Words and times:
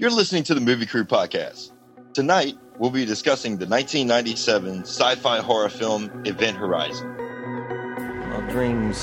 You're 0.00 0.10
listening 0.10 0.44
to 0.44 0.54
the 0.54 0.62
Movie 0.62 0.86
Crew 0.86 1.04
podcast. 1.04 1.72
Tonight, 2.14 2.56
we'll 2.78 2.88
be 2.88 3.04
discussing 3.04 3.58
the 3.58 3.66
1997 3.66 4.84
sci 4.84 5.14
fi 5.16 5.40
horror 5.40 5.68
film 5.68 6.22
Event 6.24 6.56
Horizon. 6.56 7.14
Well, 7.18 8.40
dreams, 8.48 8.98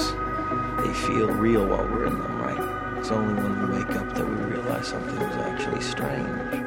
they 0.81 0.91
feel 1.05 1.28
real 1.28 1.68
while 1.68 1.83
we're 1.83 2.07
in 2.07 2.18
them, 2.18 2.41
right? 2.41 2.97
It's 2.97 3.12
only 3.12 3.44
when 3.44 3.70
we 3.70 3.78
wake 3.78 3.96
up 3.96 4.12
that 4.15 4.28
we 4.28 4.36
realize 4.46 4.88
something 4.88 5.21
is 5.21 5.36
actually 5.36 5.81
strange. 5.81 6.65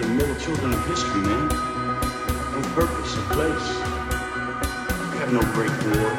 The 0.00 0.06
middle 0.06 0.36
children 0.36 0.74
of 0.74 0.86
history, 0.86 1.22
man. 1.22 1.48
No 1.48 2.62
purpose, 2.76 3.16
no 3.16 3.22
place. 3.34 3.68
We 5.10 5.18
have 5.18 5.32
no 5.32 5.42
great 5.54 5.74
war. 5.90 6.12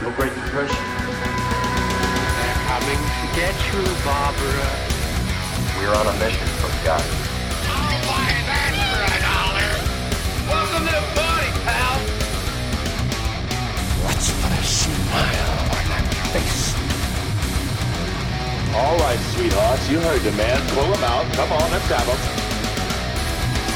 No 0.00 0.16
great 0.16 0.32
depression. 0.32 1.03
They're 2.74 2.82
coming 2.82 2.98
to 2.98 3.26
get 3.36 3.54
you, 3.70 3.82
Barbara. 4.02 4.66
We're 5.78 5.94
on 5.94 6.06
a 6.10 6.18
mission 6.18 6.48
from 6.58 6.72
God. 6.82 7.06
I'll 7.70 8.02
buy 8.02 8.34
that 8.50 8.74
for 8.74 8.98
a 8.98 9.18
dollar. 9.22 9.70
Welcome 10.50 10.82
to 10.82 10.90
the 10.90 11.06
party, 11.14 11.50
pal. 11.62 12.02
Let's 14.02 14.26
put 14.42 14.50
a 14.50 14.64
smile 14.66 15.54
on 15.70 15.84
that 15.86 16.06
face. 16.34 16.74
All 18.74 18.98
right, 19.06 19.22
sweethearts, 19.38 19.88
you 19.88 20.00
heard 20.00 20.22
the 20.22 20.32
man. 20.32 20.58
Pull 20.74 20.90
him 20.90 21.04
out. 21.04 21.30
Come 21.34 21.52
on, 21.52 21.70
let's 21.70 21.86
have 21.94 22.10
him. 22.10 22.18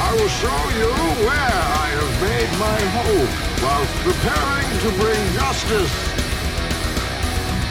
I 0.03 0.11
will 0.19 0.33
show 0.43 0.61
you 0.75 0.91
where 1.23 1.55
I 1.55 1.87
have 1.95 2.15
made 2.19 2.51
my 2.59 2.81
home 2.99 3.31
while 3.63 3.87
preparing 4.03 4.69
to 4.83 4.91
bring 4.99 5.23
justice. 5.35 6.08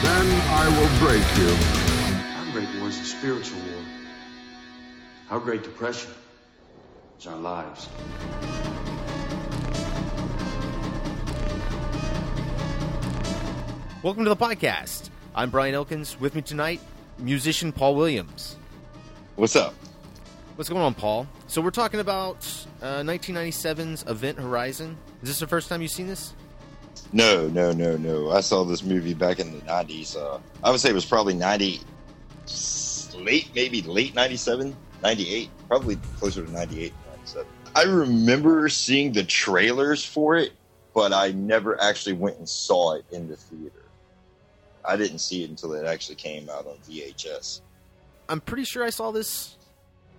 Then 0.00 0.26
I 0.50 0.68
will 0.78 1.08
break 1.08 1.24
you. 1.36 1.50
Our 2.38 2.52
great 2.52 2.80
war 2.80 2.88
is 2.88 3.00
a 3.00 3.04
spiritual 3.04 3.58
war. 3.58 3.82
Our 5.30 5.40
great 5.40 5.64
depression 5.64 6.12
is 7.18 7.26
our 7.26 7.36
lives. 7.36 7.88
Welcome 14.04 14.22
to 14.22 14.28
the 14.30 14.36
podcast. 14.36 15.10
I'm 15.34 15.50
Brian 15.50 15.74
Elkins. 15.74 16.20
With 16.20 16.36
me 16.36 16.42
tonight, 16.42 16.80
musician 17.18 17.72
Paul 17.72 17.96
Williams. 17.96 18.56
What's 19.34 19.56
up? 19.56 19.74
What's 20.54 20.68
going 20.68 20.82
on, 20.82 20.94
Paul? 20.94 21.26
So 21.48 21.60
we're 21.60 21.72
talking 21.72 21.98
about 21.98 22.36
uh, 22.80 23.00
1997's 23.00 24.04
Event 24.06 24.38
Horizon. 24.38 24.96
Is 25.22 25.28
this 25.30 25.40
the 25.40 25.48
first 25.48 25.68
time 25.68 25.82
you've 25.82 25.90
seen 25.90 26.06
this? 26.06 26.34
No, 27.12 27.48
no, 27.48 27.72
no, 27.72 27.96
no. 27.96 28.30
I 28.30 28.40
saw 28.40 28.64
this 28.64 28.82
movie 28.82 29.14
back 29.14 29.38
in 29.38 29.52
the 29.52 29.64
90s. 29.64 30.16
Uh, 30.16 30.38
I 30.62 30.70
would 30.70 30.80
say 30.80 30.90
it 30.90 30.94
was 30.94 31.06
probably 31.06 31.34
90, 31.34 31.80
late, 33.16 33.50
maybe 33.54 33.82
late 33.82 34.14
97, 34.14 34.76
98, 35.02 35.50
probably 35.68 35.96
closer 36.18 36.44
to 36.44 36.52
98, 36.52 36.92
97. 37.16 37.46
I 37.74 37.82
remember 37.84 38.68
seeing 38.68 39.12
the 39.12 39.24
trailers 39.24 40.04
for 40.04 40.36
it, 40.36 40.52
but 40.94 41.12
I 41.12 41.30
never 41.32 41.80
actually 41.80 42.14
went 42.14 42.38
and 42.38 42.48
saw 42.48 42.94
it 42.94 43.04
in 43.12 43.28
the 43.28 43.36
theater. 43.36 43.84
I 44.84 44.96
didn't 44.96 45.18
see 45.18 45.44
it 45.44 45.50
until 45.50 45.74
it 45.74 45.86
actually 45.86 46.16
came 46.16 46.48
out 46.48 46.66
on 46.66 46.76
VHS. 46.88 47.60
I'm 48.28 48.40
pretty 48.40 48.64
sure 48.64 48.84
I 48.84 48.90
saw 48.90 49.10
this 49.10 49.56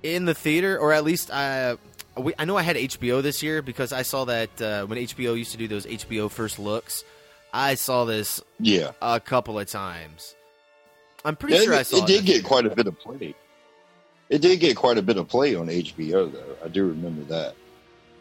in 0.04 0.26
the 0.26 0.34
theater, 0.34 0.78
or 0.78 0.94
at 0.94 1.04
least 1.04 1.32
I. 1.32 1.78
we- 2.20 2.34
I 2.38 2.46
know 2.46 2.58
I 2.58 2.62
had 2.62 2.76
HBO 2.76 3.22
this 3.22 3.42
year 3.44 3.62
because 3.62 3.92
I 3.94 4.02
saw 4.04 4.26
that 4.26 4.62
uh, 4.62 4.86
when 4.86 4.98
HBO 5.00 5.38
used 5.38 5.52
to 5.52 5.58
do 5.58 5.68
those 5.68 5.86
HBO 5.86 6.30
first 6.30 6.60
looks. 6.60 7.04
I 7.54 7.76
saw 7.76 8.06
this 8.06 8.42
Yeah. 8.60 8.92
a 9.02 9.20
couple 9.20 9.58
of 9.60 9.68
times. 9.68 10.36
I'm 11.26 11.36
pretty 11.36 11.56
Yeah, 11.56 11.64
sure 11.64 11.74
I 11.74 11.84
saw 11.84 11.98
it 11.98 12.04
it. 12.04 12.08
did 12.08 12.26
get 12.26 12.44
quite 12.44 12.66
a 12.66 12.70
bit 12.70 12.88
of 12.88 12.98
play. 13.00 13.34
It 14.30 14.42
did 14.42 14.60
get 14.60 14.76
quite 14.78 14.98
a 14.98 15.02
bit 15.02 15.18
of 15.18 15.28
play 15.28 15.56
on 15.56 15.68
HBO, 15.68 16.32
though. 16.32 16.56
I 16.64 16.68
do 16.68 16.86
remember 16.88 17.24
that. 17.34 17.56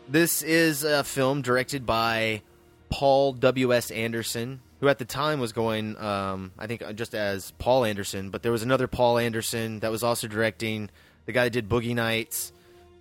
This 0.09 0.41
is 0.42 0.82
a 0.82 1.04
film 1.04 1.42
directed 1.42 1.84
by 1.84 2.41
Paul 2.88 3.34
W.S. 3.34 3.91
Anderson, 3.91 4.60
who 4.80 4.88
at 4.88 4.98
the 4.98 5.04
time 5.04 5.38
was 5.38 5.53
going, 5.53 5.98
um, 5.98 6.53
I 6.59 6.66
think, 6.66 6.82
just 6.94 7.15
as 7.15 7.50
Paul 7.59 7.84
Anderson, 7.84 8.30
but 8.30 8.42
there 8.42 8.53
was 8.53 8.62
another 8.62 8.86
Paul 8.88 9.19
Anderson 9.19 9.80
that 9.80 9.91
was 9.91 10.03
also 10.03 10.26
directing 10.26 10.88
the 11.26 11.32
guy 11.32 11.44
that 11.44 11.50
did 11.50 11.69
Boogie 11.69 11.94
Nights. 11.94 12.53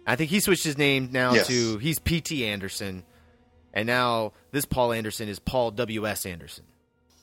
I 0.08 0.16
think 0.16 0.32
he 0.32 0.40
switched 0.40 0.64
his 0.64 0.78
name 0.78 1.10
now 1.12 1.34
Yes. 1.34 1.48
to 1.48 1.78
he's 1.80 2.00
P.T. 2.00 2.46
Anderson, 2.46 3.04
and 3.74 3.86
now 3.86 4.32
this 4.52 4.66
Paul 4.66 4.94
Anderson 4.94 5.28
is 5.30 5.38
Paul 5.40 5.72
W.S. 5.72 6.26
Anderson. 6.26 6.64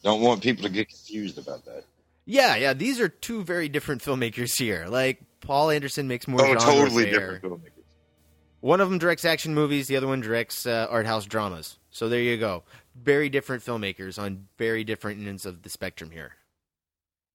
Don't 0.02 0.20
want 0.20 0.42
people 0.42 0.62
to 0.64 0.68
get 0.70 0.88
confused 0.90 1.38
about 1.38 1.64
that. 1.64 1.84
Yeah, 2.26 2.56
yeah, 2.56 2.74
these 2.74 3.00
are 3.00 3.08
two 3.08 3.42
very 3.42 3.68
different 3.68 4.02
filmmakers 4.02 4.56
here. 4.58 4.86
Like 4.88 5.20
Paul 5.40 5.70
Anderson 5.70 6.08
makes 6.08 6.28
more 6.28 6.44
Oh, 6.44 6.54
totally 6.54 7.06
different 7.06 7.42
filmmakers. 7.42 7.70
One 8.60 8.80
of 8.80 8.88
them 8.88 8.98
directs 8.98 9.24
action 9.26 9.54
movies, 9.54 9.88
the 9.88 9.96
other 9.96 10.06
one 10.06 10.20
directs 10.22 10.66
uh, 10.66 10.86
art 10.90 11.06
house 11.06 11.24
dramas. 11.26 11.78
So 11.90 12.08
there 12.08 12.20
you 12.20 12.36
go. 12.38 12.62
Very 12.94 13.28
different 13.28 13.62
filmmakers 13.64 14.18
on 14.18 14.46
very 14.58 14.84
different 14.84 15.26
ends 15.26 15.44
of 15.46 15.62
the 15.62 15.68
spectrum 15.68 16.10
here. 16.10 16.32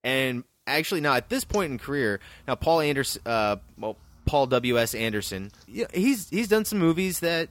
And 0.03 0.43
actually, 0.65 1.01
now 1.01 1.13
at 1.13 1.29
this 1.29 1.43
point 1.43 1.71
in 1.71 1.77
career, 1.77 2.19
now 2.47 2.55
Paul 2.55 2.81
Anderson, 2.81 3.21
uh, 3.25 3.57
well, 3.77 3.97
Paul 4.29 4.45
W. 4.45 4.77
S. 4.77 4.93
Anderson, 4.93 5.51
yeah, 5.67 5.87
he's 5.91 6.29
he's 6.29 6.47
done 6.47 6.63
some 6.63 6.77
movies 6.77 7.21
that 7.21 7.49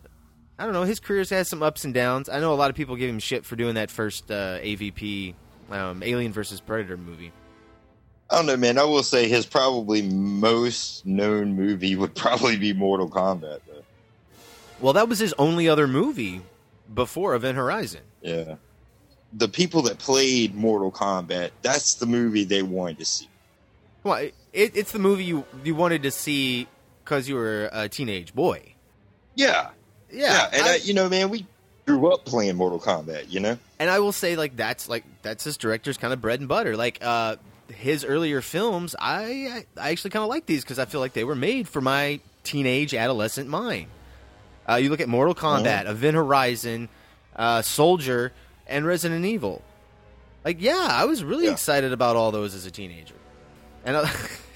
I 0.61 0.65
don't 0.65 0.73
know. 0.73 0.85
His 0.85 1.01
career's 1.01 1.29
had 1.29 1.49
some 1.49 1.61
ups 1.61 1.85
and 1.85 1.93
downs. 1.93 2.29
I 2.29 2.39
know 2.39 2.53
a 2.53 2.55
lot 2.55 2.71
of 2.71 2.77
people 2.77 2.95
give 2.95 3.11
him 3.11 3.19
shit 3.19 3.45
for 3.45 3.57
doing 3.57 3.75
that 3.75 3.91
first 3.91 4.31
uh, 4.31 4.61
AVP, 4.61 5.35
um, 5.73 6.05
Alien 6.05 6.33
versus 6.33 6.61
Predator 6.61 6.97
movie. 6.97 7.33
I 8.31 8.37
don't 8.37 8.47
know, 8.47 8.57
man. 8.57 8.79
I 8.79 8.85
will 8.85 9.03
say 9.03 9.27
his 9.27 9.45
probably 9.45 10.03
most 10.03 11.05
known 11.05 11.57
movie 11.57 11.97
would 11.97 12.15
probably 12.15 12.57
be 12.57 12.73
Mortal 12.73 13.09
Kombat, 13.09 13.59
though. 13.67 13.83
Well, 14.79 14.93
that 14.93 15.09
was 15.09 15.19
his 15.19 15.35
only 15.37 15.69
other 15.69 15.89
movie 15.89 16.43
before 16.95 17.35
Event 17.35 17.57
Horizon. 17.57 18.03
Yeah. 18.23 18.55
The 19.33 19.49
people 19.49 19.83
that 19.83 19.99
played 19.99 20.55
Mortal 20.55 20.93
Kombat, 20.93 21.51
that's 21.63 21.95
the 21.95 22.07
movie 22.07 22.45
they 22.45 22.63
wanted 22.63 22.99
to 22.99 23.05
see. 23.05 23.28
Well, 24.09 24.19
it, 24.19 24.35
it's 24.77 24.93
the 24.93 24.99
movie 24.99 25.25
you 25.25 25.45
you 25.65 25.75
wanted 25.75 26.03
to 26.05 26.11
see 26.11 26.67
because 27.05 27.29
you 27.29 27.35
were 27.37 27.69
a 27.73 27.89
teenage 27.89 28.35
boy. 28.35 28.75
Yeah. 29.35 29.71
Yeah, 30.11 30.49
and 30.53 30.63
I- 30.63 30.73
I, 30.73 30.77
you 30.77 30.95
know, 30.95 31.09
man, 31.09 31.29
we 31.29 31.47
grew 31.87 32.13
up 32.13 32.25
playing 32.25 32.57
Mortal 32.57 32.81
Kombat, 32.81 33.31
you 33.31 33.41
know? 33.41 33.59
and 33.79 33.89
I 33.91 33.99
will 34.01 34.13
say 34.13 34.35
like 34.37 34.57
that's 34.57 34.89
like 34.89 35.05
that's 35.23 35.45
his 35.45 35.57
director's 35.57 35.97
kind 35.99 36.13
of 36.13 36.21
bread 36.21 36.41
and 36.41 36.49
butter. 36.49 36.77
Like 36.77 36.99
uh, 37.03 37.37
his 37.73 38.05
earlier 38.05 38.41
films, 38.41 38.97
I 38.99 39.65
I 39.77 39.91
actually 39.91 40.11
kind 40.11 40.23
of 40.23 40.29
like 40.31 40.47
these 40.47 40.65
because 40.65 40.79
I 40.79 40.87
feel 40.87 41.01
like 41.01 41.13
they 41.13 41.25
were 41.25 41.35
made 41.37 41.69
for 41.69 41.81
my 41.83 42.21
teenage 42.43 42.95
adolescent 42.95 43.49
mind. 43.49 43.89
Uh, 44.69 44.77
you 44.77 44.89
look 44.91 45.01
at 45.01 45.09
Mortal 45.09 45.35
Kombat, 45.35 45.87
Event 45.89 46.15
Horizon, 46.17 46.89
uh, 47.37 47.63
Soldier, 47.63 48.33
and 48.67 48.85
Resident 48.87 49.25
Evil. 49.25 49.63
Like, 50.45 50.61
yeah, 50.61 50.89
I 50.91 51.05
was 51.05 51.23
really 51.25 51.47
Yeah. 51.47 51.53
excited 51.53 51.93
about 51.93 52.17
all 52.17 52.31
those 52.33 52.55
as 52.55 52.65
a 52.67 52.71
teenager. 52.71 53.15
And 53.85 53.97
uh, 53.97 54.09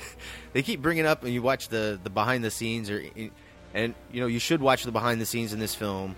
they 0.53 0.63
keep 0.63 0.83
bringing 0.83 1.07
up, 1.07 1.25
and 1.25 1.33
you 1.33 1.43
watch 1.43 1.69
the 1.69 1.99
the 2.03 2.11
behind 2.11 2.45
the 2.45 2.51
scenes, 2.51 2.91
or 2.91 3.03
and 3.75 3.95
you 4.11 4.21
know 4.21 4.27
you 4.27 4.39
should 4.39 4.61
watch 4.61 4.85
the 4.85 4.93
behind 4.93 5.21
the 5.21 5.27
scenes 5.27 5.53
in 5.53 5.59
this 5.59 5.75
film. 5.75 6.17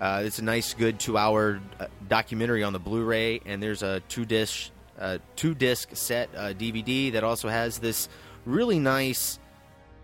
Uh, 0.00 0.22
it's 0.24 0.38
a 0.38 0.44
nice, 0.44 0.74
good 0.74 0.98
two 0.98 1.16
hour 1.16 1.60
uh, 1.78 1.86
documentary 2.08 2.62
on 2.62 2.72
the 2.72 2.78
Blu-ray, 2.78 3.40
and 3.46 3.62
there's 3.62 3.82
a 3.82 4.00
two 4.08 4.24
disc 4.24 4.70
uh, 4.98 5.18
two 5.36 5.54
disc 5.54 5.90
set 5.92 6.28
uh, 6.36 6.52
DVD 6.52 7.12
that 7.12 7.24
also 7.24 7.48
has 7.48 7.78
this 7.78 8.08
really 8.44 8.78
nice 8.78 9.38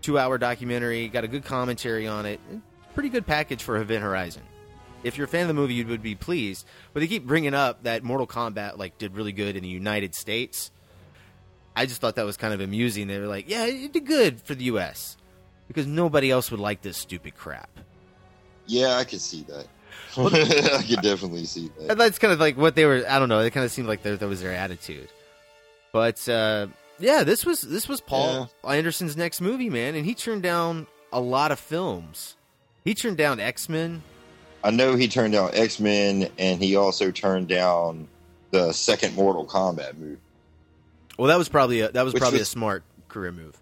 two 0.01 0.17
hour 0.17 0.37
documentary. 0.37 1.07
Got 1.07 1.23
a 1.23 1.27
good 1.27 1.45
commentary 1.45 2.07
on 2.07 2.25
it. 2.25 2.39
Pretty 2.93 3.09
good 3.09 3.25
package 3.25 3.63
for 3.63 3.77
Event 3.77 4.03
Horizon. 4.03 4.43
If 5.03 5.17
you're 5.17 5.25
a 5.25 5.29
fan 5.29 5.43
of 5.43 5.47
the 5.47 5.53
movie, 5.53 5.73
you 5.73 5.87
would 5.87 6.03
be 6.03 6.15
pleased. 6.15 6.65
But 6.93 6.99
they 6.99 7.07
keep 7.07 7.25
bringing 7.25 7.53
up 7.53 7.83
that 7.83 8.03
Mortal 8.03 8.27
Kombat 8.27 8.77
like 8.77 8.97
did 8.97 9.15
really 9.15 9.31
good 9.31 9.55
in 9.55 9.63
the 9.63 9.69
United 9.69 10.13
States. 10.13 10.71
I 11.75 11.85
just 11.85 12.01
thought 12.01 12.15
that 12.15 12.25
was 12.25 12.37
kind 12.37 12.53
of 12.53 12.61
amusing. 12.61 13.07
They 13.07 13.19
were 13.19 13.27
like, 13.27 13.49
"Yeah, 13.49 13.65
it 13.65 13.93
did 13.93 14.05
good 14.05 14.41
for 14.41 14.55
the 14.55 14.65
U.S." 14.65 15.17
because 15.71 15.87
nobody 15.87 16.29
else 16.29 16.51
would 16.51 16.59
like 16.59 16.81
this 16.81 16.97
stupid 16.97 17.33
crap. 17.33 17.69
Yeah, 18.67 18.97
I 18.97 19.05
could 19.05 19.21
see 19.21 19.43
that. 19.43 19.67
I 20.17 20.83
could 20.83 21.01
definitely 21.01 21.45
see 21.45 21.71
that. 21.79 21.97
That's 21.97 22.19
kind 22.19 22.33
of 22.33 22.41
like 22.41 22.57
what 22.57 22.75
they 22.75 22.85
were. 22.85 23.05
I 23.07 23.19
don't 23.19 23.29
know. 23.29 23.39
It 23.39 23.51
kind 23.51 23.65
of 23.65 23.71
seemed 23.71 23.87
like 23.87 24.03
that 24.03 24.19
was 24.21 24.41
their 24.41 24.51
attitude. 24.51 25.07
But 25.93 26.27
uh, 26.27 26.67
yeah, 26.99 27.23
this 27.23 27.45
was 27.45 27.61
this 27.61 27.87
was 27.87 28.01
Paul 28.01 28.51
Anderson's 28.67 29.15
next 29.15 29.39
movie, 29.39 29.69
man, 29.69 29.95
and 29.95 30.05
he 30.05 30.13
turned 30.13 30.43
down 30.43 30.87
a 31.13 31.21
lot 31.21 31.53
of 31.53 31.59
films. 31.59 32.35
He 32.83 32.93
turned 32.93 33.17
down 33.17 33.39
X 33.39 33.69
Men. 33.69 34.03
I 34.65 34.71
know 34.71 34.95
he 34.95 35.07
turned 35.07 35.33
down 35.33 35.51
X 35.53 35.79
Men, 35.79 36.29
and 36.37 36.61
he 36.61 36.75
also 36.75 37.11
turned 37.11 37.47
down 37.47 38.09
the 38.51 38.73
second 38.73 39.15
Mortal 39.15 39.45
Kombat 39.45 39.97
movie. 39.97 40.17
Well, 41.21 41.27
that 41.27 41.37
was 41.37 41.49
probably 41.49 41.81
a, 41.81 41.91
that 41.91 42.01
was 42.03 42.15
Which 42.15 42.21
probably 42.21 42.39
was- 42.39 42.47
a 42.47 42.51
smart 42.51 42.83
career 43.07 43.31
move. 43.31 43.55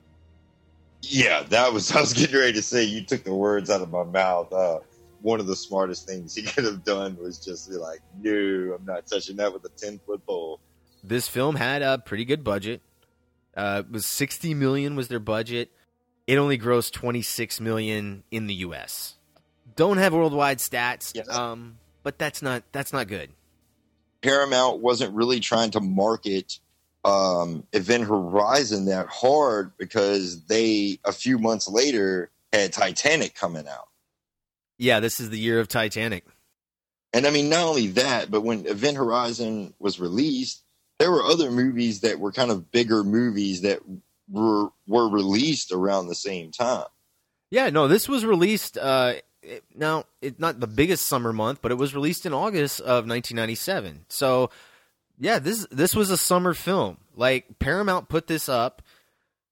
Yeah, 1.01 1.43
that 1.49 1.73
was. 1.73 1.91
I 1.91 1.99
was 1.99 2.13
getting 2.13 2.37
ready 2.39 2.53
to 2.53 2.61
say. 2.61 2.85
You 2.85 3.03
took 3.03 3.25
the 3.25 3.33
words 3.35 3.69
out 3.69 3.81
of 3.81 3.91
my 3.91 4.05
mouth. 4.05 4.53
Uh, 4.53 4.79
one 5.21 5.41
of 5.41 5.45
the 5.47 5.57
smartest 5.57 6.07
things 6.07 6.33
he 6.35 6.43
could 6.43 6.63
have 6.63 6.85
done 6.85 7.17
was 7.21 7.37
just 7.37 7.69
be 7.69 7.75
like, 7.75 7.99
"No, 8.21 8.77
I'm 8.79 8.85
not 8.85 9.07
touching 9.07 9.35
that 9.35 9.51
with 9.51 9.65
a 9.65 9.69
ten 9.77 9.99
foot 10.05 10.25
pole." 10.25 10.61
This 11.03 11.27
film 11.27 11.57
had 11.57 11.81
a 11.81 11.97
pretty 11.97 12.23
good 12.23 12.45
budget. 12.45 12.81
Uh, 13.57 13.83
it 13.85 13.91
was 13.91 14.05
60 14.05 14.53
million 14.53 14.95
was 14.95 15.09
their 15.09 15.19
budget. 15.19 15.69
It 16.27 16.37
only 16.37 16.57
grossed 16.57 16.93
26 16.93 17.59
million 17.59 18.23
in 18.31 18.47
the 18.47 18.53
U.S. 18.55 19.15
Don't 19.75 19.97
have 19.97 20.13
worldwide 20.13 20.59
stats, 20.59 21.13
Yes. 21.13 21.27
um, 21.29 21.77
but 22.03 22.17
that's 22.17 22.41
not 22.41 22.63
that's 22.71 22.93
not 22.93 23.09
good. 23.09 23.31
Paramount 24.21 24.79
wasn't 24.79 25.13
really 25.13 25.41
trying 25.41 25.71
to 25.71 25.81
market 25.81 26.59
um, 27.05 27.63
Event 27.73 28.05
Horizon 28.05 28.85
that 28.85 29.07
hard 29.07 29.71
because 29.77 30.45
they 30.45 30.99
a 31.05 31.11
few 31.11 31.37
months 31.37 31.67
later 31.67 32.29
had 32.51 32.73
Titanic 32.73 33.35
coming 33.35 33.67
out. 33.67 33.87
Yeah, 34.77 34.99
this 34.99 35.19
is 35.19 35.29
the 35.29 35.39
year 35.39 35.59
of 35.59 35.67
Titanic. 35.67 36.25
And 37.13 37.25
I 37.25 37.31
mean, 37.31 37.49
not 37.49 37.65
only 37.65 37.87
that, 37.87 38.29
but 38.29 38.41
when 38.41 38.65
Event 38.65 38.97
Horizon 38.97 39.73
was 39.79 39.99
released, 39.99 40.63
there 40.99 41.11
were 41.11 41.23
other 41.23 41.49
movies 41.51 42.01
that 42.01 42.19
were 42.19 42.31
kind 42.31 42.51
of 42.51 42.71
bigger 42.71 43.03
movies 43.03 43.61
that 43.61 43.79
were 44.29 44.69
were 44.87 45.09
released 45.09 45.71
around 45.71 46.07
the 46.07 46.15
same 46.15 46.51
time. 46.51 46.85
Yeah, 47.49 47.69
no, 47.69 47.87
this 47.87 48.07
was 48.07 48.25
released. 48.25 48.77
Uh, 48.77 49.15
it, 49.41 49.63
now, 49.73 50.03
it's 50.21 50.39
not 50.39 50.59
the 50.59 50.67
biggest 50.67 51.07
summer 51.07 51.33
month, 51.33 51.61
but 51.61 51.71
it 51.71 51.75
was 51.75 51.95
released 51.95 52.25
in 52.25 52.33
August 52.33 52.79
of 52.81 53.07
1997. 53.07 54.05
So, 54.09 54.51
yeah, 55.19 55.39
this 55.39 55.67
this 55.69 55.95
was 55.95 56.09
a 56.09 56.17
summer 56.17 56.53
film. 56.53 56.97
Like 57.15 57.59
Paramount 57.59 58.09
put 58.09 58.27
this 58.27 58.47
up. 58.49 58.81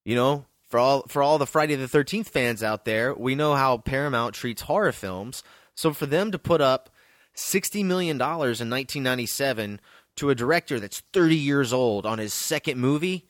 You 0.05 0.15
know, 0.15 0.45
for 0.69 0.79
all 0.79 1.03
for 1.07 1.21
all 1.21 1.37
the 1.37 1.45
Friday 1.45 1.75
the 1.75 1.85
13th 1.85 2.27
fans 2.27 2.63
out 2.63 2.85
there, 2.85 3.13
we 3.13 3.35
know 3.35 3.55
how 3.55 3.77
Paramount 3.77 4.33
treats 4.33 4.63
horror 4.63 4.93
films. 4.93 5.43
So 5.75 5.93
for 5.93 6.05
them 6.05 6.31
to 6.31 6.39
put 6.39 6.61
up 6.61 6.89
60 7.33 7.83
million 7.83 8.17
dollars 8.17 8.61
in 8.61 8.69
1997 8.69 9.81
to 10.15 10.29
a 10.29 10.35
director 10.35 10.79
that's 10.79 11.01
30 11.13 11.35
years 11.35 11.73
old 11.73 12.05
on 12.05 12.17
his 12.17 12.33
second 12.33 12.79
movie, 12.79 13.27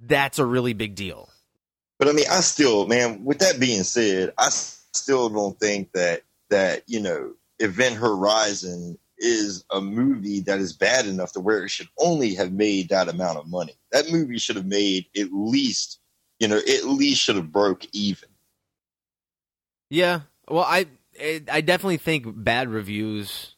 that's 0.00 0.38
a 0.38 0.46
really 0.46 0.72
big 0.72 0.94
deal. 0.94 1.28
But 1.98 2.08
I 2.08 2.12
mean, 2.12 2.26
I 2.30 2.40
still, 2.40 2.86
man. 2.86 3.24
With 3.24 3.38
that 3.40 3.60
being 3.60 3.82
said, 3.82 4.32
I 4.38 4.48
still 4.48 5.28
don't 5.28 5.58
think 5.58 5.92
that 5.92 6.22
that 6.48 6.82
you 6.86 7.00
know 7.00 7.34
Event 7.58 7.96
Horizon 7.96 8.98
is 9.18 9.64
a 9.70 9.80
movie 9.80 10.40
that 10.40 10.58
is 10.58 10.72
bad 10.72 11.06
enough 11.06 11.32
to 11.32 11.40
where 11.40 11.64
it 11.64 11.70
should 11.70 11.88
only 11.98 12.34
have 12.34 12.52
made 12.52 12.88
that 12.88 13.08
amount 13.08 13.38
of 13.38 13.48
money. 13.48 13.74
That 13.92 14.10
movie 14.10 14.38
should 14.38 14.56
have 14.56 14.66
made 14.66 15.06
at 15.16 15.32
least, 15.32 15.98
you 16.38 16.48
know, 16.48 16.58
at 16.58 16.84
least 16.84 17.22
should 17.22 17.36
have 17.36 17.52
broke 17.52 17.86
even. 17.92 18.28
Yeah. 19.90 20.20
Well, 20.48 20.64
I 20.64 20.86
I 21.18 21.60
definitely 21.60 21.96
think 21.96 22.26
bad 22.28 22.68
reviews 22.68 23.54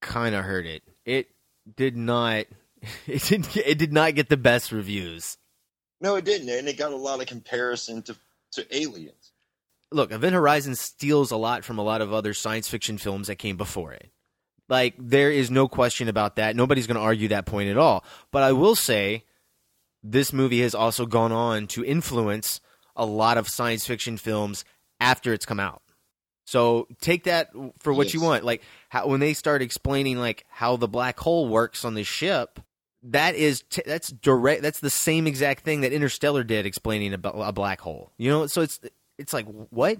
kind 0.00 0.34
of 0.34 0.44
hurt 0.44 0.66
it. 0.66 0.82
It 1.04 1.28
did 1.76 1.96
not. 1.96 2.46
It 3.06 3.22
didn't 3.22 3.56
It 3.56 3.78
did 3.78 3.92
not 3.92 4.16
get 4.16 4.28
the 4.28 4.36
best 4.36 4.72
reviews. 4.72 5.38
No, 6.00 6.16
it 6.16 6.24
didn't, 6.24 6.48
and 6.48 6.66
it 6.66 6.76
got 6.76 6.90
a 6.90 6.96
lot 6.96 7.20
of 7.20 7.28
comparison 7.28 8.02
to 8.02 8.16
to 8.52 8.76
Aliens. 8.76 9.32
Look, 9.92 10.10
Event 10.10 10.34
Horizon 10.34 10.74
steals 10.74 11.30
a 11.30 11.36
lot 11.36 11.64
from 11.64 11.78
a 11.78 11.82
lot 11.82 12.00
of 12.00 12.12
other 12.12 12.34
science 12.34 12.66
fiction 12.66 12.98
films 12.98 13.28
that 13.28 13.36
came 13.36 13.56
before 13.56 13.92
it. 13.92 14.10
Like 14.68 14.94
there 14.98 15.30
is 15.30 15.50
no 15.50 15.68
question 15.68 16.08
about 16.08 16.36
that. 16.36 16.56
Nobody's 16.56 16.86
going 16.86 16.96
to 16.96 17.02
argue 17.02 17.28
that 17.28 17.46
point 17.46 17.68
at 17.68 17.76
all. 17.76 18.04
But 18.30 18.42
I 18.42 18.52
will 18.52 18.74
say, 18.74 19.24
this 20.02 20.32
movie 20.32 20.62
has 20.62 20.74
also 20.74 21.06
gone 21.06 21.32
on 21.32 21.66
to 21.68 21.84
influence 21.84 22.60
a 22.96 23.06
lot 23.06 23.38
of 23.38 23.48
science 23.48 23.86
fiction 23.86 24.16
films 24.16 24.64
after 25.00 25.32
it's 25.32 25.46
come 25.46 25.60
out. 25.60 25.82
So 26.44 26.88
take 27.00 27.24
that 27.24 27.50
for 27.78 27.92
what 27.92 28.12
you 28.12 28.20
want. 28.20 28.44
Like 28.44 28.62
how, 28.88 29.06
when 29.06 29.20
they 29.20 29.32
start 29.32 29.62
explaining 29.62 30.18
like 30.18 30.44
how 30.48 30.76
the 30.76 30.88
black 30.88 31.18
hole 31.18 31.48
works 31.48 31.84
on 31.84 31.94
the 31.94 32.04
ship, 32.04 32.60
that 33.04 33.34
is 33.34 33.64
t- 33.70 33.82
that's 33.86 34.10
direct. 34.10 34.62
That's 34.62 34.80
the 34.80 34.90
same 34.90 35.26
exact 35.26 35.64
thing 35.64 35.80
that 35.82 35.92
Interstellar 35.92 36.44
did, 36.44 36.66
explaining 36.66 37.14
about 37.14 37.34
a 37.36 37.52
black 37.52 37.80
hole. 37.80 38.12
You 38.16 38.30
know, 38.30 38.46
so 38.46 38.60
it's 38.60 38.80
it's 39.18 39.32
like 39.32 39.46
what 39.46 39.98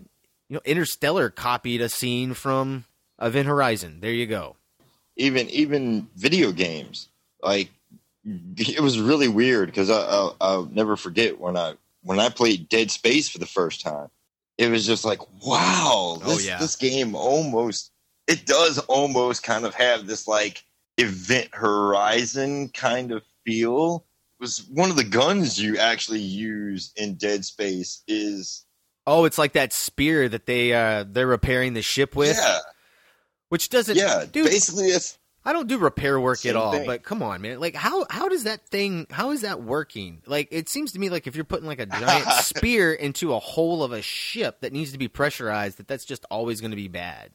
you 0.48 0.54
know. 0.54 0.60
Interstellar 0.64 1.30
copied 1.30 1.80
a 1.80 1.88
scene 1.88 2.34
from 2.34 2.84
Event 3.22 3.46
Horizon. 3.48 3.98
There 4.00 4.12
you 4.12 4.26
go. 4.26 4.56
even 5.16 5.48
even 5.50 6.08
video 6.16 6.52
games 6.52 7.08
like 7.42 7.70
it 8.24 8.80
was 8.80 8.98
really 9.00 9.28
weird 9.28 9.66
because 9.68 9.90
I, 9.90 9.96
I'll, 10.00 10.36
I'll 10.40 10.64
never 10.66 10.96
forget 10.96 11.40
when 11.40 11.56
I 11.56 11.74
when 12.02 12.18
I 12.20 12.28
played 12.28 12.68
Dead 12.68 12.90
Space 12.90 13.28
for 13.28 13.38
the 13.38 13.46
first 13.46 13.80
time. 13.80 14.08
It 14.58 14.70
was 14.70 14.86
just 14.86 15.04
like, 15.04 15.20
wow, 15.44 16.18
Oh, 16.22 16.34
this 16.36 16.46
yeah. 16.46 16.58
this 16.58 16.76
game 16.76 17.14
almost 17.14 17.90
it 18.28 18.46
does 18.46 18.78
almost 18.80 19.42
kind 19.42 19.64
of 19.64 19.74
have 19.74 20.06
this 20.06 20.28
like 20.28 20.64
Event 20.98 21.48
Horizon 21.52 22.68
kind 22.68 23.12
of 23.12 23.22
feel. 23.44 24.04
It 24.38 24.42
was 24.42 24.64
one 24.70 24.90
of 24.90 24.96
the 24.96 25.04
guns 25.04 25.60
you 25.60 25.78
actually 25.78 26.20
use 26.20 26.92
in 26.96 27.14
Dead 27.14 27.44
Space 27.44 28.02
is 28.06 28.64
Oh, 29.06 29.24
it's 29.24 29.38
like 29.38 29.54
that 29.54 29.72
spear 29.72 30.28
that 30.28 30.46
they 30.46 30.72
uh 30.72 31.04
they're 31.08 31.26
repairing 31.26 31.74
the 31.74 31.82
ship 31.82 32.14
with, 32.14 32.36
yeah 32.36 32.58
which 33.52 33.68
doesn't. 33.68 33.98
yeah 33.98 34.24
dude, 34.24 34.46
basically 34.46 34.86
it's 34.86 35.18
I 35.44 35.52
don't 35.52 35.68
do 35.68 35.76
repair 35.76 36.18
work 36.18 36.46
at 36.46 36.56
all, 36.56 36.72
thing. 36.72 36.86
but 36.86 37.02
come 37.02 37.22
on, 37.22 37.42
man. 37.42 37.60
Like 37.60 37.74
how 37.74 38.06
how 38.08 38.30
does 38.30 38.44
that 38.44 38.66
thing 38.68 39.06
how 39.10 39.32
is 39.32 39.42
that 39.42 39.62
working? 39.62 40.22
Like 40.24 40.48
it 40.50 40.70
seems 40.70 40.92
to 40.92 40.98
me 40.98 41.10
like 41.10 41.26
if 41.26 41.36
you're 41.36 41.44
putting 41.44 41.66
like 41.66 41.78
a 41.78 41.84
giant 41.84 42.28
spear 42.44 42.94
into 42.94 43.34
a 43.34 43.38
hole 43.38 43.84
of 43.84 43.92
a 43.92 44.00
ship 44.00 44.62
that 44.62 44.72
needs 44.72 44.92
to 44.92 44.98
be 44.98 45.06
pressurized, 45.06 45.76
that 45.76 45.86
that's 45.86 46.06
just 46.06 46.24
always 46.30 46.62
going 46.62 46.70
to 46.70 46.76
be 46.78 46.88
bad. 46.88 47.30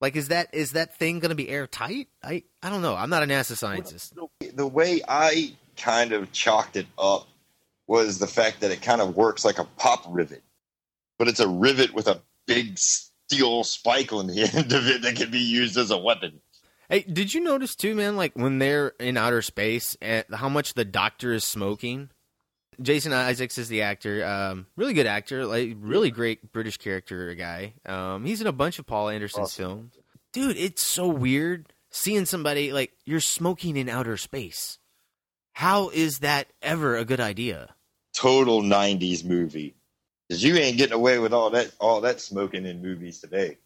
Like 0.00 0.16
is 0.16 0.28
that 0.28 0.52
is 0.52 0.72
that 0.72 0.96
thing 0.96 1.20
going 1.20 1.28
to 1.28 1.36
be 1.36 1.48
airtight? 1.48 2.08
I 2.24 2.42
I 2.60 2.68
don't 2.68 2.82
know. 2.82 2.96
I'm 2.96 3.10
not 3.10 3.22
a 3.22 3.26
NASA 3.26 3.56
scientist. 3.56 4.14
the 4.54 4.66
way 4.66 5.00
I 5.06 5.54
kind 5.76 6.12
of 6.12 6.32
chalked 6.32 6.74
it 6.74 6.86
up 6.98 7.28
was 7.86 8.18
the 8.18 8.26
fact 8.26 8.62
that 8.62 8.72
it 8.72 8.82
kind 8.82 9.00
of 9.00 9.14
works 9.14 9.44
like 9.44 9.60
a 9.60 9.64
pop 9.76 10.06
rivet, 10.08 10.42
but 11.20 11.28
it's 11.28 11.38
a 11.40 11.46
rivet 11.46 11.94
with 11.94 12.08
a 12.08 12.20
big 12.48 12.78
steel 13.32 13.64
spike 13.64 14.12
on 14.12 14.26
the 14.26 14.42
end 14.54 14.72
of 14.72 14.86
it 14.86 15.02
that 15.02 15.16
can 15.16 15.30
be 15.30 15.38
used 15.38 15.76
as 15.76 15.90
a 15.90 15.98
weapon. 15.98 16.40
Hey, 16.88 17.00
did 17.02 17.32
you 17.32 17.40
notice 17.40 17.74
too, 17.74 17.94
man? 17.94 18.16
Like 18.16 18.32
when 18.34 18.58
they're 18.58 18.88
in 19.00 19.16
outer 19.16 19.42
space, 19.42 19.96
eh, 20.02 20.22
how 20.32 20.48
much 20.48 20.74
the 20.74 20.84
doctor 20.84 21.32
is 21.32 21.44
smoking. 21.44 22.10
Jason 22.80 23.12
Isaacs 23.12 23.58
is 23.58 23.68
the 23.68 23.82
actor. 23.82 24.24
Um, 24.24 24.66
really 24.76 24.94
good 24.94 25.06
actor. 25.06 25.46
Like 25.46 25.74
really 25.78 26.10
great 26.10 26.52
British 26.52 26.78
character 26.78 27.34
guy. 27.34 27.74
Um, 27.86 28.24
he's 28.24 28.40
in 28.40 28.46
a 28.46 28.52
bunch 28.52 28.78
of 28.78 28.86
Paul 28.86 29.08
Anderson's 29.08 29.48
Awesome. 29.48 29.64
films. 29.64 29.98
Dude, 30.32 30.56
it's 30.56 30.84
so 30.86 31.06
weird 31.08 31.72
seeing 31.90 32.24
somebody 32.26 32.72
like 32.72 32.92
you're 33.04 33.20
smoking 33.20 33.76
in 33.76 33.88
outer 33.88 34.16
space. 34.16 34.78
How 35.52 35.90
is 35.90 36.20
that 36.20 36.48
ever 36.62 36.96
a 36.96 37.04
good 37.04 37.20
idea? 37.20 37.74
Total 38.14 38.62
'90s 38.62 39.24
movie. 39.24 39.74
Cause 40.30 40.42
you 40.42 40.56
ain't 40.56 40.78
getting 40.78 40.94
away 40.94 41.18
with 41.18 41.32
all 41.32 41.50
that 41.50 41.72
all 41.78 42.00
that 42.02 42.20
smoking 42.20 42.64
in 42.64 42.80
movies 42.80 43.20
today. 43.20 43.58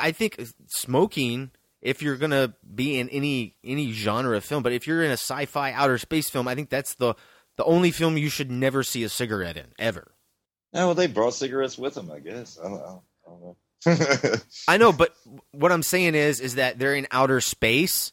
I 0.00 0.12
think 0.12 0.40
smoking, 0.66 1.50
if 1.80 2.02
you're 2.02 2.16
gonna 2.16 2.54
be 2.74 2.98
in 2.98 3.08
any 3.08 3.56
any 3.64 3.92
genre 3.92 4.36
of 4.36 4.44
film, 4.44 4.62
but 4.62 4.72
if 4.72 4.86
you're 4.86 5.02
in 5.02 5.10
a 5.10 5.14
sci-fi 5.14 5.72
outer 5.72 5.98
space 5.98 6.30
film, 6.30 6.46
I 6.46 6.54
think 6.54 6.70
that's 6.70 6.94
the 6.94 7.14
the 7.56 7.64
only 7.64 7.90
film 7.90 8.16
you 8.16 8.28
should 8.28 8.50
never 8.50 8.82
see 8.82 9.02
a 9.02 9.08
cigarette 9.08 9.56
in 9.56 9.66
ever. 9.78 10.12
Oh, 10.74 10.86
well, 10.86 10.94
they 10.94 11.06
brought 11.06 11.34
cigarettes 11.34 11.78
with 11.78 11.94
them, 11.94 12.10
I 12.10 12.20
guess. 12.20 12.58
I 12.62 12.68
don't, 12.68 12.80
I 12.80 12.86
don't, 12.86 13.02
I 13.26 13.30
don't 13.30 13.40
know. 13.42 14.36
I 14.68 14.76
know, 14.76 14.92
but 14.92 15.14
what 15.50 15.72
I'm 15.72 15.82
saying 15.82 16.14
is, 16.14 16.40
is 16.40 16.56
that 16.56 16.78
they're 16.78 16.94
in 16.94 17.06
outer 17.10 17.40
space, 17.40 18.12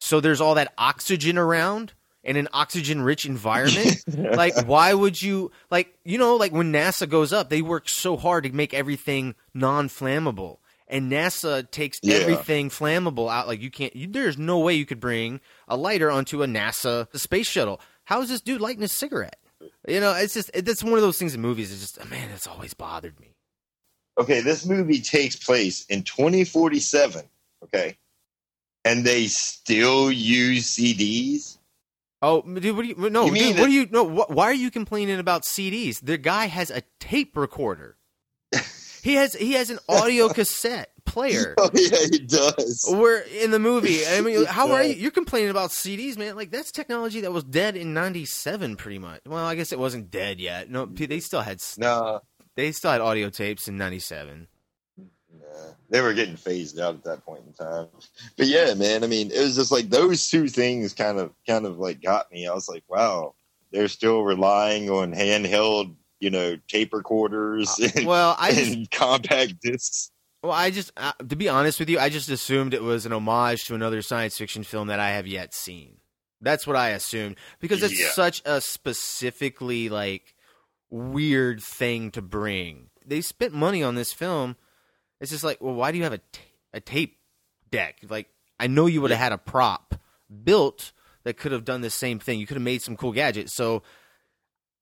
so 0.00 0.20
there's 0.20 0.40
all 0.40 0.54
that 0.56 0.72
oxygen 0.76 1.38
around 1.38 1.92
in 2.22 2.36
an 2.36 2.48
oxygen-rich 2.52 3.24
environment. 3.26 4.02
like, 4.08 4.66
why 4.66 4.92
would 4.92 5.20
you 5.20 5.50
like, 5.70 5.94
you 6.04 6.18
know, 6.18 6.36
like 6.36 6.52
when 6.52 6.72
NASA 6.72 7.08
goes 7.08 7.32
up, 7.32 7.48
they 7.50 7.62
work 7.62 7.88
so 7.88 8.16
hard 8.16 8.44
to 8.44 8.52
make 8.52 8.74
everything 8.74 9.34
non-flammable, 9.54 10.58
and 10.88 11.10
NASA 11.10 11.70
takes 11.70 11.98
Yeah. 12.02 12.16
everything 12.16 12.68
flammable 12.68 13.30
out. 13.30 13.46
Like, 13.48 13.60
you 13.62 13.70
can't. 13.70 13.94
You, 13.96 14.06
there's 14.08 14.36
no 14.38 14.58
way 14.58 14.74
you 14.74 14.84
could 14.86 15.00
bring 15.00 15.40
a 15.68 15.76
lighter 15.76 16.10
onto 16.10 16.42
a 16.42 16.46
NASA 16.46 17.06
space 17.18 17.48
shuttle. 17.48 17.80
How 18.04 18.20
is 18.22 18.28
this 18.28 18.40
dude 18.40 18.60
lighting 18.60 18.82
a 18.82 18.88
cigarette? 18.88 19.36
You 19.86 20.00
know, 20.00 20.14
it's 20.14 20.34
just 20.34 20.50
it, 20.52 20.64
that's 20.64 20.82
one 20.82 20.94
of 20.94 21.00
those 21.02 21.18
things 21.18 21.34
in 21.34 21.40
movies. 21.40 21.72
It's 21.72 21.80
just 21.80 22.10
man, 22.10 22.30
it's 22.30 22.46
always 22.46 22.74
bothered 22.74 23.18
me. 23.20 23.34
okay, 24.18 24.40
this 24.40 24.66
movie 24.66 25.00
takes 25.00 25.36
place 25.36 25.86
in 25.86 26.02
2047, 26.02 27.24
okay? 27.64 27.96
And 28.84 29.04
they 29.04 29.26
still 29.28 30.10
use 30.10 30.66
CDs? 30.76 31.58
Oh, 32.22 32.42
dude, 32.42 32.76
what 32.76 32.82
do 32.82 32.88
you? 32.88 33.10
No, 33.10 33.26
You 33.26 33.34
dude, 33.34 33.56
that- 33.56 33.60
what 33.60 33.66
do 33.66 33.72
you? 33.72 33.86
No, 33.90 34.06
wh- 34.08 34.30
why 34.30 34.44
are 34.44 34.52
you 34.54 34.70
complaining 34.70 35.18
about 35.18 35.42
CDs? 35.42 36.00
The 36.02 36.18
guy 36.18 36.46
has 36.46 36.70
a 36.70 36.82
tape 36.98 37.36
recorder. 37.36 37.96
he 39.02 39.14
has 39.14 39.34
he 39.34 39.52
has 39.54 39.70
an 39.70 39.78
audio 39.88 40.28
cassette 40.28 40.90
player. 41.06 41.54
Oh, 41.58 41.70
yeah, 41.74 41.98
he 42.10 42.18
does. 42.20 42.86
We're 42.90 43.18
in 43.20 43.50
the 43.50 43.58
movie. 43.58 44.06
I 44.06 44.20
mean, 44.20 44.44
how 44.48 44.70
are 44.72 44.82
you? 44.82 44.94
You're 44.94 45.10
complaining 45.10 45.50
about 45.50 45.70
CDs, 45.70 46.16
man? 46.18 46.36
Like 46.36 46.50
that's 46.50 46.70
technology 46.72 47.22
that 47.22 47.32
was 47.32 47.44
dead 47.44 47.76
in 47.76 47.94
'97, 47.94 48.76
pretty 48.76 48.98
much. 48.98 49.22
Well, 49.26 49.44
I 49.44 49.54
guess 49.54 49.72
it 49.72 49.78
wasn't 49.78 50.10
dead 50.10 50.40
yet. 50.40 50.70
No, 50.70 50.86
they 50.86 51.20
still 51.20 51.40
had 51.40 51.60
No, 51.78 52.20
they 52.56 52.72
still 52.72 52.90
had 52.92 53.00
audio 53.00 53.30
tapes 53.30 53.66
in 53.68 53.76
'97. 53.78 54.46
Nah, 55.38 55.72
they 55.88 56.00
were 56.00 56.14
getting 56.14 56.36
phased 56.36 56.78
out 56.80 56.94
at 56.94 57.04
that 57.04 57.24
point 57.24 57.42
in 57.46 57.52
time. 57.52 57.88
But 58.36 58.46
yeah, 58.46 58.74
man, 58.74 59.04
I 59.04 59.06
mean, 59.06 59.30
it 59.30 59.40
was 59.40 59.56
just 59.56 59.70
like 59.72 59.90
those 59.90 60.28
two 60.28 60.48
things 60.48 60.92
kind 60.94 61.18
of, 61.18 61.32
kind 61.46 61.66
of 61.66 61.78
like 61.78 62.02
got 62.02 62.30
me. 62.32 62.46
I 62.46 62.54
was 62.54 62.68
like, 62.68 62.84
wow, 62.88 63.34
they're 63.72 63.88
still 63.88 64.22
relying 64.22 64.90
on 64.90 65.12
handheld, 65.12 65.94
you 66.18 66.30
know, 66.30 66.56
tape 66.68 66.92
recorders 66.92 67.78
and, 67.78 68.06
well, 68.06 68.36
I 68.38 68.52
just, 68.52 68.72
and 68.72 68.90
compact 68.90 69.60
discs. 69.62 70.10
well, 70.42 70.52
I 70.52 70.70
just 70.70 70.92
uh, 70.96 71.12
to 71.28 71.36
be 71.36 71.48
honest 71.48 71.78
with 71.78 71.88
you, 71.90 71.98
I 71.98 72.08
just 72.08 72.28
assumed 72.28 72.74
it 72.74 72.82
was 72.82 73.06
an 73.06 73.12
homage 73.12 73.64
to 73.66 73.74
another 73.74 74.02
science 74.02 74.36
fiction 74.36 74.64
film 74.64 74.88
that 74.88 75.00
I 75.00 75.10
have 75.10 75.26
yet 75.26 75.54
seen. 75.54 75.98
That's 76.40 76.66
what 76.66 76.76
I 76.76 76.90
assumed 76.90 77.36
because 77.60 77.82
it's 77.82 78.00
Yeah. 78.00 78.08
such 78.08 78.40
a 78.46 78.60
specifically 78.62 79.88
like 79.90 80.34
weird 80.90 81.62
thing 81.62 82.10
to 82.12 82.22
bring. 82.22 82.90
They 83.04 83.20
spent 83.20 83.52
money 83.52 83.82
on 83.82 83.94
this 83.94 84.12
film. 84.12 84.56
It's 85.20 85.30
just 85.30 85.44
like, 85.44 85.58
well, 85.60 85.74
why 85.74 85.92
do 85.92 85.98
you 85.98 86.04
have 86.04 86.14
a, 86.14 86.20
a 86.72 86.80
tape 86.80 87.18
deck? 87.70 87.98
Like, 88.08 88.28
I 88.58 88.66
know 88.66 88.86
you 88.86 89.00
would 89.02 89.10
have 89.10 89.20
had 89.20 89.32
a 89.32 89.38
prop 89.38 89.94
built 90.44 90.92
that 91.24 91.36
could 91.36 91.52
have 91.52 91.64
done 91.64 91.80
the 91.82 91.90
same 91.90 92.18
thing. 92.18 92.40
You 92.40 92.46
could 92.46 92.56
have 92.56 92.62
made 92.62 92.82
some 92.82 92.96
cool 92.96 93.12
gadgets. 93.12 93.52
So 93.52 93.82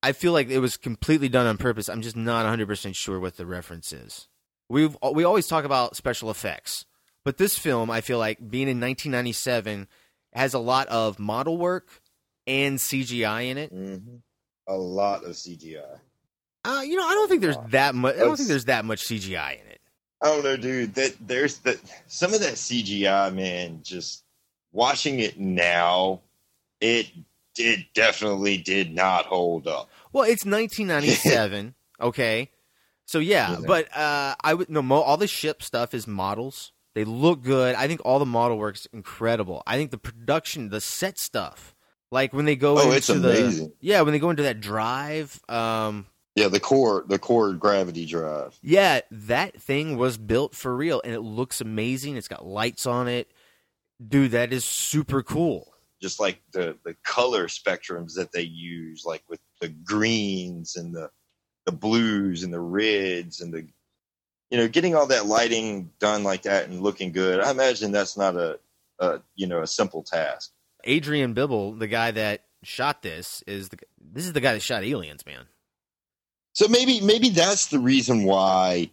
I 0.03 0.13
feel 0.13 0.33
like 0.33 0.49
it 0.49 0.61
was 0.61 0.77
completely 0.77 1.29
done 1.29 1.47
on 1.47 1.57
purpose. 1.59 1.89
I'm 1.89 2.03
just 2.03 2.17
not 2.17 2.47
100% 2.47 2.95
sure 2.95 3.19
what 3.19 3.37
the 3.37 3.47
reference 3.47 3.93
is. 3.93 4.29
We've 4.69 4.97
we 5.15 5.25
always 5.25 5.47
talk 5.47 5.65
about 5.65 5.97
special 5.97 6.31
effects, 6.31 6.85
but 7.25 7.39
this 7.39 7.59
film, 7.59 7.91
I 7.91 8.03
feel 8.03 8.19
like 8.19 8.39
being 8.39 8.69
in 8.69 8.79
1997 8.81 9.89
has 10.35 10.53
a 10.53 10.59
lot 10.59 10.89
of 10.89 11.19
model 11.19 11.57
work 11.57 12.03
and 12.47 12.79
CGI 12.79 13.49
in 13.49 13.59
it. 13.59 13.71
hmm 13.73 14.17
A 14.67 14.77
lot 14.77 15.25
of 15.25 15.31
CGI. 15.33 16.01
Uh, 16.65 16.83
you 16.85 16.97
know, 16.97 17.07
I 17.07 17.15
don't 17.15 17.29
think 17.29 17.41
there's 17.41 17.57
that 17.71 17.95
much. 17.95 18.17
I 18.17 18.19
don't 18.19 18.37
think 18.37 18.49
there's 18.51 18.67
that 18.67 18.85
much 18.85 19.05
CGI 19.05 19.55
in 19.61 19.67
it. 19.69 19.78
I 20.21 20.27
don't 20.27 20.45
know, 20.45 20.57
dude. 20.57 20.95
That 20.95 21.15
there's 21.21 21.59
that 21.59 21.79
some 22.07 22.35
of 22.35 22.41
that 22.41 22.55
CGI, 22.55 23.33
man. 23.35 23.81
Just 23.83 24.25
watching 24.73 25.21
it 25.21 25.39
now, 25.39 26.21
it 26.81 27.07
it 27.57 27.87
definitely 27.95 28.59
did 28.59 28.95
not 28.95 29.27
hold 29.27 29.67
up. 29.69 29.89
Well, 30.13 30.25
it's 30.25 30.45
1997. 30.45 31.75
okay, 32.01 32.51
so 33.07 33.19
yeah, 33.21 33.53
Yeah. 33.53 33.59
but 33.67 33.97
uh, 33.97 34.35
I 34.43 34.55
would 34.55 34.69
no. 34.69 34.83
Mo- 34.83 35.03
all 35.03 35.17
the 35.17 35.27
ship 35.29 35.63
stuff 35.63 35.95
is 35.95 36.07
models. 36.07 36.73
They 36.95 37.05
look 37.05 37.43
good. 37.45 37.77
I 37.77 37.87
think 37.87 38.01
all 38.05 38.19
the 38.19 38.27
model 38.27 38.59
work's 38.59 38.87
incredible. 38.87 39.63
I 39.69 39.77
think 39.77 39.93
the 39.93 39.99
production, 39.99 40.71
the 40.71 40.81
set 40.81 41.17
stuff, 41.19 41.77
like 42.11 42.33
when 42.33 42.45
they 42.45 42.57
go 42.57 42.77
Oh, 42.79 42.83
into 42.87 42.97
it's 42.97 43.07
the 43.07 43.73
yeah, 43.81 44.01
when 44.01 44.13
they 44.13 44.19
go 44.19 44.31
into 44.31 44.43
that 44.43 44.61
drive, 44.61 45.41
um, 45.49 46.07
Yeah, 46.39 46.49
the 46.49 46.61
core 46.61 47.05
the 47.07 47.19
core 47.19 47.53
gravity 47.53 48.07
drive. 48.07 48.59
yeah, 48.63 49.01
that 49.11 49.61
thing 49.61 49.97
was 49.97 50.17
built 50.17 50.55
for 50.55 50.75
real, 50.75 51.01
and 51.05 51.13
it 51.15 51.21
looks 51.21 51.61
amazing. 51.61 52.17
It's 52.17 52.29
got 52.29 52.47
lights 52.47 52.87
on 52.87 53.09
it, 53.09 53.31
dude. 54.07 54.31
That 54.33 54.53
is 54.53 54.65
super 54.65 55.23
cool. 55.23 55.73
just 56.01 56.21
like 56.21 56.41
the 56.53 56.77
the 56.85 56.95
color 57.05 57.49
spectrums 57.49 58.15
that 58.15 58.33
they 58.33 58.43
use, 58.43 59.05
like 59.05 59.23
with 59.29 59.41
the 59.61 59.69
greens 59.69 60.77
and 60.77 60.95
the 60.95 61.11
the 61.67 61.73
blues 61.73 62.45
and 62.45 62.53
the 62.53 62.61
reds 62.61 63.41
and 63.41 63.53
the 63.53 63.67
you 64.51 64.59
know 64.59 64.69
getting 64.69 64.95
all 64.95 65.07
that 65.09 65.27
lighting 65.27 65.91
done 65.99 66.23
like 66.25 66.43
that 66.43 66.69
and 66.69 66.81
looking 66.81 67.13
good. 67.13 67.41
I 67.41 67.51
imagine 67.51 67.93
that's 67.93 68.17
not 68.17 68.37
a, 68.37 68.59
a 69.01 69.21
you 69.35 69.47
know 69.47 69.63
a 69.63 69.67
simple 69.67 70.03
task. 70.03 70.53
Adrian 70.85 71.35
Biddle, 71.35 71.73
the 71.73 71.89
guy 71.89 72.13
that 72.13 72.45
shot 72.63 73.03
this, 73.03 73.43
is 73.47 73.69
the 73.71 73.79
this 74.01 74.25
is 74.25 74.33
the 74.33 74.41
guy 74.41 74.53
that 74.55 74.63
shot 74.63 74.85
Aliens, 74.85 75.27
man. 75.27 75.47
So 76.59 76.67
maybe 76.67 77.01
maybe 77.01 77.29
that's 77.29 77.67
the 77.67 77.79
reason 77.79 78.25
why 78.25 78.91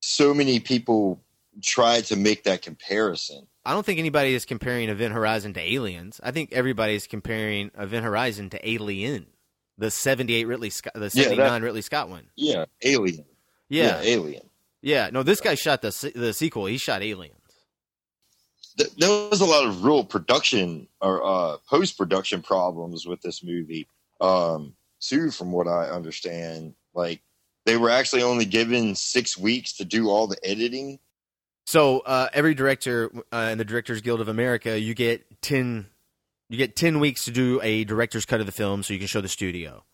so 0.00 0.34
many 0.34 0.58
people 0.58 1.22
try 1.62 2.00
to 2.00 2.16
make 2.16 2.42
that 2.42 2.60
comparison. 2.60 3.46
I 3.64 3.72
don't 3.72 3.86
think 3.86 4.00
anybody 4.00 4.34
is 4.34 4.44
comparing 4.44 4.88
Event 4.88 5.14
Horizon 5.14 5.52
to 5.54 5.60
Aliens. 5.60 6.20
I 6.24 6.32
think 6.32 6.52
everybody 6.52 6.96
is 6.96 7.06
comparing 7.06 7.70
Event 7.78 8.04
Horizon 8.04 8.50
to 8.50 8.68
Alien, 8.68 9.26
the 9.76 9.92
'78 9.92 10.48
Ridley 10.48 10.70
Scott, 10.70 10.94
the 10.94 11.02
Yeah, 11.14 11.28
that- 11.28 11.36
'79 11.36 11.62
Ridley 11.62 11.82
Scott 11.82 12.08
one. 12.08 12.30
Yeah, 12.34 12.64
Alien. 12.82 13.24
Yeah, 13.68 14.02
yeah. 14.02 14.14
Alien. 14.16 14.50
Yeah, 14.82 15.10
no, 15.12 15.22
this 15.22 15.40
guy 15.40 15.54
shot 15.54 15.82
the 15.82 16.12
the 16.16 16.32
sequel. 16.32 16.66
He 16.66 16.78
shot 16.78 17.04
Aliens. 17.04 17.36
There 18.76 19.28
was 19.30 19.40
a 19.40 19.46
lot 19.46 19.64
of 19.64 19.84
real 19.84 20.02
production 20.02 20.88
or 21.00 21.24
uh, 21.24 21.58
post 21.70 21.96
production 21.96 22.42
problems 22.42 23.06
with 23.06 23.22
this 23.22 23.44
movie. 23.44 23.86
Um, 24.20 24.74
too, 25.00 25.30
from 25.30 25.52
what 25.52 25.68
I 25.68 25.90
understand, 25.90 26.74
like 26.98 27.22
they 27.64 27.76
were 27.76 27.90
actually 27.90 28.22
only 28.22 28.44
given 28.44 28.94
six 28.94 29.38
weeks 29.38 29.74
to 29.74 29.84
do 29.84 30.08
all 30.10 30.26
the 30.26 30.38
editing. 30.42 30.98
So 31.66 32.00
uh, 32.00 32.28
every 32.32 32.54
director 32.54 33.10
uh, 33.30 33.50
in 33.52 33.58
the 33.58 33.64
Directors 33.64 34.00
Guild 34.00 34.20
of 34.20 34.28
America, 34.28 34.80
you 34.80 34.94
get 34.94 35.42
ten, 35.42 35.86
you 36.48 36.56
get 36.56 36.76
ten 36.76 36.98
weeks 36.98 37.24
to 37.26 37.30
do 37.30 37.60
a 37.62 37.84
director's 37.84 38.24
cut 38.24 38.40
of 38.40 38.46
the 38.46 38.52
film, 38.52 38.82
so 38.82 38.94
you 38.94 38.98
can 38.98 39.08
show 39.08 39.20
the 39.20 39.28
studio 39.28 39.84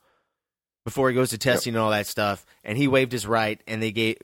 before 0.85 1.09
he 1.09 1.15
goes 1.15 1.31
to 1.31 1.39
testing 1.39 1.75
and 1.75 1.83
all 1.83 1.91
that 1.91 2.07
stuff. 2.07 2.47
And 2.63 2.79
he 2.79 2.87
waived 2.87 3.13
his 3.13 3.27
right, 3.27 3.61
and 3.67 3.83
they 3.83 3.91
gave 3.91 4.19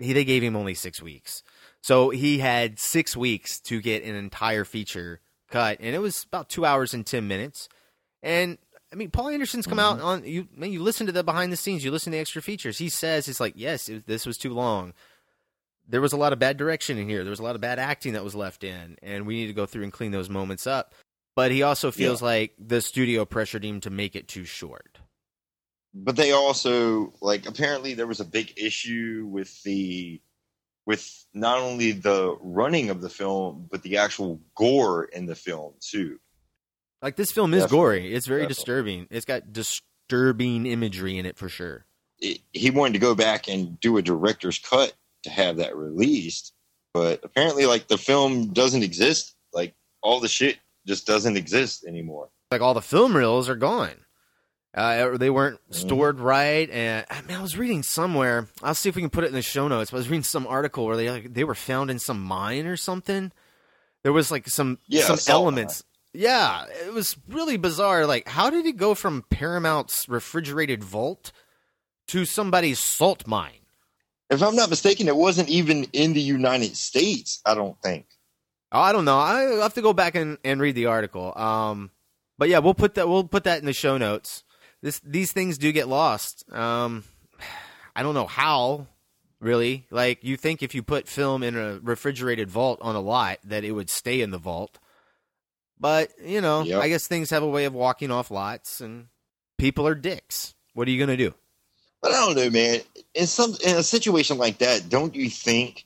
he 0.00 0.12
they 0.12 0.24
gave 0.24 0.42
him 0.42 0.56
only 0.56 0.74
six 0.74 1.00
weeks, 1.00 1.44
so 1.80 2.10
he 2.10 2.38
had 2.38 2.80
six 2.80 3.16
weeks 3.16 3.60
to 3.60 3.80
get 3.80 4.02
an 4.02 4.16
entire 4.16 4.64
feature 4.64 5.20
cut, 5.48 5.78
and 5.80 5.94
it 5.94 6.00
was 6.00 6.24
about 6.24 6.48
two 6.48 6.64
hours 6.64 6.92
and 6.92 7.06
ten 7.06 7.28
minutes. 7.28 7.68
And 8.22 8.58
I 8.96 8.98
mean, 8.98 9.10
Paul 9.10 9.28
Anderson's 9.28 9.66
come 9.66 9.78
out 9.78 9.98
mm-hmm. 9.98 10.06
on 10.06 10.24
you. 10.24 10.48
Man, 10.56 10.72
you 10.72 10.82
listen 10.82 11.06
to 11.06 11.12
the 11.12 11.22
behind 11.22 11.52
the 11.52 11.56
scenes, 11.56 11.84
you 11.84 11.90
listen 11.90 12.12
to 12.12 12.16
the 12.16 12.20
extra 12.20 12.40
features. 12.40 12.78
He 12.78 12.88
says 12.88 13.28
it's 13.28 13.40
like, 13.40 13.52
yes, 13.56 13.90
it, 13.90 14.06
this 14.06 14.24
was 14.24 14.38
too 14.38 14.54
long 14.54 14.94
there 15.88 16.00
was 16.00 16.12
a 16.12 16.16
lot 16.16 16.32
of 16.32 16.38
bad 16.38 16.56
direction 16.56 16.98
in 16.98 17.08
here. 17.08 17.22
There 17.22 17.30
was 17.30 17.38
a 17.38 17.44
lot 17.44 17.54
of 17.54 17.60
bad 17.60 17.78
acting 17.78 18.14
that 18.14 18.24
was 18.24 18.34
left 18.34 18.64
in, 18.64 18.96
and 19.02 19.26
we 19.26 19.36
need 19.36 19.46
to 19.46 19.52
go 19.52 19.66
through 19.66 19.84
and 19.84 19.92
clean 19.92 20.10
those 20.10 20.28
moments 20.28 20.66
up. 20.66 20.94
But 21.34 21.50
he 21.50 21.62
also 21.62 21.90
feels 21.90 22.22
like 22.22 22.54
the 22.58 22.80
studio 22.80 23.24
pressured 23.26 23.64
him 23.64 23.80
to 23.80 23.90
make 23.90 24.16
it 24.16 24.26
too 24.26 24.44
short. 24.44 24.98
But 25.94 26.16
they 26.16 26.32
also 26.32 27.12
like 27.20 27.46
apparently 27.46 27.94
there 27.94 28.06
was 28.06 28.20
a 28.20 28.24
big 28.24 28.54
issue 28.56 29.26
with 29.30 29.62
the 29.62 30.20
with 30.86 31.26
not 31.34 31.58
only 31.58 31.92
the 31.92 32.36
running 32.40 32.90
of 32.90 33.00
the 33.00 33.10
film 33.10 33.66
but 33.70 33.82
the 33.82 33.98
actual 33.98 34.40
gore 34.54 35.04
in 35.04 35.26
the 35.26 35.34
film 35.34 35.74
too. 35.80 36.18
Like 37.06 37.14
this 37.14 37.30
film 37.30 37.54
is 37.54 37.62
Definitely. 37.62 37.78
gory. 37.78 38.14
It's 38.14 38.26
very 38.26 38.40
Definitely. 38.40 38.54
disturbing. 38.54 39.06
It's 39.12 39.24
got 39.24 39.52
disturbing 39.52 40.66
imagery 40.66 41.18
in 41.18 41.24
it 41.24 41.36
for 41.38 41.48
sure. 41.48 41.86
it, 42.18 42.40
he 42.52 42.70
wanted 42.72 42.94
to 42.94 42.98
go 42.98 43.14
back 43.14 43.46
and 43.48 43.78
do 43.78 43.96
a 43.96 44.02
director's 44.02 44.58
cut 44.58 44.92
to 45.22 45.30
have 45.30 45.58
that 45.58 45.76
released, 45.76 46.52
but 46.92 47.20
apparently, 47.22 47.64
like 47.66 47.86
the 47.86 47.96
film 47.96 48.52
doesn't 48.52 48.82
exist. 48.82 49.34
Like 49.52 49.74
all 50.02 50.18
the 50.18 50.26
shit 50.28 50.56
just 50.84 51.06
doesn't 51.06 51.36
exist 51.36 51.84
anymore. 51.86 52.28
Like 52.50 52.60
all 52.60 52.74
the 52.74 52.82
film 52.82 53.16
reels 53.16 53.48
are 53.48 53.54
gone. 53.56 53.94
Uh, 54.74 55.16
they 55.16 55.30
weren't 55.30 55.60
Mm-hmm. 55.70 55.74
stored 55.86 56.18
right, 56.20 56.68
and 56.70 57.06
I, 57.08 57.22
mean, 57.22 57.36
I 57.38 57.40
was 57.42 57.56
reading 57.56 57.82
somewhere. 57.84 58.48
I'll 58.64 58.74
see 58.74 58.88
if 58.88 58.96
we 58.96 59.02
can 59.02 59.10
put 59.10 59.22
it 59.22 59.28
in 59.28 59.32
the 59.34 59.42
show 59.42 59.68
notes. 59.68 59.92
But 59.92 59.98
I 59.98 60.00
was 60.00 60.08
reading 60.08 60.22
some 60.24 60.46
article 60.48 60.86
where 60.86 60.96
they 60.96 61.08
like, 61.08 61.32
they 61.34 61.44
were 61.44 61.54
found 61.54 61.88
in 61.90 61.98
some 62.00 62.20
mine 62.20 62.66
or 62.66 62.76
something. 62.76 63.30
There 64.02 64.12
was 64.12 64.30
like 64.30 64.48
some 64.48 64.78
Yeah, 64.86 65.02
some 65.14 65.18
elements. 65.32 65.82
Yeah, 66.16 66.64
it 66.86 66.94
was 66.94 67.14
really 67.28 67.58
bizarre. 67.58 68.06
Like, 68.06 68.26
how 68.26 68.48
did 68.48 68.64
it 68.64 68.78
go 68.78 68.94
from 68.94 69.24
Paramount's 69.28 70.08
refrigerated 70.08 70.82
vault 70.82 71.30
to 72.08 72.24
somebody's 72.24 72.78
salt 72.78 73.26
mine? 73.26 73.66
If 74.30 74.42
I'm 74.42 74.56
not 74.56 74.70
mistaken, 74.70 75.08
it 75.08 75.16
wasn't 75.16 75.50
even 75.50 75.84
in 75.92 76.14
the 76.14 76.22
United 76.22 76.74
States. 76.74 77.42
I 77.44 77.54
don't 77.54 77.80
think. 77.82 78.06
Oh, 78.72 78.80
I 78.80 78.92
don't 78.92 79.04
know. 79.04 79.18
I 79.18 79.42
have 79.62 79.74
to 79.74 79.82
go 79.82 79.92
back 79.92 80.14
and, 80.14 80.38
and 80.42 80.58
read 80.58 80.74
the 80.74 80.86
article. 80.86 81.36
Um, 81.36 81.90
but 82.38 82.48
yeah, 82.48 82.60
we'll 82.60 82.74
put 82.74 82.94
that 82.94 83.08
we'll 83.08 83.24
put 83.24 83.44
that 83.44 83.60
in 83.60 83.66
the 83.66 83.74
show 83.74 83.98
notes. 83.98 84.42
This 84.80 85.00
these 85.00 85.32
things 85.32 85.58
do 85.58 85.70
get 85.70 85.86
lost. 85.86 86.50
Um, 86.50 87.04
I 87.94 88.02
don't 88.02 88.14
know 88.14 88.26
how. 88.26 88.86
Really, 89.38 89.86
like 89.90 90.24
you 90.24 90.38
think 90.38 90.62
if 90.62 90.74
you 90.74 90.82
put 90.82 91.08
film 91.08 91.42
in 91.42 91.56
a 91.56 91.78
refrigerated 91.82 92.50
vault 92.50 92.78
on 92.80 92.96
a 92.96 93.00
lot 93.00 93.38
that 93.44 93.64
it 93.64 93.72
would 93.72 93.90
stay 93.90 94.22
in 94.22 94.30
the 94.30 94.38
vault, 94.38 94.78
but 95.78 96.10
you 96.24 96.40
know, 96.40 96.62
Yep. 96.62 96.82
I 96.82 96.88
guess 96.88 97.06
things 97.06 97.30
have 97.30 97.42
a 97.42 97.48
way 97.48 97.64
of 97.64 97.74
walking 97.74 98.10
off 98.10 98.30
lots, 98.30 98.80
and 98.80 99.06
people 99.58 99.86
are 99.86 99.94
dicks. 99.94 100.54
What 100.74 100.88
are 100.88 100.90
you 100.90 100.98
gonna 100.98 101.16
do? 101.16 101.34
But 102.02 102.12
I 102.12 102.20
don't 102.26 102.36
know, 102.36 102.50
man. 102.50 102.80
In 103.14 103.26
some 103.26 103.54
in 103.64 103.76
a 103.76 103.82
situation 103.82 104.38
like 104.38 104.58
that, 104.58 104.88
don't 104.88 105.14
you 105.14 105.28
think 105.30 105.84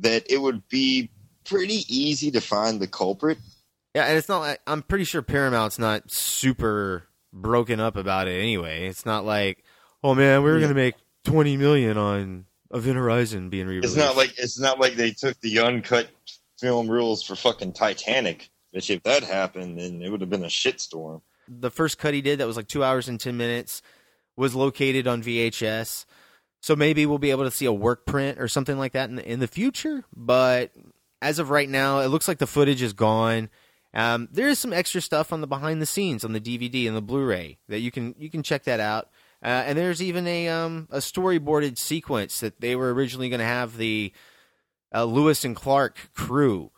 that 0.00 0.30
it 0.30 0.38
would 0.40 0.68
be 0.68 1.10
pretty 1.44 1.84
easy 1.88 2.30
to 2.32 2.40
find 2.40 2.80
the 2.80 2.86
culprit? 2.86 3.38
Yeah, 3.94 4.04
and 4.04 4.16
it's 4.18 4.28
not 4.28 4.40
like 4.40 4.60
I'm 4.66 4.82
pretty 4.82 5.04
sure 5.04 5.22
Paramount's 5.22 5.78
not 5.78 6.10
super 6.10 7.04
broken 7.32 7.80
up 7.80 7.96
about 7.96 8.28
it 8.28 8.38
anyway. 8.40 8.86
It's 8.86 9.04
not 9.06 9.24
like, 9.24 9.64
oh 10.04 10.14
man, 10.14 10.42
we 10.42 10.50
were 10.50 10.60
gonna 10.60 10.74
make 10.74 10.94
twenty 11.24 11.56
million 11.56 11.96
on 11.96 12.44
Event 12.72 12.96
Horizon 12.96 13.48
being 13.48 13.66
re-released. 13.66 13.96
It's 13.96 14.04
not 14.04 14.16
like 14.16 14.34
it's 14.38 14.58
not 14.60 14.78
like 14.78 14.94
they 14.94 15.10
took 15.12 15.40
the 15.40 15.60
uncut 15.60 16.08
film 16.60 16.88
rules 16.88 17.22
for 17.22 17.34
fucking 17.34 17.72
Titanic. 17.72 18.50
Which 18.72 18.90
if 18.90 19.02
that 19.04 19.22
happened, 19.24 19.78
then 19.78 20.02
it 20.02 20.10
would 20.10 20.20
have 20.20 20.30
been 20.30 20.44
a 20.44 20.48
shitstorm. 20.48 21.22
the 21.48 21.70
first 21.70 21.96
cut 21.98 22.12
he 22.14 22.20
did 22.20 22.38
that 22.38 22.46
was 22.46 22.56
like 22.56 22.68
two 22.68 22.84
hours 22.84 23.08
and 23.08 23.18
ten 23.18 23.36
minutes 23.36 23.80
was 24.36 24.54
located 24.54 25.06
on 25.06 25.22
VHS. 25.22 26.04
So 26.60 26.76
maybe 26.76 27.06
we'll 27.06 27.18
be 27.18 27.30
able 27.30 27.44
to 27.44 27.50
see 27.50 27.66
a 27.66 27.72
work 27.72 28.04
print 28.04 28.38
or 28.40 28.48
something 28.48 28.78
like 28.78 28.92
that 28.92 29.08
in 29.08 29.16
the, 29.16 29.32
in 29.32 29.40
the 29.40 29.46
future. 29.46 30.04
But 30.14 30.72
as 31.22 31.38
of 31.38 31.50
right 31.50 31.68
now, 31.68 32.00
it 32.00 32.08
looks 32.08 32.28
like 32.28 32.38
the 32.38 32.46
footage 32.46 32.82
is 32.82 32.92
gone, 32.92 33.48
Um, 33.94 34.28
there 34.30 34.48
is 34.48 34.58
some 34.58 34.72
extra 34.72 35.00
stuff 35.00 35.32
on 35.32 35.40
the 35.40 35.46
behind 35.46 35.80
the 35.80 35.86
scenes 35.86 36.24
on 36.24 36.32
the 36.32 36.40
DVD 36.40 36.86
and 36.86 36.96
the 36.96 37.00
Blu-ray 37.02 37.58
that 37.68 37.80
you 37.80 37.90
can 37.90 38.14
you 38.18 38.28
can 38.30 38.42
check 38.42 38.64
that 38.64 38.80
out. 38.80 39.08
Uh, 39.42 39.46
and 39.66 39.78
there's 39.78 40.02
even 40.02 40.26
a 40.26 40.48
um, 40.48 40.88
a 40.90 40.98
storyboarded 40.98 41.78
sequence 41.78 42.40
that 42.40 42.60
they 42.60 42.76
were 42.76 42.92
originally 42.92 43.28
going 43.28 43.38
to 43.40 43.46
have 43.46 43.76
the 43.76 44.12
uh, 44.94 45.04
Lewis 45.04 45.44
and 45.44 45.56
Clark 45.56 46.10
crew 46.14 46.70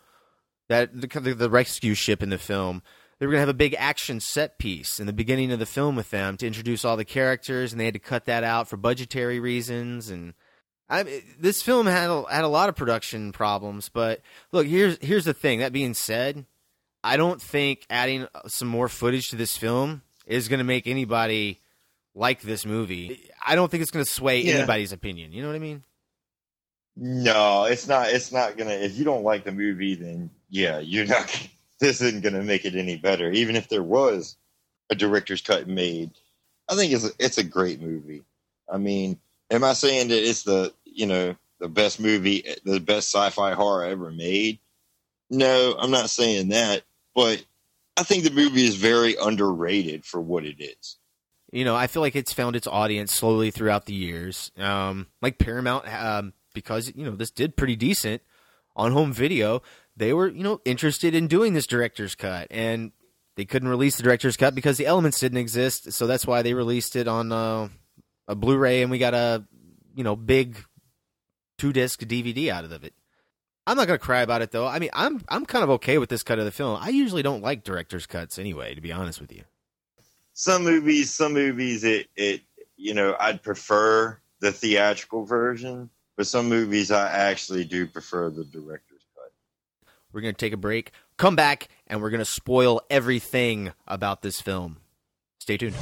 that 0.71 0.89
the, 0.99 1.33
the 1.35 1.49
rescue 1.49 1.93
ship 1.93 2.23
in 2.23 2.29
the 2.29 2.37
film. 2.37 2.81
They 3.19 3.27
were 3.27 3.33
going 3.33 3.37
to 3.41 3.41
have 3.47 3.49
a 3.49 3.53
big 3.53 3.75
action 3.77 4.19
set 4.19 4.57
piece 4.57 4.99
in 4.99 5.05
the 5.05 5.13
beginning 5.13 5.51
of 5.51 5.59
the 5.59 5.67
film 5.67 5.95
with 5.95 6.09
them 6.09 6.37
to 6.37 6.47
introduce 6.47 6.83
all 6.83 6.97
the 6.97 7.05
characters, 7.05 7.71
and 7.71 7.79
they 7.79 7.85
had 7.85 7.93
to 7.93 7.99
cut 7.99 8.25
that 8.25 8.43
out 8.43 8.67
for 8.67 8.77
budgetary 8.77 9.39
reasons. 9.39 10.09
And 10.09 10.33
I, 10.89 11.21
this 11.39 11.61
film 11.61 11.85
had 11.85 12.09
a, 12.09 12.23
had 12.31 12.43
a 12.43 12.47
lot 12.47 12.67
of 12.67 12.75
production 12.75 13.31
problems. 13.31 13.89
But 13.89 14.21
look, 14.51 14.65
here's 14.65 14.97
here's 15.01 15.25
the 15.25 15.35
thing. 15.35 15.59
That 15.59 15.71
being 15.71 15.93
said, 15.93 16.47
I 17.03 17.15
don't 17.15 17.39
think 17.39 17.85
adding 17.91 18.25
some 18.47 18.67
more 18.67 18.87
footage 18.89 19.29
to 19.29 19.35
this 19.35 19.55
film 19.55 20.01
is 20.25 20.47
going 20.47 20.57
to 20.57 20.63
make 20.63 20.87
anybody 20.87 21.59
like 22.15 22.41
this 22.41 22.65
movie. 22.65 23.29
I 23.45 23.53
don't 23.53 23.69
think 23.69 23.83
it's 23.83 23.91
going 23.91 24.03
to 24.05 24.11
sway 24.11 24.41
Yeah. 24.41 24.55
anybody's 24.55 24.93
opinion. 24.93 25.31
You 25.31 25.43
know 25.43 25.47
what 25.49 25.55
I 25.55 25.59
mean? 25.59 25.83
No, 27.03 27.63
it's 27.65 27.87
not. 27.87 28.09
It's 28.11 28.31
not 28.31 28.57
gonna. 28.57 28.73
If 28.75 28.95
you 28.95 29.03
don't 29.05 29.23
like 29.23 29.43
the 29.43 29.51
movie, 29.51 29.95
then 29.95 30.29
yeah, 30.49 30.79
you're 30.79 31.07
not. 31.07 31.47
This 31.79 31.99
isn't 31.99 32.21
gonna 32.21 32.43
make 32.43 32.63
it 32.63 32.75
any 32.75 32.95
better. 32.95 33.31
Even 33.31 33.55
if 33.55 33.67
there 33.67 33.81
was 33.81 34.35
a 34.91 34.95
director's 34.95 35.41
cut 35.41 35.67
made, 35.67 36.11
I 36.69 36.75
think 36.75 36.93
it's 36.93 37.05
a, 37.05 37.09
it's 37.17 37.39
a 37.39 37.43
great 37.43 37.81
movie. 37.81 38.21
I 38.71 38.77
mean, 38.77 39.17
am 39.49 39.63
I 39.63 39.73
saying 39.73 40.09
that 40.09 40.23
it's 40.29 40.43
the 40.43 40.73
you 40.85 41.07
know 41.07 41.35
the 41.59 41.69
best 41.69 41.99
movie, 41.99 42.45
the 42.65 42.79
best 42.79 43.11
sci-fi 43.11 43.53
horror 43.53 43.83
ever 43.85 44.11
made? 44.11 44.59
No, 45.31 45.75
I'm 45.79 45.89
not 45.89 46.11
saying 46.11 46.49
that. 46.49 46.83
But 47.15 47.43
I 47.97 48.03
think 48.03 48.25
the 48.25 48.29
movie 48.29 48.65
is 48.65 48.75
very 48.75 49.15
underrated 49.15 50.05
for 50.05 50.21
what 50.21 50.45
it 50.45 50.61
is. 50.61 50.97
you 51.51 51.65
know, 51.65 51.75
I 51.75 51.87
feel 51.87 52.03
like 52.03 52.15
it's 52.15 52.31
found 52.33 52.55
its 52.55 52.67
audience 52.67 53.11
slowly 53.11 53.49
throughout 53.51 53.85
the 53.87 53.93
years. 53.95 54.51
Um, 54.57 55.07
like 55.21 55.39
Paramount, 55.39 55.91
um, 55.91 56.33
because 56.53 56.91
you 56.95 57.05
know 57.05 57.15
this 57.15 57.31
did 57.31 57.55
pretty 57.57 57.75
decent 57.75 58.21
on 58.75 58.91
home 58.91 59.13
video. 59.13 59.61
They 59.95 60.13
were 60.13 60.27
you 60.27 60.43
know 60.43 60.61
interested 60.65 61.15
in 61.15 61.27
doing 61.27 61.53
this 61.53 61.67
director's 61.67 62.15
cut, 62.15 62.47
and 62.49 62.91
they 63.35 63.45
couldn't 63.45 63.69
release 63.69 63.97
the 63.97 64.03
director's 64.03 64.37
cut 64.37 64.55
because 64.55 64.77
the 64.77 64.85
elements 64.85 65.19
didn't 65.19 65.37
exist. 65.37 65.93
So 65.93 66.07
that's 66.07 66.25
why 66.27 66.41
they 66.41 66.53
released 66.53 66.95
it 66.95 67.07
on 67.07 67.31
uh, 67.31 67.69
a 68.27 68.35
Blu-ray, 68.35 68.81
and 68.81 68.91
we 68.91 68.97
got 68.97 69.13
a 69.13 69.45
you 69.95 70.03
know 70.03 70.15
big 70.15 70.57
two 71.57 71.73
disc 71.73 71.99
DVD 72.01 72.49
out 72.49 72.65
of 72.65 72.83
it. 72.83 72.93
I'm 73.67 73.77
not 73.77 73.87
gonna 73.87 73.99
cry 73.99 74.21
about 74.21 74.41
it 74.41 74.51
though. 74.51 74.65
I 74.67 74.79
mean, 74.79 74.89
I'm 74.93 75.21
I'm 75.29 75.45
kind 75.45 75.63
of 75.63 75.69
okay 75.71 75.97
with 75.97 76.09
this 76.09 76.23
cut 76.23 76.39
of 76.39 76.45
the 76.45 76.51
film. 76.51 76.77
I 76.81 76.89
usually 76.89 77.21
don't 77.23 77.41
like 77.43 77.63
director's 77.63 78.05
cuts 78.07 78.39
anyway, 78.39 78.73
to 78.75 78.81
be 78.81 78.91
honest 78.91 79.21
with 79.21 79.31
you. 79.31 79.43
some 80.33 80.63
movies, 80.63 81.13
some 81.13 81.33
movies, 81.33 81.83
it, 81.83 82.07
it, 82.15 82.41
you 82.75 82.93
know, 82.93 83.15
I'd 83.19 83.43
prefer 83.43 84.19
the 84.39 84.51
theatrical 84.51 85.25
version, 85.25 85.89
but 86.21 86.27
some 86.27 86.47
movies 86.47 86.91
I 86.91 87.09
actually 87.09 87.65
do 87.65 87.87
prefer 87.87 88.29
the 88.29 88.43
director's 88.43 89.01
cut. 89.15 89.31
We're 90.13 90.21
going 90.21 90.35
to 90.35 90.37
take 90.37 90.53
a 90.53 90.57
break, 90.57 90.91
come 91.17 91.35
back, 91.35 91.67
and 91.87 91.99
we're 91.99 92.11
going 92.11 92.19
to 92.19 92.25
spoil 92.25 92.79
everything 92.91 93.73
about 93.87 94.21
this 94.21 94.39
film. 94.39 94.77
Stay 95.39 95.57
tuned. 95.57 95.73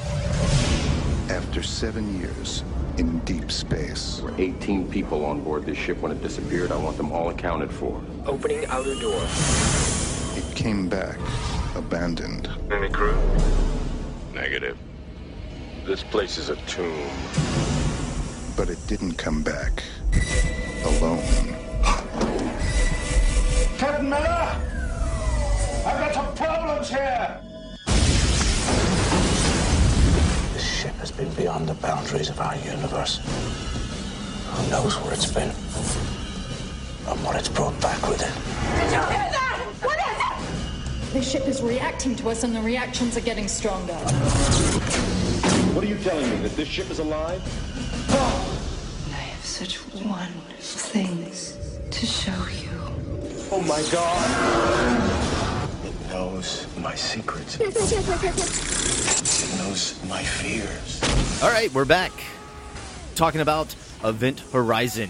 After 1.28 1.62
seven 1.62 2.22
years 2.22 2.64
in 2.98 3.20
deep 3.26 3.52
space, 3.52 4.20
There 4.20 4.32
were 4.32 4.40
18 4.40 4.90
people 4.90 5.26
on 5.26 5.44
board 5.44 5.66
this 5.66 5.78
ship 5.78 6.00
when 6.00 6.14
it 6.14 6.24
disappeared. 6.24 6.72
I 6.72 6.78
want 6.78 6.96
them 6.96 7.12
all 7.12 7.30
accounted 7.32 7.70
for. 7.70 8.02
Opening 8.26 8.66
outer 8.68 8.96
door. 8.96 9.22
it 10.38 10.56
came 10.56 10.88
back 10.88 11.20
abandoned. 11.76 12.50
Any 12.72 12.88
crew? 12.88 13.20
Negative. 14.34 14.78
This 15.86 16.02
place 16.02 16.38
is 16.38 16.48
a 16.48 16.56
tomb. 16.66 17.10
But 18.56 18.70
it 18.70 18.80
didn't 18.88 19.16
come 19.16 19.44
back 19.44 19.84
alone. 20.86 21.24
Captain 23.78 24.10
Miller! 24.10 24.56
I've 25.86 26.00
got 26.00 26.14
some 26.14 26.36
problems 26.36 26.90
here! 26.90 27.42
This 30.54 30.66
ship 30.66 30.96
has 30.96 31.12
been 31.12 31.32
beyond 31.34 31.70
the 31.70 31.76
boundaries 31.76 32.30
of 32.30 32.40
our 32.40 32.56
universe. 32.58 33.20
Who 34.50 34.70
knows 34.70 34.96
where 35.02 35.14
it's 35.14 35.32
been? 35.32 35.50
And 37.08 37.24
what 37.24 37.36
it's 37.36 37.50
brought 37.50 37.80
back 37.82 38.02
with 38.08 38.22
it. 38.22 38.34
Did 38.82 38.92
you 38.92 39.00
hear 39.00 39.30
that? 39.32 39.60
What 39.82 39.98
is 39.98 41.10
it? 41.10 41.14
The 41.14 41.22
ship 41.22 41.48
is 41.48 41.62
reacting 41.62 42.16
to 42.18 42.30
us 42.30 42.44
and 42.44 42.56
the 42.56 42.62
reactions 42.62 43.16
are 43.18 43.22
getting 43.22 43.48
stronger. 43.48 43.96
What 45.74 45.84
are 45.84 45.88
you 45.88 45.98
telling 46.00 46.30
me? 46.30 46.36
That 46.38 46.56
this 46.56 46.68
ship 46.68 46.90
is 46.90 47.00
alive? 47.00 47.42
I 49.90 49.98
have 49.98 50.02
such 50.02 50.06
wonderful 50.06 50.80
things 50.92 51.58
to 51.90 52.06
show 52.06 52.32
you. 52.32 52.70
Oh 53.52 53.62
my 53.62 53.84
god! 53.92 55.86
It 55.86 56.10
knows 56.10 56.68
my 56.78 56.94
secrets. 56.96 57.58
It 57.60 57.74
knows 59.58 60.04
my 60.08 60.22
fears. 60.24 61.42
All 61.42 61.50
right, 61.50 61.74
we're 61.74 61.86
back 61.86 62.12
talking 63.16 63.42
about 63.42 63.74
Event 64.04 64.42
Horizon. 64.52 65.10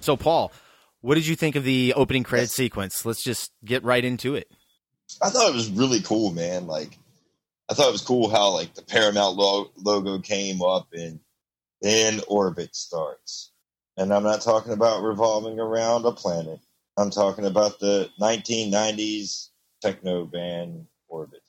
So, 0.00 0.16
Paul, 0.16 0.52
what 1.00 1.16
did 1.16 1.26
you 1.26 1.34
think 1.34 1.56
of 1.56 1.64
the 1.64 1.94
opening 1.96 2.22
credit 2.22 2.50
sequence? 2.50 3.04
Let's 3.04 3.24
just 3.24 3.50
get 3.64 3.82
right 3.82 4.04
into 4.04 4.36
it. 4.36 4.48
I 5.20 5.30
thought 5.30 5.48
it 5.48 5.54
was 5.54 5.68
really 5.70 6.00
cool, 6.00 6.30
man. 6.32 6.66
Like, 6.68 6.96
I 7.68 7.74
thought 7.74 7.88
it 7.88 7.92
was 7.92 8.02
cool 8.02 8.28
how 8.30 8.50
like 8.50 8.74
the 8.74 8.82
Paramount 8.82 9.36
lo- 9.36 9.70
logo 9.76 10.20
came 10.20 10.62
up 10.62 10.88
and 10.92 11.18
then 11.80 12.20
orbit 12.28 12.76
starts. 12.76 13.51
And 13.96 14.12
I'm 14.12 14.22
not 14.22 14.40
talking 14.40 14.72
about 14.72 15.02
revolving 15.02 15.58
around 15.60 16.04
a 16.06 16.12
planet. 16.12 16.60
I'm 16.96 17.10
talking 17.10 17.44
about 17.44 17.78
the 17.78 18.10
1990s 18.20 19.48
techno 19.80 20.24
band 20.24 20.86
Orbit. 21.08 21.42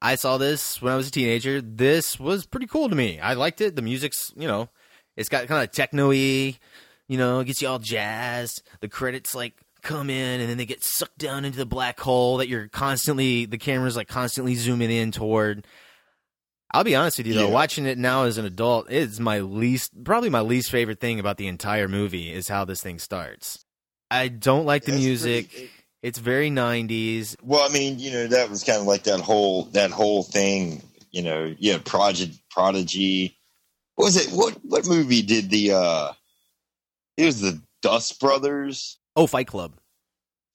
I 0.00 0.16
saw 0.16 0.36
this 0.36 0.82
when 0.82 0.92
I 0.92 0.96
was 0.96 1.08
a 1.08 1.12
teenager. 1.12 1.60
This 1.60 2.18
was 2.18 2.46
pretty 2.46 2.66
cool 2.66 2.88
to 2.88 2.96
me. 2.96 3.20
I 3.20 3.34
liked 3.34 3.60
it. 3.60 3.76
The 3.76 3.82
music's, 3.82 4.32
you 4.36 4.48
know, 4.48 4.68
it's 5.16 5.28
got 5.28 5.46
kind 5.46 5.62
of 5.62 5.70
techno-y, 5.70 6.58
you 7.08 7.18
know, 7.18 7.40
it 7.40 7.44
gets 7.44 7.62
you 7.62 7.68
all 7.68 7.78
jazzed. 7.78 8.62
The 8.80 8.88
credits 8.88 9.34
like 9.34 9.54
come 9.82 10.10
in 10.10 10.40
and 10.40 10.48
then 10.48 10.56
they 10.56 10.66
get 10.66 10.82
sucked 10.82 11.18
down 11.18 11.44
into 11.44 11.58
the 11.58 11.66
black 11.66 12.00
hole 12.00 12.38
that 12.38 12.48
you're 12.48 12.68
constantly 12.68 13.46
the 13.46 13.58
camera's 13.58 13.96
like 13.96 14.08
constantly 14.08 14.54
zooming 14.54 14.90
in 14.90 15.12
toward. 15.12 15.66
I'll 16.74 16.84
be 16.84 16.94
honest 16.96 17.18
with 17.18 17.26
you 17.26 17.34
though, 17.34 17.48
Yeah. 17.48 17.52
watching 17.52 17.84
it 17.86 17.98
now 17.98 18.24
as 18.24 18.38
an 18.38 18.44
adult, 18.46 18.90
it's 18.90 19.20
my 19.20 19.40
least 19.40 19.92
probably 20.04 20.30
my 20.30 20.40
least 20.40 20.70
favorite 20.70 21.00
thing 21.00 21.20
about 21.20 21.36
the 21.36 21.46
entire 21.48 21.88
movie 21.88 22.32
is 22.32 22.48
how 22.48 22.64
this 22.64 22.80
thing 22.82 22.98
starts. 22.98 23.64
I 24.10 24.28
don't 24.28 24.64
like 24.66 24.84
the 24.84 24.92
That's 24.92 25.02
music. 25.04 25.50
pretty- 25.50 25.70
It's 26.02 26.18
very 26.18 26.50
90s. 26.50 27.36
Well, 27.42 27.68
I 27.68 27.72
mean, 27.72 27.98
you 28.00 28.10
know, 28.10 28.26
that 28.26 28.50
was 28.50 28.64
kind 28.64 28.80
of 28.80 28.86
like 28.86 29.04
that 29.04 29.20
whole 29.20 29.64
that 29.66 29.90
whole 29.90 30.22
thing. 30.24 30.82
You 31.12 31.22
know, 31.22 31.54
yeah, 31.58 31.78
Prodigy. 31.84 32.42
Prodigy. 32.50 33.38
What 33.96 34.06
was 34.06 34.16
it? 34.16 34.30
What 34.32 34.54
what 34.64 34.86
movie 34.86 35.22
did 35.22 35.50
the? 35.50 35.72
uh 35.72 36.12
It 37.18 37.26
was 37.26 37.40
the 37.40 37.60
Dust 37.82 38.18
Brothers 38.18 38.98
Oh, 39.14 39.26
Fight 39.26 39.46
Club. 39.46 39.74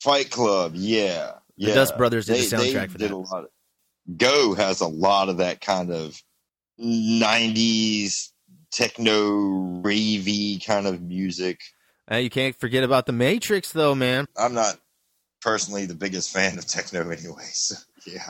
Fight 0.02 0.30
Club. 0.32 0.74
Yeah, 0.76 1.34
The. 1.58 1.74
Dust 1.74 1.96
Brothers 1.98 2.26
did 2.26 2.38
the 2.38 2.56
They- 2.58 2.72
they 2.72 2.74
soundtrack 2.74 2.92
for 2.92 2.98
that. 2.98 3.12
Of, 3.12 3.46
Go 4.15 4.54
has 4.54 4.82
a 4.82 4.88
lot 4.88 5.30
of 5.30 5.38
that 5.38 5.60
kind 5.62 5.91
of 5.91 6.22
'90s 6.80 8.30
techno 8.72 9.82
ravey 9.82 10.63
kind 10.65 10.88
of 10.88 11.02
music. 11.02 11.62
Uh, 12.10 12.17
you 12.17 12.30
can't 12.30 12.56
forget 12.56 12.84
about 12.84 13.06
the 13.06 13.12
Matrix, 13.12 13.72
though, 13.72 13.93
man. 13.93 14.28
I'm 14.38 14.54
not 14.54 14.78
personally 15.41 15.86
the 15.86 15.96
biggest 15.96 16.32
fan 16.32 16.58
of 16.58 16.65
techno, 16.65 17.10
anyway. 17.10 17.50
So 17.52 17.76
yeah. 18.06 18.30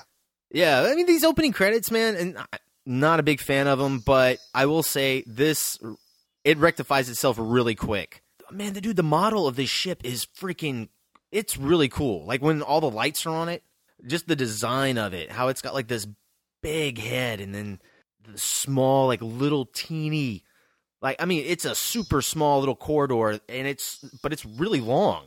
Yeah, 0.51 0.81
I 0.81 0.95
mean 0.95 1.05
these 1.05 1.23
opening 1.23 1.51
credits, 1.51 1.91
man, 1.91 2.15
and 2.15 2.37
I'm 2.37 2.45
not 2.85 3.19
a 3.19 3.23
big 3.23 3.41
fan 3.41 3.67
of 3.67 3.79
them, 3.79 3.99
but 3.99 4.39
I 4.53 4.65
will 4.65 4.83
say 4.83 5.23
this: 5.27 5.77
it 6.43 6.57
rectifies 6.57 7.09
itself 7.09 7.37
really 7.39 7.75
quick. 7.75 8.23
Man, 8.49 8.73
the 8.73 8.81
dude, 8.81 8.95
the 8.95 9.03
model 9.03 9.47
of 9.47 9.55
this 9.55 9.69
ship 9.69 10.01
is 10.03 10.25
freaking. 10.25 10.89
It's 11.31 11.57
really 11.57 11.89
cool. 11.89 12.25
Like 12.25 12.41
when 12.41 12.61
all 12.61 12.79
the 12.79 12.89
lights 12.89 13.25
are 13.25 13.35
on 13.35 13.49
it, 13.49 13.61
just 14.05 14.27
the 14.27 14.35
design 14.35 14.97
of 14.97 15.13
it, 15.13 15.31
how 15.31 15.47
it's 15.47 15.61
got 15.61 15.73
like 15.73 15.87
this 15.87 16.07
big 16.61 16.99
head 16.99 17.39
and 17.41 17.53
then 17.53 17.79
the 18.31 18.37
small, 18.37 19.07
like 19.07 19.21
little 19.21 19.65
teeny, 19.65 20.43
like 21.01 21.21
I 21.21 21.25
mean, 21.25 21.43
it's 21.47 21.65
a 21.65 21.75
super 21.75 22.21
small 22.21 22.59
little 22.59 22.75
corridor, 22.75 23.39
and 23.49 23.67
it's 23.67 23.99
but 24.21 24.33
it's 24.33 24.45
really 24.45 24.81
long. 24.81 25.25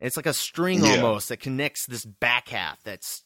It's 0.00 0.16
like 0.16 0.26
a 0.26 0.32
string 0.34 0.84
Yeah. 0.84 0.92
almost 0.96 1.28
that 1.28 1.40
connects 1.40 1.86
this 1.86 2.04
back 2.04 2.48
half. 2.48 2.82
That's 2.84 3.22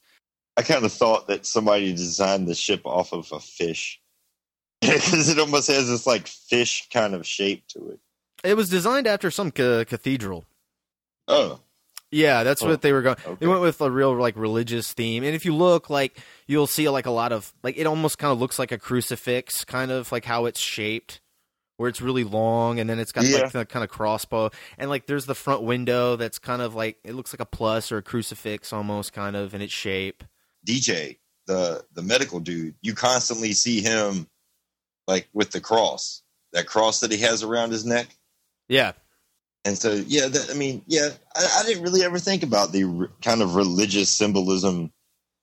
I 0.57 0.63
kind 0.63 0.85
of 0.85 0.93
thought 0.93 1.29
that 1.29 1.47
somebody 1.47 1.93
designed 1.93 2.47
the 2.49 2.55
ship 2.55 2.83
off 2.85 3.13
of 3.13 3.31
a 3.33 3.41
fish 3.41 4.01
because 4.81 5.29
it 5.29 5.39
almost 5.39 5.69
has 5.69 5.89
this 5.89 6.07
like 6.07 6.27
fish 6.27 6.89
kind 6.93 7.15
of 7.15 7.27
shape 7.27 7.67
to 7.69 7.91
it. 7.91 8.01
It 8.45 8.55
was 8.57 8.69
designed 8.69 9.07
after 9.07 9.31
some 9.31 9.51
ca- 9.51 9.85
cathedral. 9.85 10.45
Oh, 11.29 11.61
Yeah, 12.13 12.45
that's 12.45 12.63
Oh, 12.63 12.69
what 12.69 12.83
they 12.83 12.93
were 12.93 13.03
going. 13.03 13.17
okay. 13.27 13.37
They 13.41 13.47
went 13.47 13.63
with 13.63 13.81
a 13.81 13.91
real 13.91 14.15
like 14.15 14.37
religious 14.37 14.93
theme, 14.93 15.25
and 15.25 15.35
if 15.35 15.45
you 15.45 15.55
look, 15.57 15.89
like 15.91 16.19
you'll 16.47 16.67
see 16.67 16.89
like 16.89 17.07
a 17.07 17.11
lot 17.11 17.33
of 17.33 17.53
like 17.63 17.77
it 17.79 17.87
almost 17.87 18.19
kind 18.19 18.31
of 18.31 18.39
looks 18.39 18.59
like 18.59 18.71
a 18.71 18.79
crucifix, 18.79 19.65
kind 19.65 19.91
of 19.91 20.13
like 20.13 20.25
how 20.27 20.45
it's 20.45 20.61
shaped, 20.61 21.21
where 21.79 21.89
it's 21.89 22.03
really 22.03 22.23
long, 22.25 22.79
and 22.79 22.89
then 22.91 22.99
it's 22.99 23.13
got 23.13 23.25
Yeah. 23.25 23.39
like 23.39 23.53
the 23.53 23.65
kind 23.65 23.83
of 23.83 23.89
crossbow, 23.91 24.51
and 24.77 24.91
like 24.91 25.07
there's 25.07 25.25
the 25.27 25.35
front 25.35 25.63
window 25.63 26.17
that's 26.17 26.39
kind 26.39 26.61
of 26.61 26.75
like 26.75 26.99
it 27.03 27.15
looks 27.15 27.33
like 27.33 27.41
a 27.41 27.47
plus 27.47 27.91
or 27.91 27.97
a 27.97 28.03
crucifix 28.03 28.73
almost, 28.75 29.13
kind 29.15 29.35
of 29.35 29.55
in 29.55 29.63
its 29.63 29.73
shape. 29.73 30.23
DJ, 30.67 31.17
the 31.47 31.83
the 31.95 32.03
medical 32.03 32.41
dude, 32.41 32.75
you 32.83 32.95
constantly 32.95 33.53
see 33.55 33.81
him 33.81 34.29
like 35.09 35.29
with 35.33 35.51
the 35.51 35.61
cross, 35.63 36.23
that 36.53 36.67
cross 36.67 37.01
that 37.01 37.11
he 37.11 37.17
has 37.19 37.43
around 37.43 37.73
his 37.73 37.87
neck. 37.87 38.07
Yeah, 38.69 38.93
And 39.65 39.79
so, 39.79 39.93
yeah, 39.93 40.27
that, 40.27 40.51
I 40.51 40.55
mean, 40.55 40.83
yeah, 40.87 41.11
I, 41.37 41.61
I 41.61 41.67
didn't 41.67 41.85
really 41.85 42.03
ever 42.03 42.19
think 42.19 42.43
about 42.43 42.73
the 42.73 42.85
re- 42.85 43.09
kind 43.23 43.43
of 43.43 43.55
religious 43.55 44.11
symbolism 44.11 44.93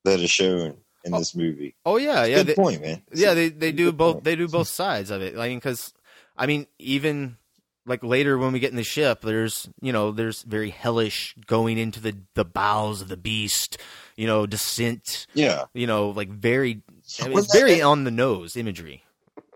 that 0.04 0.20
is 0.20 0.30
shown 0.30 0.76
in 1.06 1.14
this 1.14 1.34
movie. 1.36 1.76
Oh 1.86 1.96
yeah, 1.98 2.22
It's 2.24 2.30
yeah. 2.32 2.36
good 2.38 2.48
they- 2.48 2.56
point, 2.56 2.82
man. 2.82 3.02
Yeah, 3.14 3.34
they 3.34 3.48
they 3.50 3.72
do 3.72 3.92
both. 3.94 4.16
point. 4.16 4.24
They 4.26 4.36
do 4.36 4.48
both 4.50 4.68
sides 4.68 5.10
of 5.12 5.22
it. 5.22 5.38
I 5.38 5.48
mean, 5.48 5.58
because 5.60 5.94
I 6.38 6.46
mean, 6.48 6.68
even 6.80 7.38
like 7.86 8.04
later 8.04 8.38
when 8.38 8.52
we 8.52 8.60
get 8.60 8.72
in 8.72 8.76
the 8.76 8.84
ship, 8.84 9.22
there's 9.22 9.70
you 9.82 9.94
know 9.94 10.12
there's 10.12 10.42
very 10.44 10.70
hellish 10.72 11.34
going 11.48 11.78
into 11.78 12.02
the 12.02 12.16
the 12.36 12.44
bowels 12.44 13.02
of 13.02 13.08
the 13.08 13.16
beast. 13.18 13.78
You 14.18 14.28
know, 14.28 14.46
descent. 14.46 15.28
Yeah, 15.34 15.64
You 15.74 15.88
know, 15.88 16.10
like 16.10 16.28
very. 16.28 16.82
I 17.22 17.24
mean, 17.24 17.34
Well, 17.36 17.44
it's 17.46 17.56
very 17.56 17.76
that- 17.76 17.84
on 17.84 18.04
the 18.04 18.12
nose 18.12 18.58
imagery. 18.58 19.04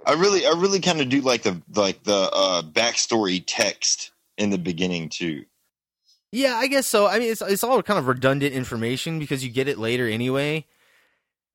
I 0.05 0.13
really, 0.13 0.45
I 0.45 0.51
really 0.51 0.79
kind 0.79 1.01
of 1.01 1.09
do 1.09 1.19
like 1.19 1.43
the 1.43 1.61
like 1.75 2.03
the 2.03 2.29
uh, 2.31 2.61
backstory 2.61 3.43
text 3.45 4.11
in 4.37 4.49
the 4.49 4.57
beginning 4.57 5.09
too. 5.09 5.45
Yeah, 6.31 6.55
I 6.55 6.67
guess 6.67 6.87
so. 6.87 7.05
I 7.07 7.19
mean, 7.19 7.31
it's 7.31 7.41
it's 7.41 7.63
all 7.63 7.81
kind 7.83 7.99
of 7.99 8.07
redundant 8.07 8.53
information 8.55 9.19
because 9.19 9.43
you 9.43 9.51
get 9.51 9.67
it 9.67 9.77
later 9.77 10.07
anyway. 10.07 10.65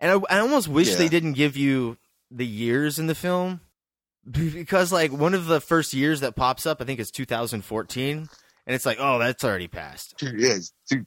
And 0.01 0.13
I, 0.31 0.37
I 0.37 0.39
almost 0.41 0.69
wish 0.69 0.91
Yeah. 0.91 0.97
they 0.97 1.09
didn't 1.09 1.33
give 1.33 1.57
you 1.57 1.97
the 2.31 2.47
years 2.47 2.99
in 3.01 3.09
the 3.09 3.15
film 3.17 3.61
because, 4.31 4.93
like, 4.93 5.11
one 5.11 5.35
of 5.35 5.47
the 5.47 5.61
first 5.61 5.93
years 5.95 6.21
that 6.21 6.37
pops 6.37 6.67
up, 6.67 6.81
I 6.81 6.85
think 6.85 7.01
is 7.01 7.11
2014, 7.11 8.19
and 8.19 8.29
it's 8.75 8.87
like, 8.87 8.99
oh, 9.01 9.19
that's 9.19 9.43
already 9.43 9.67
passed. 9.67 10.15
Yeah, 10.23 10.31
it's 10.55 10.73
two, 10.89 11.05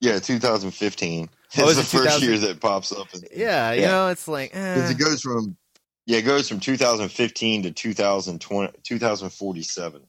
yeah, 0.00 0.18
2015. 0.18 1.28
Oh, 1.58 1.68
It's 1.68 1.76
the 1.76 1.82
first 1.84 1.92
2000? 2.18 2.28
year 2.28 2.38
that 2.38 2.60
pops 2.60 2.90
up. 2.90 3.06
Yeah, 3.32 3.72
you 3.72 3.82
Yeah. 3.82 3.88
know, 3.88 4.08
it's 4.08 4.26
like, 4.26 4.50
Because 4.52 4.88
eh. 4.90 4.92
it 4.94 4.98
goes 4.98 5.20
from 5.20 5.56
yeah, 6.06 6.18
it 6.18 6.22
goes 6.22 6.48
from 6.48 6.58
2015 6.58 7.62
to 7.62 7.70
2020, 7.70 8.72
2047. 8.82 10.02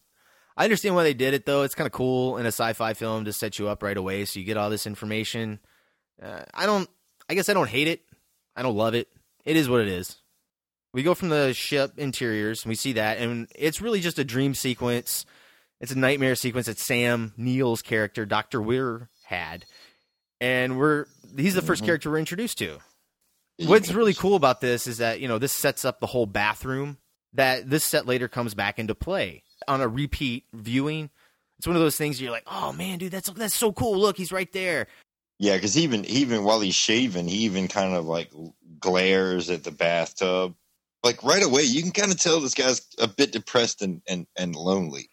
I 0.55 0.63
understand 0.65 0.95
why 0.95 1.03
they 1.03 1.13
did 1.13 1.33
it 1.33 1.45
though. 1.45 1.63
It's 1.63 1.75
kind 1.75 1.87
of 1.87 1.91
cool 1.91 2.37
in 2.37 2.45
a 2.45 2.49
sci-fi 2.49 2.93
film 2.93 3.25
to 3.25 3.33
set 3.33 3.57
you 3.59 3.67
up 3.67 3.81
right 3.81 3.97
away, 3.97 4.25
so 4.25 4.39
you 4.39 4.45
get 4.45 4.57
all 4.57 4.69
this 4.69 4.85
information. 4.87 5.59
Uh, 6.21 6.43
I 6.53 6.65
don't. 6.65 6.89
I 7.29 7.33
guess 7.33 7.49
I 7.49 7.53
don't 7.53 7.69
hate 7.69 7.87
it. 7.87 8.01
I 8.55 8.61
don't 8.61 8.75
love 8.75 8.93
it. 8.93 9.07
It 9.45 9.55
is 9.57 9.67
what 9.67 9.81
it 9.81 9.87
is. 9.87 10.17
We 10.93 11.01
go 11.01 11.15
from 11.15 11.29
the 11.29 11.53
ship 11.53 11.93
interiors, 11.97 12.63
and 12.63 12.69
we 12.69 12.75
see 12.75 12.93
that, 12.93 13.17
and 13.17 13.47
it's 13.55 13.81
really 13.81 13.99
just 13.99 14.19
a 14.19 14.23
dream 14.23 14.53
sequence. 14.53 15.25
It's 15.81 15.91
a 15.91 15.97
nightmare 15.97 16.35
sequence 16.35 16.67
that 16.67 16.77
Sam 16.77 17.33
Neill's 17.35 17.81
character, 17.81 18.25
Doctor 18.25 18.61
Weir, 18.61 19.09
had, 19.25 19.65
and 20.39 20.77
we're 20.77 21.05
he's 21.35 21.55
the 21.55 21.61
1st 21.63 21.81
Mhm. 21.81 21.85
character 21.85 22.11
we're 22.11 22.19
introduced 22.19 22.59
to. 22.59 22.77
What's 23.57 23.91
really 23.91 24.13
cool 24.13 24.35
about 24.35 24.61
this 24.61 24.85
is 24.87 24.99
that 24.99 25.19
you 25.19 25.27
know 25.27 25.39
this 25.39 25.53
sets 25.53 25.83
up 25.83 25.99
the 25.99 26.07
whole 26.07 26.25
bathroom. 26.27 26.99
That 27.33 27.67
this 27.69 27.83
set 27.83 28.05
later 28.05 28.27
comes 28.27 28.53
back 28.53 28.77
into 28.77 28.93
play 28.93 29.43
on 29.67 29.81
a 29.81 29.87
repeat 29.87 30.45
viewing. 30.53 31.09
It's 31.57 31.67
one 31.67 31.75
of 31.75 31.81
those 31.81 31.95
things 31.97 32.21
you're 32.21 32.31
like, 32.31 32.43
oh 32.47 32.73
man, 32.73 32.97
dude, 32.99 33.11
that's 33.11 33.29
that's 33.31 33.55
so 33.55 33.71
cool. 33.71 33.97
Look, 33.97 34.17
he's 34.17 34.31
right 34.31 34.51
there. 34.51 34.87
Yeah, 35.39 35.55
because 35.55 35.77
even 35.77 36.05
even 36.05 36.43
while 36.43 36.59
he's 36.61 36.75
shaving, 36.75 37.27
he 37.27 37.37
even 37.39 37.67
kind 37.67 37.93
of 37.93 38.05
like 38.05 38.31
glares 38.79 39.49
at 39.49 39.63
the 39.63 39.71
bathtub. 39.71 40.55
Like 41.03 41.23
right 41.23 41.43
away, 41.43 41.63
you 41.63 41.81
can 41.81 41.91
kind 41.91 42.11
of 42.11 42.19
tell 42.19 42.39
this 42.39 42.53
guy's 42.53 42.81
a 42.99 43.07
bit 43.07 43.31
depressed 43.31 43.81
and 43.81 44.01
and, 44.07 44.27
and 44.37 44.55
lonely. 44.55 45.09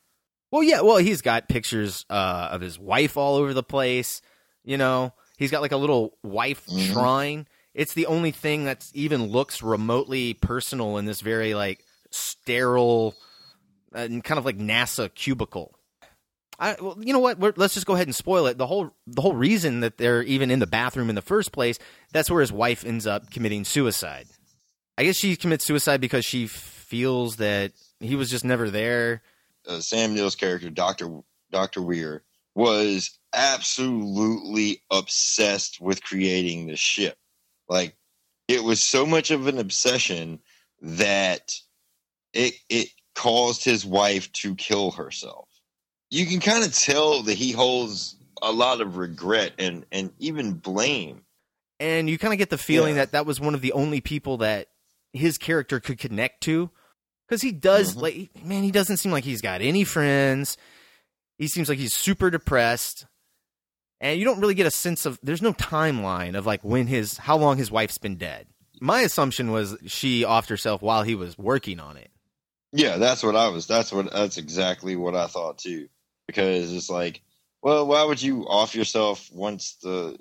Well, 0.53 0.63
yeah, 0.63 0.81
well, 0.81 0.97
he's 0.97 1.23
got 1.23 1.49
pictures 1.49 2.05
uh, 2.11 2.49
of 2.51 2.61
his 2.61 2.79
wife 2.79 3.17
all 3.17 3.37
over 3.37 3.55
the 3.55 3.63
place. 3.63 4.21
You 4.65 4.77
know, 4.79 5.13
he's 5.39 5.51
got 5.51 5.63
like 5.63 5.73
a 5.73 5.77
little 5.77 6.17
wife 6.23 6.67
Mhm. 6.67 6.93
shrine. 6.93 7.49
It's 7.73 7.95
the 7.95 8.07
only 8.07 8.33
thing 8.33 8.65
that's 8.65 8.91
even 8.95 9.27
looks 9.29 9.63
remotely 9.63 10.35
personal 10.35 10.97
in 10.99 11.05
this 11.05 11.21
very 11.21 11.55
like 11.55 11.85
sterile 12.11 13.15
and 13.95 14.23
kind 14.23 14.39
of 14.39 14.45
like 14.45 14.59
NASA 14.59 15.13
cubicle. 15.15 15.75
I, 16.59 16.77
well, 16.79 16.97
you 17.01 17.15
know 17.15 17.21
what? 17.21 17.39
We're, 17.39 17.55
let's 17.57 17.73
just 17.73 17.87
go 17.87 17.95
ahead 17.95 18.07
and 18.07 18.15
spoil 18.15 18.47
it. 18.47 18.59
The 18.59 18.67
whole 18.67 18.95
the 19.07 19.23
whole 19.23 19.35
reason 19.35 19.81
that 19.81 19.97
they're 19.97 20.23
even 20.23 20.51
in 20.51 20.59
the 20.59 20.67
bathroom 20.67 21.09
in 21.09 21.15
the 21.15 21.23
first 21.23 21.53
place, 21.53 21.79
that's 22.13 22.31
where 22.31 22.43
his 22.43 22.53
wife 22.53 22.85
ends 22.85 23.07
up 23.07 23.31
committing 23.31 23.65
suicide. 23.65 24.27
I 24.99 25.05
guess 25.05 25.17
she 25.17 25.37
commits 25.37 25.65
suicide 25.65 26.03
because 26.03 26.27
she 26.27 26.47
feels 26.47 27.37
that 27.37 27.73
he 28.01 28.15
was 28.15 28.29
just 28.29 28.45
never 28.45 28.69
there. 28.69 29.23
Uh, 29.67 29.81
Sam 29.81 30.15
Neill's 30.15 30.37
character, 30.37 30.69
Doctor 30.69 31.21
Doctor 31.51 31.81
Weir, 31.81 32.23
was 32.55 33.19
absolutely 33.33 34.83
obsessed 34.91 35.81
with 35.81 36.03
creating 36.03 36.67
the 36.67 36.77
ship. 36.77 37.17
Like 37.71 37.97
it 38.49 38.63
was 38.63 38.83
so 38.83 39.07
much 39.07 39.31
of 39.31 39.47
an 39.47 39.59
obsession 39.59 40.41
that 40.83 41.55
it 42.35 42.55
it 42.69 42.89
caused 43.15 43.65
his 43.65 43.85
wife 43.85 44.31
to 44.33 44.55
kill 44.55 44.91
herself. 44.93 45.49
You 46.11 46.27
can 46.27 46.41
kind 46.41 46.65
of 46.65 46.75
tell 46.75 47.23
that 47.23 47.35
he 47.35 47.53
holds 47.53 48.17
a 48.43 48.51
lot 48.53 48.81
of 48.81 48.97
regret 48.97 49.53
and 49.59 49.85
and 49.93 50.11
even 50.19 50.53
blame. 50.55 51.23
and 51.79 52.09
you 52.11 52.19
kind 52.19 52.33
of 52.35 52.39
get 52.39 52.51
the 52.51 52.59
feeling 52.59 52.95
Yeah. 52.97 53.03
that 53.03 53.13
that 53.13 53.27
was 53.27 53.39
one 53.41 53.55
of 53.55 53.61
the 53.63 53.73
only 53.73 54.01
people 54.01 54.39
that 54.39 54.69
his 55.13 55.39
character 55.39 55.81
could 55.81 55.99
connect 55.99 56.43
to 56.43 56.71
because 57.29 57.43
he 57.43 57.53
does 57.53 57.95
Mhm. 57.97 58.03
like 58.03 58.45
man 58.45 58.63
he 58.63 58.71
doesn't 58.71 58.97
seem 58.99 59.13
like 59.13 59.25
he's 59.25 59.41
got 59.43 59.61
any 59.63 59.85
friends 59.85 60.57
he 61.39 61.49
seems 61.49 61.69
like 61.69 61.79
he's 61.79 61.93
super 61.95 62.31
depressed 62.31 63.07
and 64.01 64.19
you 64.19 64.25
don't 64.25 64.41
really 64.41 64.55
get 64.55 64.67
a 64.67 64.71
sense 64.71 65.05
of 65.07 65.19
there's 65.23 65.43
no 65.43 65.53
timeline 65.53 66.37
of 66.37 66.47
like 66.47 66.63
when 66.63 66.87
his 66.87 67.17
how 67.19 67.37
long 67.37 67.57
his 67.59 67.71
wife's 67.71 67.99
been 67.99 68.17
dead 68.17 68.47
my 68.81 69.01
assumption 69.03 69.51
was 69.53 69.77
she 69.87 70.23
offed 70.23 70.49
herself 70.49 70.81
while 70.83 71.03
he 71.03 71.15
was 71.15 71.37
working 71.39 71.79
on 71.81 71.97
it 71.99 72.11
Yeah, 72.73 72.99
that's 72.99 73.23
what 73.23 73.37
I 73.37 73.49
was. 73.49 73.67
That's 73.67 73.93
what. 73.93 74.13
That's 74.13 74.39
exactly 74.39 74.97
what 74.97 75.17
I 75.17 75.27
thought 75.27 75.59
too. 75.59 75.89
Because 76.27 76.73
it's 76.73 76.91
like, 76.91 77.21
well, 77.63 77.87
why 77.87 78.05
would 78.05 78.23
you 78.23 78.47
off 78.47 78.75
yourself 78.75 79.29
once 79.33 79.77
the 79.83 80.19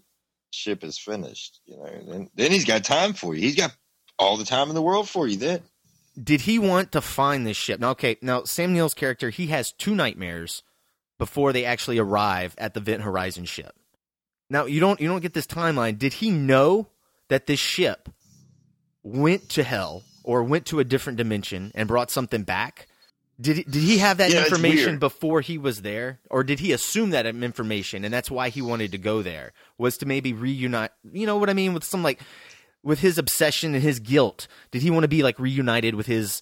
ship 0.52 0.84
is 0.84 0.98
finished? 0.98 1.60
You 1.66 1.78
know, 1.78 1.90
then 2.08 2.30
then 2.36 2.52
he's 2.52 2.66
got 2.66 2.84
time 2.84 3.14
for 3.14 3.36
you. 3.36 3.42
He's 3.42 3.56
got 3.56 3.76
all 4.18 4.38
the 4.38 4.46
time 4.46 4.70
in 4.70 4.76
the 4.76 4.82
world 4.82 5.08
for 5.08 5.28
you. 5.28 5.38
Then 5.38 5.62
did 6.22 6.42
he 6.42 6.60
want 6.60 6.92
to 6.92 7.02
find 7.02 7.46
this 7.46 7.58
ship 7.58 7.80
now 7.80 7.92
okay 7.92 8.18
now 8.22 8.44
sam 8.44 8.74
neill's 8.74 8.94
character 8.94 9.30
he 9.30 9.48
has 9.48 9.72
two 9.72 9.96
nightmares 9.96 10.64
before 11.18 11.54
they 11.54 11.66
actually 11.66 11.98
arrive 11.98 12.56
at 12.58 12.74
the 12.74 12.80
Event 12.80 13.04
Horizon 13.04 13.46
ship 13.46 13.74
now 14.50 14.66
you 14.66 14.80
don't 14.80 15.00
you 15.00 15.08
don't 15.08 15.22
get 15.22 15.34
this 15.34 15.48
timeline 15.48 15.98
did 15.98 16.14
he 16.14 16.30
know 16.32 16.88
that 17.30 17.48
this 17.48 17.60
ship 17.60 18.10
went 19.04 19.50
to 19.50 19.64
hell 19.64 20.04
or 20.30 20.44
went 20.44 20.68
to 20.68 20.80
a 20.80 20.84
different 20.84 21.18
dimension 21.18 21.72
and 21.74 21.88
brought 21.88 22.12
something 22.12 22.44
back? 22.44 22.88
Did 23.42 23.58
he, 23.58 23.63
did 23.63 23.82
he 23.82 23.98
have 23.98 24.18
that 24.18 24.32
Yeah, 24.32 24.46
information 24.46 25.00
before 25.00 25.42
he 25.42 25.58
was 25.58 25.82
there? 25.82 26.20
Or 26.30 26.44
did 26.44 26.60
he 26.60 26.72
assume 26.72 27.10
that 27.12 27.26
information 27.26 28.06
and 28.06 28.13
that's 28.13 28.30
why 28.30 28.50
he 28.50 28.62
wanted 28.62 28.92
to 28.92 28.98
go 29.00 29.24
there? 29.24 29.54
Was 29.80 29.98
to 29.98 30.06
maybe 30.06 30.34
reunite 30.34 30.92
you 31.12 31.26
know 31.26 31.38
what 31.38 31.50
i 31.50 31.54
mean? 31.54 31.74
With 31.74 31.84
some 31.84 32.04
like 32.04 32.20
with 32.84 33.00
his 33.00 33.18
obsession 33.18 33.74
and 33.74 33.84
his 33.84 34.00
guilt 34.00 34.48
did 34.72 34.82
he 34.84 34.92
want 34.92 35.04
to 35.04 35.08
be 35.08 35.24
like 35.24 35.39
reunited 35.39 35.96
with 35.96 36.06
his 36.06 36.42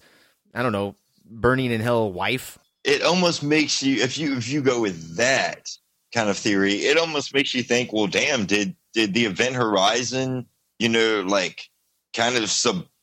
i 0.54 0.62
don't 0.62 0.72
know 0.72 0.94
burning 1.24 1.70
in 1.70 1.80
hell 1.80 2.12
wife? 2.12 2.58
It 2.84 3.02
almost 3.02 3.42
makes 3.42 3.82
you 3.82 4.02
if 4.02 4.18
you 4.18 4.36
if 4.36 4.48
you 4.48 4.60
go 4.62 4.80
with 4.80 5.16
that 5.16 5.68
kind 6.14 6.28
of 6.28 6.36
theory, 6.36 6.74
it 6.74 6.98
almost 6.98 7.34
makes 7.34 7.54
you 7.54 7.62
think, 7.62 7.92
well, 7.92 8.06
damn, 8.06 8.46
did 8.46 8.76
did 8.92 9.14
the 9.14 9.26
event 9.26 9.54
horizon, 9.54 10.46
you 10.78 10.88
know, 10.88 11.22
like 11.26 11.68
kind 12.14 12.36
of 12.36 12.50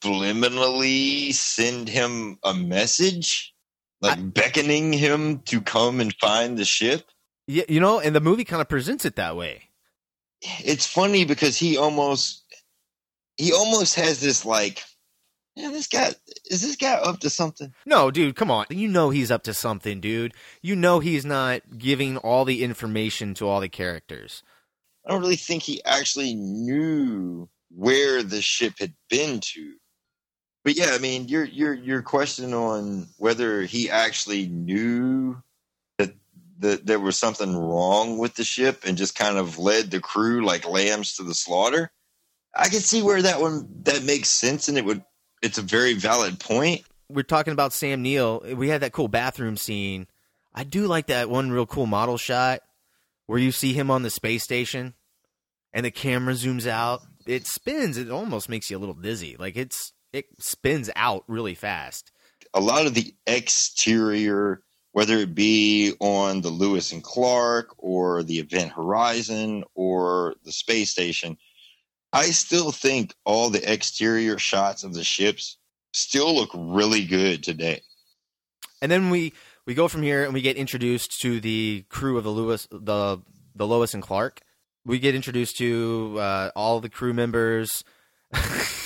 subliminally 0.06 1.34
send 1.34 1.90
him 1.90 2.38
a 2.44 2.54
message, 2.54 3.54
like 4.02 4.34
beckoning 4.34 4.94
him 4.94 5.40
to 5.40 5.62
come 5.62 6.00
and 6.00 6.14
find 6.20 6.58
the 6.58 6.66
ship? 6.66 7.10
yeah 7.48 7.64
you 7.70 7.80
know 7.80 8.00
and 8.00 8.16
the 8.16 8.20
movie 8.20 8.44
kind 8.44 8.60
of 8.60 8.68
presents 8.68 9.06
it 9.06 9.18
that 9.18 9.36
way 9.38 9.70
It's 10.42 10.88
funny 10.88 11.26
because 11.26 11.56
he 11.58 11.78
almost 11.78 12.44
he 13.38 13.54
almost 13.54 13.94
has 13.96 14.20
this 14.20 14.46
like, 14.46 14.84
yeah, 15.56 15.70
this 15.70 15.86
guy 15.88 16.10
is 16.50 16.64
this 16.64 16.76
guy 16.76 16.94
up 16.94 17.20
to 17.20 17.30
something? 17.30 17.72
no 17.86 18.10
dude 18.10 18.36
come 18.36 18.50
on 18.50 18.66
you 18.72 18.88
know 18.88 19.12
he's 19.12 19.30
up 19.30 19.44
to 19.44 19.54
something 19.54 20.02
dude 20.02 20.34
you 20.64 20.76
know 20.76 21.00
he's 21.00 21.24
not 21.24 21.62
giving 21.78 22.18
all 22.18 22.46
the 22.46 22.64
information 22.64 23.36
to 23.36 23.48
all 23.48 23.60
the 23.62 23.70
characters 23.70 24.42
I 25.06 25.12
don't 25.12 25.22
really 25.22 25.36
think 25.36 25.62
he 25.62 25.84
actually 25.86 26.34
knew 26.34 27.48
where 27.70 28.24
the 28.24 28.42
ship 28.42 28.74
had 28.80 28.96
been 29.08 29.40
to. 29.40 29.76
But 30.66 30.76
yeah, 30.76 30.90
I 30.94 30.98
mean, 30.98 31.28
your 31.28 31.44
your 31.44 31.74
your 31.76 32.02
question 32.02 32.56
on 32.56 33.08
whether 33.18 33.62
he 33.62 33.92
actually 33.92 34.48
knew 34.48 35.38
that 36.00 36.16
that 36.58 36.88
there 36.88 37.00
was 37.00 37.20
something 37.20 37.56
wrong 37.56 38.18
with 38.18 38.34
the 38.34 38.44
ship 38.44 38.82
and 38.84 38.98
just 38.98 39.16
kind 39.16 39.38
of 39.38 39.60
led 39.60 39.92
the 39.92 40.00
crew 40.00 40.44
like 40.44 40.68
lambs 40.68 41.18
to 41.18 41.24
the 41.24 41.36
slaughter. 41.36 41.92
I 42.56 42.70
can 42.70 42.80
see 42.80 43.04
where 43.04 43.22
that 43.22 43.40
one 43.40 43.70
that 43.84 44.04
makes 44.06 44.30
sense 44.30 44.68
and 44.68 44.76
it 44.76 44.86
would 44.86 45.04
it's 45.44 45.60
a 45.60 45.62
very 45.62 45.94
valid 45.94 46.40
point. 46.40 46.82
We're 47.10 47.22
talking 47.22 47.54
about 47.54 47.72
Sam 47.72 48.02
Neill. 48.02 48.42
We 48.56 48.70
had 48.70 48.82
that 48.82 48.92
cool 48.92 49.08
bathroom 49.08 49.58
scene. 49.58 50.08
I 50.52 50.64
do 50.64 50.88
like 50.88 51.08
that 51.08 51.30
one 51.30 51.52
real 51.52 51.68
cool 51.68 51.86
model 51.86 52.18
shot 52.18 52.62
where 53.28 53.38
you 53.38 53.52
see 53.52 53.74
him 53.74 53.92
on 53.92 54.02
the 54.02 54.10
space 54.10 54.44
station 54.44 54.96
and 55.74 55.86
the 55.86 55.92
camera 55.92 56.34
zooms 56.34 56.66
out. 56.66 57.04
It 57.28 57.46
spins. 57.46 58.00
It 58.00 58.10
almost 58.10 58.50
makes 58.50 58.72
you 58.72 58.78
a 58.78 58.80
little 58.80 58.96
dizzy. 58.96 59.36
Like 59.38 59.58
it's 59.58 59.92
it 60.16 60.28
spins 60.40 60.90
out 60.96 61.24
really 61.28 61.56
fast. 61.56 62.12
A 62.54 62.62
lot 62.62 62.86
of 62.86 62.94
the 62.94 63.14
exterior, 63.28 64.62
whether 64.94 65.18
it 65.18 65.36
be 65.36 65.94
on 66.00 66.42
the 66.42 66.50
Lewis 66.50 66.92
and 66.92 67.04
Clark 67.04 67.76
or 67.78 68.24
the 68.24 68.40
Event 68.40 68.72
Horizon 68.72 69.64
or 69.76 70.36
the 70.46 70.52
space 70.52 70.90
station, 70.90 71.38
I 72.14 72.28
still 72.28 72.72
think 72.72 73.14
all 73.26 73.50
the 73.50 73.72
exterior 73.72 74.38
shots 74.38 74.84
of 74.84 74.94
the 74.94 75.04
ships 75.04 75.58
still 75.92 76.34
look 76.34 76.52
really 76.54 77.06
good 77.06 77.44
today. 77.44 77.82
And 78.82 78.90
then 78.90 79.10
we 79.10 79.34
we 79.66 79.74
go 79.74 79.88
from 79.88 80.02
here 80.02 80.24
and 80.24 80.34
we 80.34 80.42
get 80.42 80.56
introduced 80.56 81.20
to 81.22 81.42
the 81.42 81.86
crew 81.90 82.18
of 82.18 82.24
the 82.24 82.30
Lewis 82.30 82.68
the 82.72 83.20
the 83.54 83.68
Lois 83.68 83.94
and 83.94 84.04
Clark. 84.04 84.42
We 84.86 85.00
get 85.00 85.16
introduced 85.16 85.58
to 85.58 86.18
uh, 86.20 86.52
all 86.56 86.80
the 86.80 86.90
crew 86.90 87.14
members 87.14 87.84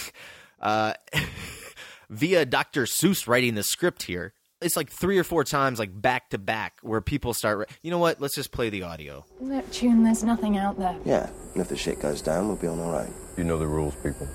uh, 0.59 0.93
via 2.09 2.45
Dr. 2.45 2.83
Seuss 2.83 3.27
writing 3.27 3.55
the 3.55 3.63
script 3.63 4.03
here. 4.03 4.33
It's 4.61 4.75
like 4.75 4.89
three 4.89 5.17
or 5.17 5.23
four 5.23 5.45
times, 5.45 5.79
like 5.79 5.89
back 6.01 6.31
to 6.31 6.37
back, 6.37 6.79
where 6.81 6.99
people 6.99 7.33
start. 7.33 7.69
You 7.81 7.91
know 7.91 7.97
what? 7.97 8.19
Let's 8.19 8.35
just 8.35 8.51
play 8.51 8.69
the 8.69 8.83
audio. 8.83 9.25
Neptune, 9.39 10.03
there's 10.03 10.23
nothing 10.23 10.57
out 10.57 10.77
there. 10.77 10.97
Yeah, 11.05 11.29
and 11.53 11.61
if 11.61 11.69
the 11.69 11.77
shit 11.77 12.01
goes 12.01 12.21
down, 12.21 12.47
we'll 12.47 12.57
be 12.57 12.67
on 12.67 12.77
all 12.79 12.91
right. 12.91 13.09
You 13.37 13.45
know 13.45 13.57
the 13.57 13.67
rules, 13.67 13.95
people. 13.95 14.27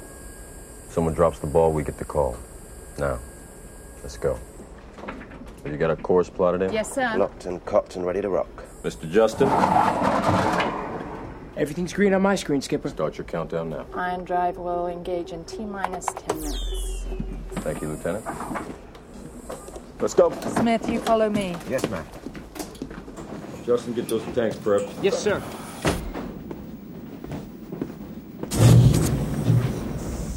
Someone 0.88 1.12
drops 1.12 1.40
the 1.40 1.46
ball, 1.46 1.72
we 1.72 1.82
get 1.82 1.98
the 1.98 2.06
call. 2.06 2.38
Now, 2.98 3.18
let's 4.02 4.16
go. 4.16 4.38
Have 5.64 5.72
you 5.72 5.78
got 5.78 5.90
a 5.90 5.96
course 5.96 6.30
plotted 6.30 6.62
in? 6.62 6.72
Yes, 6.72 6.92
sir. 6.94 7.14
Locked 7.18 7.44
and 7.46 7.62
cocked 7.66 7.96
and 7.96 8.06
ready 8.06 8.22
to 8.22 8.28
rock. 8.30 8.64
Mr. 8.82 9.10
Justin, 9.10 9.48
Everything's 11.56 11.92
green 11.92 12.12
on 12.14 12.22
my 12.22 12.34
screen, 12.34 12.60
Skipper. 12.60 12.88
start 12.88 13.16
your 13.16 13.24
countdown 13.24 13.70
now. 13.70 13.86
Ion 13.94 14.24
Drive 14.24 14.56
will 14.56 14.88
engage 14.88 15.30
in 15.32 15.44
T 15.44 15.64
minus 15.64 16.06
10 16.06 16.40
minutes. 16.40 17.06
Thank 17.60 17.80
you, 17.80 17.88
Lieutenant. 17.90 18.24
Let's 20.00 20.14
go. 20.14 20.32
Smith, 20.56 20.88
you 20.88 20.98
follow 21.00 21.30
me. 21.30 21.54
Yes, 21.68 21.88
ma'am. 21.88 22.04
Justin, 23.64 23.92
get 23.94 24.08
those 24.08 24.22
tanks 24.34 24.56
prepped. 24.56 24.90
Yes, 25.02 25.16
sir. 25.22 25.40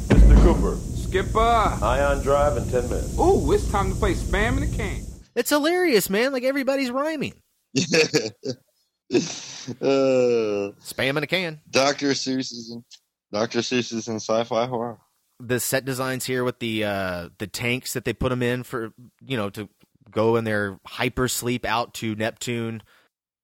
Mr. 0.08 0.42
Cooper, 0.42 0.76
Skipper. 0.76 1.38
ion 1.84 2.22
drive 2.22 2.56
in 2.56 2.68
10 2.70 2.88
minutes. 2.88 3.18
Ooh, 3.18 3.52
it's 3.52 3.68
time 3.70 3.90
to 3.92 3.96
play 3.96 4.14
Spam 4.14 4.62
in 4.62 4.70
the 4.70 4.76
Can. 4.76 5.02
It's 5.34 5.50
hilarious, 5.50 6.08
man. 6.08 6.32
Like 6.32 6.44
everybody's 6.44 6.90
rhyming. 6.90 7.34
Uh, 9.10 10.72
Spam 10.80 11.16
in 11.16 11.22
a 11.22 11.26
can. 11.26 11.60
Dr. 11.70 12.10
Seuss 12.10 12.52
is 12.52 12.70
in 12.72 12.84
Dr. 13.32 13.60
Seuss 13.60 13.92
is 13.92 14.08
in 14.08 14.16
sci-fi 14.16 14.66
horror. 14.66 14.98
The 15.40 15.60
set 15.60 15.84
designs 15.84 16.24
here 16.24 16.42
with 16.42 16.58
the 16.58 16.84
uh, 16.84 17.28
the 17.38 17.46
tanks 17.46 17.92
that 17.92 18.04
they 18.04 18.12
put 18.12 18.30
them 18.30 18.42
in 18.42 18.62
for 18.62 18.92
you 19.24 19.36
know 19.36 19.50
to 19.50 19.68
go 20.10 20.36
in 20.36 20.44
their 20.44 20.78
hyper 20.86 21.28
sleep 21.28 21.64
out 21.64 21.94
to 21.94 22.14
Neptune. 22.14 22.82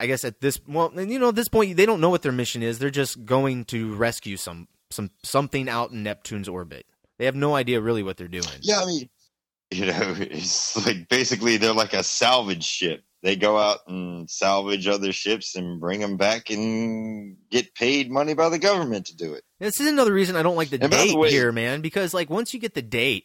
I 0.00 0.07
guess 0.07 0.24
at 0.24 0.40
this 0.40 0.61
well, 0.66 0.92
and 0.96 1.11
you 1.11 1.18
know 1.18 1.29
at 1.29 1.35
this 1.35 1.48
point 1.48 1.77
they 1.77 1.87
don't 1.87 2.00
know 2.00 2.11
what 2.11 2.22
their 2.22 2.33
mission 2.33 2.62
is. 2.62 2.79
They're 2.79 2.90
just 2.90 3.24
going 3.24 3.64
to 3.66 3.94
rescue 3.94 4.37
some 4.37 4.68
some 4.90 5.11
something 5.22 5.68
out 5.68 5.92
in 5.92 6.03
Neptune's 6.03 6.48
orbit. 6.48 6.87
They 7.18 7.27
have 7.27 7.37
no 7.37 7.55
idea 7.55 7.81
really 7.81 8.03
what 8.03 8.16
they're 8.16 8.29
doing. 8.29 8.48
Yeah, 8.61 8.81
I 8.81 8.87
mean, 8.87 9.09
you 9.70 9.87
know, 9.87 10.14
it's 10.18 10.87
like 10.87 11.09
basically 11.09 11.59
they're 11.59 11.72
like 11.72 11.92
a 11.92 12.03
salvage 12.03 12.64
ship. 12.64 13.05
They 13.24 13.37
go 13.37 13.56
out 13.56 13.78
and 13.88 14.28
salvage 14.28 14.87
other 14.87 15.10
ships 15.10 15.56
and 15.56 15.80
bring 15.80 16.00
them 16.00 16.18
back 16.18 16.50
and 16.50 17.38
get 17.50 17.74
paid 17.74 18.10
money 18.10 18.34
by 18.34 18.50
the 18.50 18.58
government 18.58 19.06
to 19.06 19.16
do 19.16 19.32
it. 19.32 19.42
This 19.58 19.80
is 19.80 19.87
another 19.87 20.12
reason 20.12 20.37
I 20.37 20.42
don't 20.42 20.56
like 20.56 20.68
the 20.68 20.78
And 20.78 20.90
by 20.90 20.98
the 20.98 21.04
date 21.06 21.16
way- 21.18 21.30
here, 21.30 21.50
man. 21.50 21.80
Because 21.80 22.12
like 22.12 22.28
once 22.28 22.52
you 22.52 22.60
get 22.60 22.74
the 22.74 22.82
date, 22.82 23.24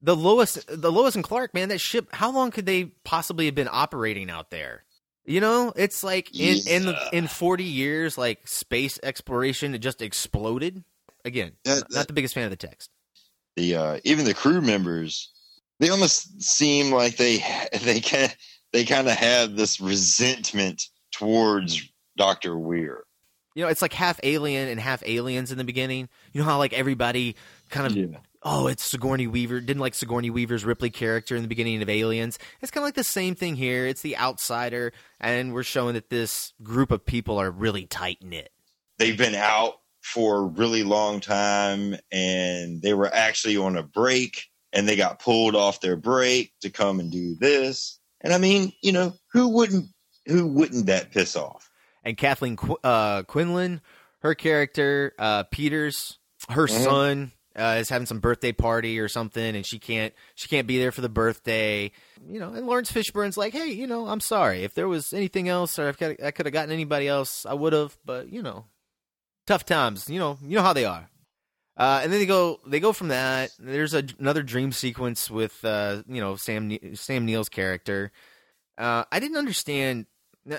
the 0.00 0.14
lowest 0.14 0.64
the 0.68 0.92
lowest 0.92 1.16
and 1.16 1.24
Clark, 1.24 1.54
man, 1.54 1.70
that 1.70 1.80
ship. 1.80 2.06
How 2.12 2.30
long 2.30 2.52
could 2.52 2.66
they 2.66 2.84
possibly 2.84 3.46
have 3.46 3.56
been 3.56 3.68
operating 3.68 4.30
out 4.30 4.52
there? 4.52 4.84
You 5.24 5.40
know, 5.40 5.72
it's 5.74 6.04
like 6.04 6.32
in 6.38 6.58
in 6.68 6.86
the, 6.86 6.96
in 7.12 7.26
forty 7.26 7.64
years, 7.64 8.16
like 8.16 8.46
space 8.46 9.00
exploration, 9.02 9.74
it 9.74 9.78
just 9.78 10.02
exploded. 10.02 10.84
Again, 11.24 11.54
not, 11.66 11.82
not 11.90 12.06
the 12.06 12.12
biggest 12.12 12.34
fan 12.34 12.44
of 12.44 12.50
the 12.50 12.56
text. 12.56 12.90
The 13.56 13.74
uh, 13.74 14.00
even 14.04 14.24
the 14.24 14.34
crew 14.34 14.60
members, 14.60 15.32
they 15.80 15.88
almost 15.88 16.40
seem 16.40 16.92
like 16.92 17.16
they 17.16 17.38
they 17.82 17.98
can 17.98 18.30
they 18.72 18.84
kind 18.84 19.08
of 19.08 19.14
have 19.14 19.56
this 19.56 19.80
resentment 19.80 20.84
towards 21.12 21.88
Doctor 22.16 22.58
Weir. 22.58 23.04
You 23.54 23.64
know, 23.64 23.68
it's 23.68 23.80
like 23.80 23.94
half 23.94 24.20
alien 24.22 24.68
and 24.68 24.78
half 24.78 25.02
aliens 25.06 25.50
in 25.50 25.58
the 25.58 25.64
beginning. 25.64 26.08
You 26.32 26.40
know 26.40 26.46
how 26.46 26.58
like 26.58 26.74
everybody 26.74 27.36
kind 27.70 27.86
of 27.86 28.16
oh, 28.42 28.66
it's 28.66 28.84
Sigourney 28.84 29.26
Weaver. 29.26 29.60
Didn't 29.60 29.80
like 29.80 29.94
Sigourney 29.94 30.30
Weaver's 30.30 30.64
Ripley 30.64 30.90
character 30.90 31.34
in 31.34 31.42
the 31.42 31.48
beginning 31.48 31.80
of 31.82 31.88
Aliens. 31.88 32.38
It's 32.60 32.70
kind 32.70 32.82
of 32.82 32.86
like 32.86 32.94
the 32.94 33.04
same 33.04 33.34
thing 33.34 33.56
here. 33.56 33.86
It's 33.86 34.02
the 34.02 34.16
outsider, 34.18 34.92
and 35.18 35.54
we're 35.54 35.62
showing 35.62 35.94
that 35.94 36.10
this 36.10 36.52
group 36.62 36.90
of 36.90 37.04
people 37.06 37.38
are 37.38 37.50
really 37.50 37.86
tight 37.86 38.18
knit. 38.22 38.50
they've 38.98 39.18
been 39.18 39.34
out 39.34 39.80
for 40.00 40.36
a 40.36 40.42
really 40.42 40.84
long 40.84 41.18
time 41.20 41.96
and 42.12 42.80
they 42.80 42.94
were 42.94 43.12
actually 43.12 43.56
on 43.56 43.76
a 43.76 43.82
break 43.82 44.46
and 44.72 44.88
they 44.88 44.94
got 44.94 45.18
pulled 45.18 45.56
off 45.56 45.80
their 45.80 45.96
break 45.96 46.52
to 46.60 46.70
come 46.70 47.00
and 47.00 47.10
do 47.10 47.34
this. 47.34 47.98
And 48.26 48.34
I 48.34 48.38
mean, 48.38 48.72
you 48.82 48.90
know, 48.90 49.14
who 49.32 49.48
wouldn't 49.50 49.86
who 50.26 50.48
wouldn't 50.48 50.86
that 50.86 51.12
piss 51.12 51.36
off? 51.36 51.70
And 52.02 52.16
Kathleen 52.16 52.56
Qu- 52.56 52.78
uh, 52.82 53.22
Quinlan, 53.22 53.80
her 54.22 54.34
character, 54.34 55.12
uh, 55.16 55.44
Peters, 55.44 56.18
her 56.48 56.66
Mhm. 56.66 56.82
son 56.84 57.32
uh, 57.54 57.76
is 57.78 57.88
having 57.88 58.06
some 58.06 58.18
birthday 58.18 58.50
party 58.50 58.98
or 58.98 59.06
something, 59.06 59.54
and 59.54 59.64
she 59.64 59.78
can't 59.78 60.12
she 60.34 60.48
can't 60.48 60.66
be 60.66 60.76
there 60.78 60.90
for 60.90 61.02
the 61.02 61.08
birthday. 61.08 61.92
You 62.28 62.40
know, 62.40 62.52
and 62.52 62.66
Laurence 62.66 62.90
Fishburne's 62.90 63.36
like, 63.36 63.52
hey, 63.52 63.68
you 63.68 63.86
know, 63.86 64.08
I'm 64.08 64.18
sorry 64.20 64.64
if 64.64 64.74
there 64.74 64.88
was 64.88 65.12
anything 65.12 65.48
else, 65.48 65.78
or 65.78 65.88
I 65.88 65.92
could 66.32 66.46
have 66.46 66.52
gotten 66.52 66.72
anybody 66.72 67.06
else, 67.06 67.46
I 67.46 67.54
would 67.54 67.72
have, 67.72 67.96
but 68.04 68.28
you 68.32 68.42
know, 68.42 68.64
tough 69.46 69.64
times. 69.64 70.10
You 70.10 70.18
know, 70.18 70.36
you 70.42 70.56
know 70.56 70.62
how 70.62 70.72
they 70.72 70.84
are. 70.84 71.08
Uh, 71.76 72.00
and 72.02 72.10
then 72.12 72.20
they 72.20 72.26
go 72.26 72.58
they 72.66 72.80
go 72.80 72.92
from 72.92 73.08
that. 73.08 73.50
There's 73.58 73.92
a, 73.92 74.02
another 74.18 74.42
dream 74.42 74.72
sequence 74.72 75.30
with 75.30 75.62
uh, 75.64 76.02
you 76.08 76.20
know 76.20 76.36
Sam 76.36 76.68
Ne- 76.68 76.94
Sam 76.94 77.26
Neill's 77.26 77.50
character. 77.50 78.12
Uh, 78.78 79.04
I 79.12 79.20
didn't 79.20 79.36
understand. 79.36 80.06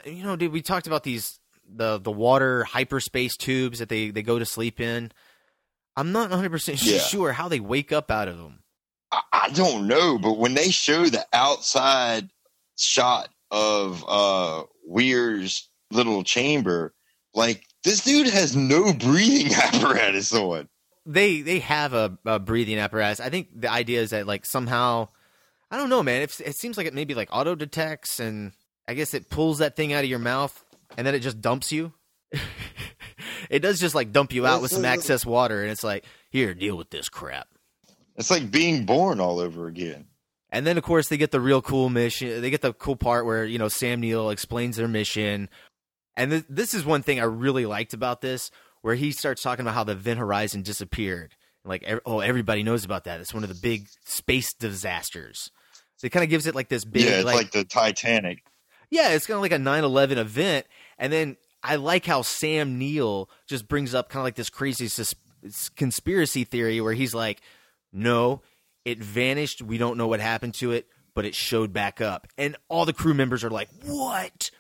You 0.06 0.24
know, 0.24 0.36
dude, 0.36 0.52
we 0.52 0.62
talked 0.62 0.86
about 0.86 1.04
these 1.04 1.40
the 1.68 1.98
the 1.98 2.12
water 2.12 2.64
hyperspace 2.66 3.36
tubes 3.36 3.80
that 3.80 3.90
they 3.90 4.12
they 4.12 4.22
go 4.22 4.38
to 4.38 4.46
sleep 4.46 4.80
in. 4.80 5.12
I'm 5.96 6.12
not 6.12 6.30
100 6.30 6.52
percent 6.52 6.78
sure 6.78 7.32
how 7.32 7.48
they 7.48 7.60
wake 7.60 7.92
up 7.92 8.12
out 8.12 8.28
of 8.28 8.38
them. 8.38 8.60
I, 9.12 9.22
I 9.34 9.50
don't 9.50 9.88
know, 9.88 10.20
but 10.20 10.38
when 10.38 10.54
they 10.54 10.70
show 10.70 11.06
the 11.06 11.26
outside 11.34 12.30
shot 12.78 13.30
of 13.50 14.06
uh 14.08 14.64
Weir's 14.86 15.68
little 15.90 16.24
chamber, 16.24 16.94
like 17.34 17.64
this 17.84 18.04
dude 18.04 18.28
has 18.28 18.56
no 18.56 18.94
breathing 18.94 19.54
apparatus 19.56 20.32
on. 20.32 20.70
They 21.08 21.42
they 21.42 21.60
have 21.60 21.94
a, 21.94 22.18
a 22.26 22.38
breathing 22.38 22.78
apparatus. 22.78 23.20
I 23.20 23.30
think 23.30 23.48
the 23.56 23.72
idea 23.72 24.02
is 24.02 24.10
that 24.10 24.28
like 24.28 24.46
somehow, 24.46 25.08
I 25.72 25.78
don't 25.78 25.90
know, 25.90 26.04
man. 26.04 26.22
It, 26.22 26.40
it 26.42 26.56
seems 26.58 26.78
like 26.78 26.86
it 26.86 26.94
maybe 26.94 27.16
like 27.16 27.30
auto 27.32 27.56
detects, 27.56 28.20
and 28.20 28.52
I 28.88 28.94
guess 28.94 29.14
it 29.14 29.30
pulls 29.30 29.60
that 29.60 29.76
thing 29.76 29.94
out 29.94 30.04
of 30.04 30.10
your 30.10 30.20
mouth, 30.20 30.64
and 30.98 31.08
then 31.08 31.16
it 31.16 31.20
just 31.20 31.40
dumps 31.40 31.72
you. 31.72 31.94
it 33.50 33.60
does 33.60 33.80
just 33.80 33.96
like 33.96 34.12
dump 34.12 34.34
you 34.34 34.46
out 34.46 34.62
with 34.62 34.72
some 34.72 34.86
excess 34.86 35.26
water, 35.26 35.62
and 35.62 35.72
it's 35.72 35.84
like, 35.84 36.04
here, 36.30 36.54
deal 36.54 36.76
with 36.76 36.90
this 36.90 37.08
crap. 37.08 37.48
It's 38.18 38.32
like 38.32 38.52
being 38.52 38.86
born 38.86 39.20
all 39.20 39.40
over 39.40 39.68
again. 39.68 40.08
And 40.50 40.66
then, 40.66 40.78
of 40.78 40.84
course, 40.84 41.08
they 41.08 41.18
get 41.18 41.32
the 41.32 41.42
real 41.42 41.62
cool 41.62 41.90
mission. 41.90 42.42
They 42.42 42.50
get 42.50 42.62
the 42.62 42.74
cool 42.74 42.96
part 42.96 43.26
where 43.26 43.46
you 43.46 43.60
know 43.60 43.68
Sam 43.70 44.02
Neill 44.02 44.30
explains 44.30 44.76
their 44.78 44.88
mission, 44.88 45.50
and 46.16 46.32
th- 46.32 46.46
this 46.50 46.74
is 46.74 46.84
one 46.86 47.04
thing 47.04 47.20
I 47.20 47.26
really 47.26 47.66
liked 47.66 47.94
about 47.94 48.22
this, 48.22 48.52
where 48.82 48.96
he 48.96 49.12
starts 49.12 49.42
talking 49.42 49.64
about 49.64 49.74
how 49.76 49.84
the 49.84 49.94
Event 49.94 50.20
Horizon 50.20 50.62
disappeared. 50.62 51.36
Like, 51.66 51.84
oh, 52.06 52.20
everybody 52.22 52.64
knows 52.64 52.86
about 52.86 53.04
that. 53.06 53.20
It's 53.20 53.34
one 53.34 53.44
of 53.44 53.50
the 53.50 53.60
big 53.62 53.88
space 54.06 54.54
disasters. 54.54 55.52
So 55.98 56.06
it 56.06 56.12
kind 56.12 56.24
of 56.24 56.30
gives 56.30 56.48
it 56.48 56.56
like 56.56 56.70
this 56.70 56.86
big, 56.86 57.04
yeah, 57.04 57.10
it's 57.18 57.26
like, 57.26 57.52
the 57.52 57.66
Titanic. 57.66 58.44
yeah, 58.90 59.10
it's 59.10 59.26
kind 59.26 59.36
of 59.36 59.42
like 59.42 59.52
a 59.52 59.58
9/11 59.58 60.18
event, 60.18 60.66
and 60.98 61.12
then 61.12 61.36
I 61.64 61.76
like 61.76 62.06
how 62.06 62.22
Sam 62.22 62.78
Neill 62.78 63.30
just 63.48 63.68
brings 63.68 63.94
up 63.96 64.08
kind 64.10 64.22
of 64.22 64.24
like 64.24 64.36
this 64.36 64.50
crazy 64.50 64.88
sus- 64.88 65.16
conspiracy 65.76 66.44
theory 66.44 66.80
where 66.80 66.94
he's 66.94 67.14
like, 67.16 67.42
"No, 67.92 68.44
it 68.86 69.00
vanished. 69.00 69.62
We 69.62 69.78
don't 69.78 69.98
know 69.98 70.08
what 70.08 70.20
happened 70.20 70.54
to 70.56 70.72
it, 70.72 70.88
but 71.16 71.26
it 71.26 71.36
showed 71.36 71.74
back 71.74 72.00
up." 72.00 72.28
And 72.38 72.56
all 72.70 72.86
the 72.86 72.94
crew 72.94 73.14
members 73.16 73.44
are 73.44 73.50
like, 73.50 73.70
"What? 73.84 74.52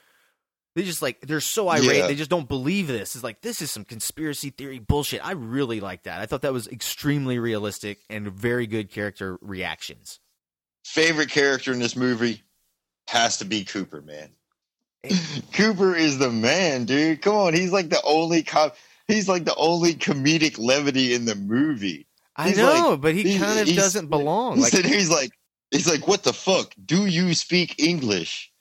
They 0.78 0.84
just 0.84 1.02
like 1.02 1.22
they're 1.22 1.40
so 1.42 1.70
irate. 1.70 1.98
Yeah. 1.98 2.06
They 2.06 2.14
just 2.14 2.30
don't 2.30 2.48
believe 2.48 2.86
this. 2.88 3.16
It's 3.16 3.24
like 3.24 3.42
this 3.42 3.64
is 3.64 3.72
some 3.72 3.84
conspiracy 3.84 4.52
theory 4.52 4.78
bullshit. 4.78 5.26
I 5.26 5.32
really 5.32 5.80
like 5.80 6.04
that. 6.04 6.22
I 6.22 6.28
thought 6.28 6.44
that 6.44 6.54
was 6.54 6.68
extremely 6.68 7.40
realistic 7.40 7.98
and 8.12 8.32
very 8.32 8.68
good 8.68 8.92
character 8.92 9.40
reactions. 9.42 10.20
Favorite 10.86 11.32
character 11.32 11.74
in 11.74 11.80
this 11.80 11.96
movie 11.96 12.44
has 13.08 13.38
to 13.40 13.46
be 13.46 13.64
Cooper, 13.64 14.04
man. 14.04 14.30
Cooper 15.54 15.96
is 15.96 16.20
the 16.20 16.30
man, 16.30 16.86
dude. 16.86 17.24
Come 17.24 17.34
on, 17.34 17.56
he's 17.56 17.72
like 17.72 17.90
the 17.90 18.02
only 18.04 18.44
cop. 18.44 18.76
He's 19.08 19.28
like 19.28 19.46
the 19.46 19.56
only 19.56 19.96
comedic 19.96 20.60
levity 20.60 21.16
in 21.16 21.26
the 21.26 21.34
movie. 21.34 22.06
I 22.36 22.52
know, 22.52 22.90
like- 22.92 23.02
but 23.02 23.16
he 23.16 23.24
he- 23.24 23.40
kind 23.40 23.60
of 23.68 23.76
doesn't 23.76 24.12
belong. 24.12 24.60
Like 24.60 24.74
he's 24.74 25.10
like 25.10 25.32
he's 25.72 25.90
like, 25.90 26.08
what 26.08 26.22
the 26.22 26.34
fuck? 26.34 26.72
Do 26.86 27.08
you 27.08 27.34
speak 27.34 27.82
English? 27.82 28.52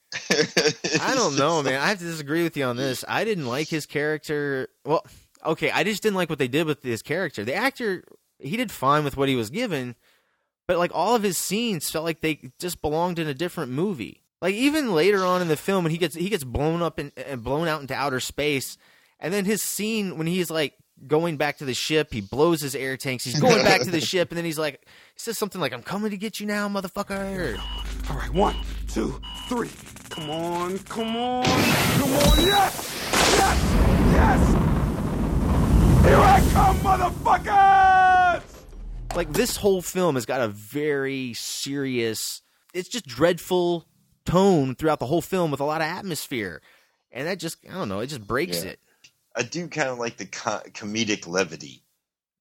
I 1.01 1.15
don't 1.15 1.37
know, 1.39 1.63
man. 1.63 1.81
I 1.81 1.89
have 1.89 1.99
to 1.99 2.05
disagree 2.05 2.43
with 2.43 2.57
you 2.57 2.65
on 2.65 2.77
this. 2.77 3.05
I 3.09 3.25
didn't 3.25 3.47
like 3.47 3.69
his 3.69 3.87
character. 3.87 4.69
Well, 4.85 5.05
okay, 5.45 5.71
I 5.71 5.85
just 5.85 6.03
didn't 6.03 6.17
like 6.17 6.31
what 6.31 6.39
they 6.39 6.49
did 6.49 6.67
with 6.67 6.83
his 6.83 7.03
character. 7.03 7.45
The 7.45 7.55
actor, 7.55 8.05
he 8.39 8.57
did 8.57 8.71
fine 8.71 9.05
with 9.05 9.17
what 9.17 9.29
he 9.29 9.37
was 9.37 9.51
given, 9.51 9.95
but 10.67 10.79
like 10.79 10.91
all 10.95 11.15
of 11.15 11.23
his 11.23 11.39
scenes 11.39 11.91
felt 11.91 12.05
like 12.05 12.21
they 12.21 12.53
just 12.59 12.83
belonged 12.83 13.19
in 13.19 13.29
a 13.29 13.35
different 13.35 13.73
movie. 13.73 14.23
Like 14.43 14.55
even 14.55 14.93
later 14.93 15.25
on 15.25 15.41
in 15.43 15.49
the 15.49 15.57
film, 15.57 15.85
when 15.85 15.93
he 15.93 15.99
gets 15.99 16.15
he 16.15 16.29
gets 16.29 16.45
blown 16.45 16.83
up 16.83 16.99
and, 16.99 17.13
and 17.17 17.35
uh, 17.35 17.37
blown 17.37 17.69
out 17.69 17.81
into 17.81 17.95
outer 17.95 18.21
space, 18.21 18.77
and 19.19 19.33
then 19.33 19.45
his 19.45 19.63
scene 19.63 20.19
when 20.19 20.27
he's 20.27 20.51
like 20.51 20.75
going 21.07 21.37
back 21.37 21.59
to 21.59 21.65
the 21.65 21.75
ship, 21.75 22.13
he 22.13 22.21
blows 22.21 22.61
his 22.61 22.75
air 22.75 22.97
tanks. 22.97 23.25
He's 23.25 23.41
going 23.41 23.65
back 23.65 23.83
to 23.83 23.91
the 23.91 24.01
ship, 24.13 24.31
and 24.31 24.39
then 24.39 24.45
he's 24.45 24.59
like, 24.59 24.81
he 24.85 25.19
says 25.21 25.37
something 25.39 25.61
like, 25.61 25.73
"I'm 25.73 25.83
coming 25.83 26.11
to 26.11 26.17
get 26.17 26.39
you 26.41 26.47
now, 26.47 26.69
motherfucker." 26.69 27.59
All 28.11 28.17
right, 28.17 28.33
one, 28.33 28.57
two, 28.89 29.21
three. 29.49 29.71
Come 30.11 30.31
on, 30.31 30.79
come 30.81 31.17
on, 31.17 31.45
come 31.45 32.13
on. 32.13 32.45
Yes, 32.45 33.11
yes, 33.37 33.63
yes. 34.13 34.53
Here 36.07 36.17
I 36.17 36.41
come, 36.53 36.77
motherfuckers! 36.79 38.43
like 39.17 39.33
this 39.33 39.57
whole 39.57 39.81
film 39.83 40.15
has 40.15 40.27
got 40.27 40.41
a 40.43 40.49
very 40.49 41.33
serious 41.33 42.43
it's 42.75 42.89
just 42.89 43.07
dreadful 43.07 43.87
tone 44.27 44.75
throughout 44.75 44.99
the 44.99 45.07
whole 45.07 45.23
film 45.23 45.51
with 45.51 45.59
a 45.61 45.65
lot 45.65 45.81
of 45.81 45.87
atmosphere 45.87 46.61
and 47.13 47.27
that 47.27 47.39
just 47.39 47.57
i 47.71 47.73
don't 47.73 47.89
know 47.89 48.01
it 48.01 48.09
just 48.09 48.27
breaks 48.27 48.63
Yeah. 48.63 48.73
it 48.73 48.81
I 49.37 49.43
do 49.43 49.69
kind 49.69 49.89
of 49.89 49.99
like 49.99 50.17
the 50.17 50.27
co- 50.27 50.63
comedic 50.73 51.27
levity 51.27 51.83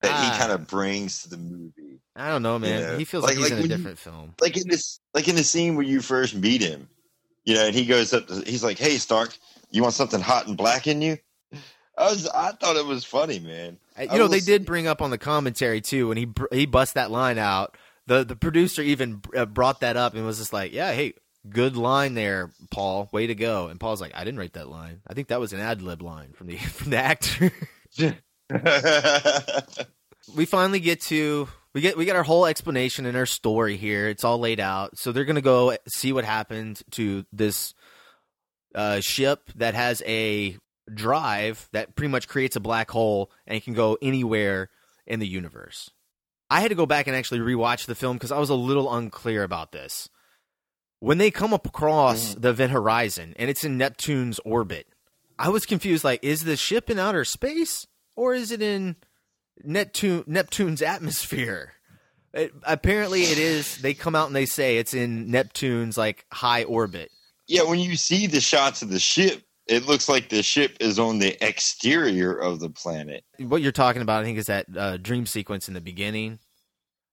that 0.01 0.11
Ah. 0.13 0.31
he 0.33 0.39
kind 0.39 0.51
of 0.51 0.67
brings 0.67 1.23
to 1.23 1.29
the 1.29 1.37
movie. 1.37 1.99
i 2.15 2.29
don't 2.29 2.41
know 2.43 2.57
man 2.57 2.79
Yeah. 2.79 2.97
he 2.97 3.03
feels 3.05 3.23
Like- 3.23 3.31
like, 3.31 3.37
he's 3.37 3.43
like 3.45 3.51
in 3.51 3.57
a 3.57 3.61
when 3.61 3.69
you- 3.71 3.77
different 3.77 3.99
film 3.99 4.33
Like 4.41 4.55
in 4.57 4.67
this, 4.69 4.99
like 5.13 5.27
in 5.27 5.35
the 5.35 5.43
scene 5.43 5.75
where 5.75 5.85
you 5.85 6.01
first 6.01 6.33
meet 6.35 6.61
him, 6.61 6.87
you 7.43 7.55
know, 7.55 7.65
and 7.65 7.75
he 7.75 7.85
goes 7.85 8.13
up. 8.13 8.27
To, 8.27 8.41
he's 8.45 8.63
like, 8.63 8.77
"Hey, 8.79 8.97
Stark, 8.97 9.37
you 9.71 9.81
want 9.81 9.93
something 9.93 10.21
hot 10.21 10.47
and 10.47 10.55
black 10.57 10.87
in 10.87 11.01
you?" 11.01 11.17
I 11.97 12.09
was, 12.09 12.27
I 12.27 12.51
thought 12.53 12.75
it 12.75 12.85
was 12.85 13.03
funny, 13.05 13.39
man. 13.39 13.77
Uh, 13.97 14.03
you 14.03 14.09
I 14.11 14.17
know 14.17 14.27
they 14.27 14.39
did 14.41 14.65
bring 14.65 14.87
up 14.87 15.01
on 15.01 15.09
the 15.11 15.17
commentary 15.17 15.81
too 15.81 16.07
when 16.09 16.17
he 16.17 16.27
he 16.51 16.65
bust 16.65 16.93
that 16.95 17.11
line 17.11 17.37
out 17.37 17.75
the 18.07 18.23
the 18.23 18.35
producer 18.35 18.81
even 18.81 19.21
uh, 19.35 19.45
brought 19.45 19.79
that 19.81 19.95
up 19.97 20.13
and 20.13 20.25
was 20.25 20.37
just 20.37 20.51
like 20.53 20.71
yeah 20.73 20.91
hey 20.93 21.13
good 21.49 21.77
line 21.77 22.15
there 22.15 22.51
paul 22.71 23.07
way 23.11 23.27
to 23.27 23.35
go 23.35 23.67
and 23.67 23.79
paul's 23.79 24.01
like 24.01 24.11
i 24.15 24.23
didn't 24.23 24.39
write 24.39 24.53
that 24.53 24.67
line 24.67 25.01
i 25.07 25.13
think 25.13 25.27
that 25.27 25.39
was 25.39 25.53
an 25.53 25.59
ad 25.59 25.81
lib 25.81 26.01
line 26.01 26.33
from 26.33 26.47
the 26.47 26.57
from 26.57 26.91
the 26.91 26.97
actor 26.97 27.51
we 30.35 30.45
finally 30.45 30.79
get 30.79 31.01
to 31.01 31.47
we 31.75 31.81
get 31.81 31.97
we 31.97 32.05
get 32.05 32.15
our 32.15 32.23
whole 32.23 32.45
explanation 32.45 33.05
and 33.05 33.17
our 33.17 33.25
story 33.25 33.75
here. 33.75 34.07
It's 34.07 34.23
all 34.23 34.39
laid 34.39 34.61
out. 34.61 34.97
So 34.97 35.11
they're 35.11 35.25
gonna 35.25 35.41
go 35.41 35.75
see 35.87 36.13
what 36.13 36.23
happened 36.23 36.81
to 36.91 37.25
this 37.33 37.73
uh, 38.73 39.01
ship 39.01 39.51
that 39.55 39.75
has 39.75 40.01
a 40.05 40.57
drive 40.91 41.67
that 41.73 41.95
pretty 41.95 42.11
much 42.11 42.29
creates 42.29 42.55
a 42.55 42.61
black 42.61 42.89
hole 42.89 43.29
and 43.45 43.61
can 43.61 43.73
go 43.73 43.97
anywhere 44.01 44.69
in 45.05 45.19
the 45.19 45.27
universe. 45.27 45.89
I 46.49 46.61
had 46.61 46.69
to 46.69 46.75
go 46.75 46.85
back 46.85 47.07
and 47.07 47.15
actually 47.15 47.39
rewatch 47.39 47.87
the 47.87 47.95
film 47.95 48.15
because 48.15 48.31
I 48.31 48.39
was 48.39 48.49
a 48.49 48.55
little 48.55 48.93
unclear 48.93 49.43
about 49.43 49.73
this. 49.73 50.09
When 51.05 51.19
they 51.19 51.29
come 51.29 51.53
up 51.53 51.67
across 51.67 52.33
the 52.33 52.49
event 52.49 52.71
horizon 52.71 53.35
and 53.37 53.47
it's 53.47 53.63
in 53.63 53.77
Neptune's 53.77 54.39
orbit, 54.39 54.87
I 55.37 55.49
was 55.49 55.67
confused. 55.67 56.03
Like, 56.03 56.23
is 56.23 56.45
the 56.45 56.57
ship 56.57 56.89
in 56.89 56.97
outer 56.97 57.23
space 57.23 57.85
or 58.15 58.33
is 58.33 58.49
it 58.49 58.59
in 58.59 58.95
Neptune 59.63 60.23
Neptune's 60.25 60.81
atmosphere? 60.81 61.73
It, 62.33 62.53
apparently, 62.63 63.21
it 63.21 63.37
is. 63.37 63.77
They 63.77 63.93
come 63.93 64.15
out 64.15 64.25
and 64.25 64.35
they 64.35 64.47
say 64.47 64.79
it's 64.79 64.95
in 64.95 65.29
Neptune's 65.29 65.95
like 65.95 66.25
high 66.33 66.63
orbit. 66.63 67.11
yeah, 67.45 67.61
when 67.61 67.77
you 67.77 67.97
see 67.97 68.25
the 68.25 68.41
shots 68.41 68.81
of 68.81 68.89
the 68.89 68.97
ship, 68.97 69.43
it 69.67 69.85
looks 69.85 70.09
like 70.09 70.29
the 70.29 70.41
ship 70.41 70.75
is 70.79 70.97
on 70.97 71.19
the 71.19 71.37
exterior 71.47 72.33
of 72.33 72.59
the 72.59 72.71
planet. 72.71 73.23
What 73.37 73.61
you're 73.61 73.71
talking 73.71 74.01
about, 74.01 74.21
I 74.21 74.23
think, 74.23 74.39
is 74.39 74.47
that 74.47 74.65
uh, 74.75 74.97
dream 74.97 75.27
sequence 75.27 75.67
in 75.67 75.75
the 75.75 75.81
beginning. 75.81 76.39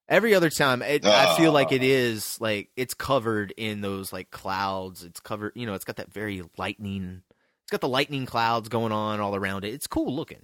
Every 0.09 0.35
other 0.35 0.51
time, 0.51 0.83
it, 0.83 1.07
I 1.07 1.37
feel 1.37 1.53
like 1.53 1.73
it 1.73 1.83
is 1.83 2.39
like 2.41 2.71
it's 2.77 2.93
covered 2.93 3.53
in 3.57 3.81
those 3.81 4.13
like 4.13 4.31
clouds. 4.31 5.05
It's 5.05 5.21
covered, 5.21 5.53
you 5.55 5.65
know, 5.65 5.75
it's 5.75 5.85
got 5.85 5.97
that 5.97 6.13
very 6.13 6.43
lightning. 6.59 7.23
It's 7.63 7.71
got 7.71 7.81
the 7.81 7.89
lightning 7.89 8.27
clouds 8.27 8.69
going 8.69 8.93
on 8.93 9.21
all 9.21 9.35
around 9.35 9.65
it. 9.65 9.73
It's 9.73 9.87
cool 9.87 10.15
looking. 10.15 10.43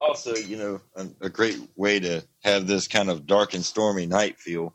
Also, 0.00 0.34
you 0.36 0.56
know, 0.56 0.80
a, 0.96 1.26
a 1.26 1.28
great 1.30 1.58
way 1.76 2.00
to 2.00 2.22
have 2.44 2.66
this 2.66 2.86
kind 2.86 3.08
of 3.08 3.26
dark 3.26 3.54
and 3.54 3.64
stormy 3.64 4.06
night 4.06 4.38
feel. 4.38 4.74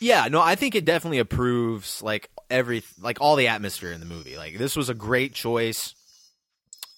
Yeah, 0.00 0.26
no, 0.28 0.40
I 0.40 0.56
think 0.56 0.74
it 0.74 0.84
definitely 0.84 1.20
approves 1.20 2.02
like 2.02 2.30
every 2.50 2.82
like 3.00 3.20
all 3.20 3.36
the 3.36 3.48
atmosphere 3.48 3.92
in 3.92 4.00
the 4.00 4.06
movie. 4.06 4.36
Like 4.36 4.58
this 4.58 4.74
was 4.74 4.88
a 4.88 4.94
great 4.94 5.32
choice. 5.34 5.94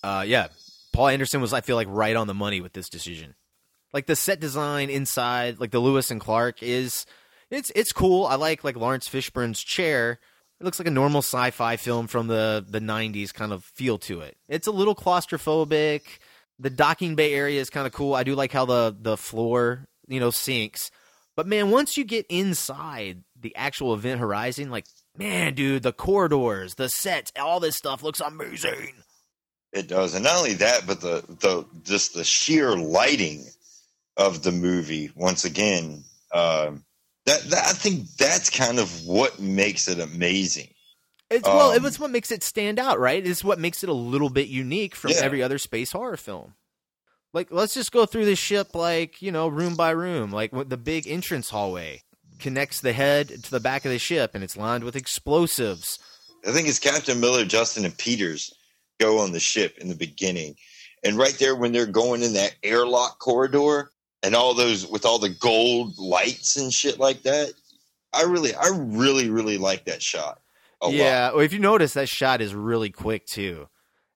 Uh 0.03 0.24
yeah, 0.27 0.48
Paul 0.92 1.09
Anderson 1.09 1.40
was 1.40 1.53
I 1.53 1.61
feel 1.61 1.77
like 1.77 1.88
right 1.90 2.16
on 2.16 2.27
the 2.27 2.35
money 2.35 2.61
with 2.61 2.72
this 2.72 2.88
decision. 2.88 3.35
Like 3.94 4.07
the 4.07 4.16
set 4.16 4.40
design 4.40 4.90
inside, 4.90 5.61
like 5.61 5.70
the 5.70 5.78
Lewis 5.78 6.11
and 6.11 6.20
Clark 6.20 6.64
is 6.64 7.07
it's 7.48 7.70
it's 7.76 7.92
cool. 7.92 8.26
I 8.26 8.35
like 8.35 8.64
like 8.64 8.76
Laurence 8.76 9.09
Fishburne's 9.09 9.62
chair. 9.62 10.18
It 10.61 10.64
looks 10.64 10.80
like 10.80 10.88
a 10.88 10.90
normal 10.90 11.20
sci-fi 11.20 11.76
film 11.76 12.09
from 12.09 12.26
the 12.26 12.66
the 12.68 12.80
90s 12.80 13.33
kind 13.33 13.52
of 13.52 13.62
feel 13.62 13.98
to 13.98 14.20
it. 14.20 14.37
It's 14.48 14.66
a 14.66 14.72
little 14.72 14.96
claustrophobic. 14.96 16.02
The 16.59 16.70
docking 16.70 17.14
bay 17.14 17.35
area 17.35 17.61
is 17.61 17.70
kind 17.70 17.87
of 17.87 17.92
cool. 17.92 18.14
I 18.14 18.24
do 18.24 18.35
like 18.35 18.50
how 18.50 18.64
the 18.64 18.96
the 19.00 19.16
floor, 19.16 19.87
you 20.09 20.18
know, 20.18 20.30
sinks. 20.30 20.90
But 21.37 21.46
man, 21.46 21.70
once 21.70 21.96
you 21.96 22.04
get 22.04 22.26
inside 22.28 23.22
the 23.40 23.54
actual 23.54 23.94
event 23.94 24.18
horizon, 24.18 24.70
like 24.70 24.87
man, 25.16 25.54
dude, 25.54 25.85
the 25.85 25.92
corridors, 25.92 26.74
the 26.74 26.88
sets, 26.88 27.30
all 27.38 27.61
this 27.61 27.76
stuff 27.76 28.02
looks 28.02 28.20
amazing. 28.20 28.94
It 29.72 29.87
does, 29.87 30.14
and 30.14 30.24
not 30.24 30.38
only 30.38 30.54
that, 30.54 30.85
but 30.85 31.00
the 31.00 31.24
the 31.28 31.64
just 31.85 32.14
the 32.14 32.24
sheer 32.24 32.76
lighting 32.76 33.44
of 34.16 34.42
the 34.42 34.53
movie. 34.53 35.11
Once 35.14 35.44
again, 35.44 36.05
um, 36.33 36.85
that, 37.27 37.40
that 37.50 37.64
I 37.66 37.72
think 37.72 38.09
that's 38.16 38.50
kind 38.50 38.79
of 38.79 39.05
what 39.07 39.38
makes 39.40 39.88
it 39.88 39.98
amazing. 39.98 40.68
It's 41.31 41.48
well, 41.48 41.72
Um, 41.72 41.85
it's 41.87 41.98
what 41.98 42.11
makes 42.11 42.31
it 42.31 42.42
stand 42.42 42.79
out, 42.79 43.00
right? 43.00 43.27
It's 43.27 43.42
what 43.42 43.59
makes 43.59 43.83
it 43.83 43.88
a 43.88 43.94
little 43.94 44.29
bit 44.31 44.48
unique 44.48 44.94
from 44.94 45.12
Yeah. 45.12 45.20
every 45.22 45.42
other 45.42 45.59
space 45.59 45.92
horror 45.92 46.16
film. 46.18 46.55
Like, 47.33 47.48
let's 47.50 47.74
just 47.74 47.90
go 47.90 48.07
through 48.07 48.27
the 48.27 48.37
ship, 48.37 48.74
like 48.74 49.20
you 49.22 49.33
know, 49.33 49.48
room 49.48 49.74
by 49.74 49.90
room. 49.90 50.31
Like 50.31 50.53
the 50.53 50.77
big 50.77 51.09
entrance 51.09 51.50
hallway 51.50 52.03
connects 52.38 52.81
the 52.81 52.92
head 52.92 53.29
to 53.29 53.50
the 53.50 53.59
back 53.59 53.85
of 53.85 53.90
the 53.90 53.98
ship, 53.98 54.33
and 54.35 54.44
it's 54.44 54.57
lined 54.57 54.85
with 54.85 54.94
explosives. 54.94 55.98
I 56.46 56.53
think 56.53 56.68
it's 56.68 56.79
Captain 56.79 57.18
Miller, 57.18 57.44
Justin, 57.44 57.85
and 57.87 57.96
Peters 57.96 58.53
go 59.00 59.18
on 59.18 59.33
the 59.33 59.40
ship 59.40 59.79
in 59.79 59.88
the 59.88 59.96
beginning, 59.96 60.55
and 61.03 61.16
right 61.16 61.35
there 61.40 61.57
when 61.57 61.72
they're 61.72 61.87
going 61.87 62.22
in 62.22 62.35
that 62.35 62.55
airlock 62.62 63.18
corridor 63.18 63.90
and 64.24 64.34
all 64.34 64.54
those 64.54 64.87
with 64.87 65.04
all 65.04 65.18
the 65.18 65.28
gold 65.28 65.98
lights 65.98 66.56
and 66.56 66.72
shit 66.72 66.98
like 66.98 67.22
that. 67.22 67.52
I 68.12 68.22
really, 68.22 68.54
I 68.54 68.70
really, 68.72 69.28
really 69.28 69.58
like 69.58 69.84
that 69.84 70.02
shot. 70.02 70.40
A 70.80 70.87
lot. 70.87 70.94
yeah, 70.94 71.30
well, 71.30 71.40
if 71.40 71.52
you 71.52 71.58
notice, 71.58 71.94
that 71.94 72.08
shot 72.08 72.40
is 72.40 72.54
really 72.54 72.90
quick 72.90 73.26
too. 73.26 73.68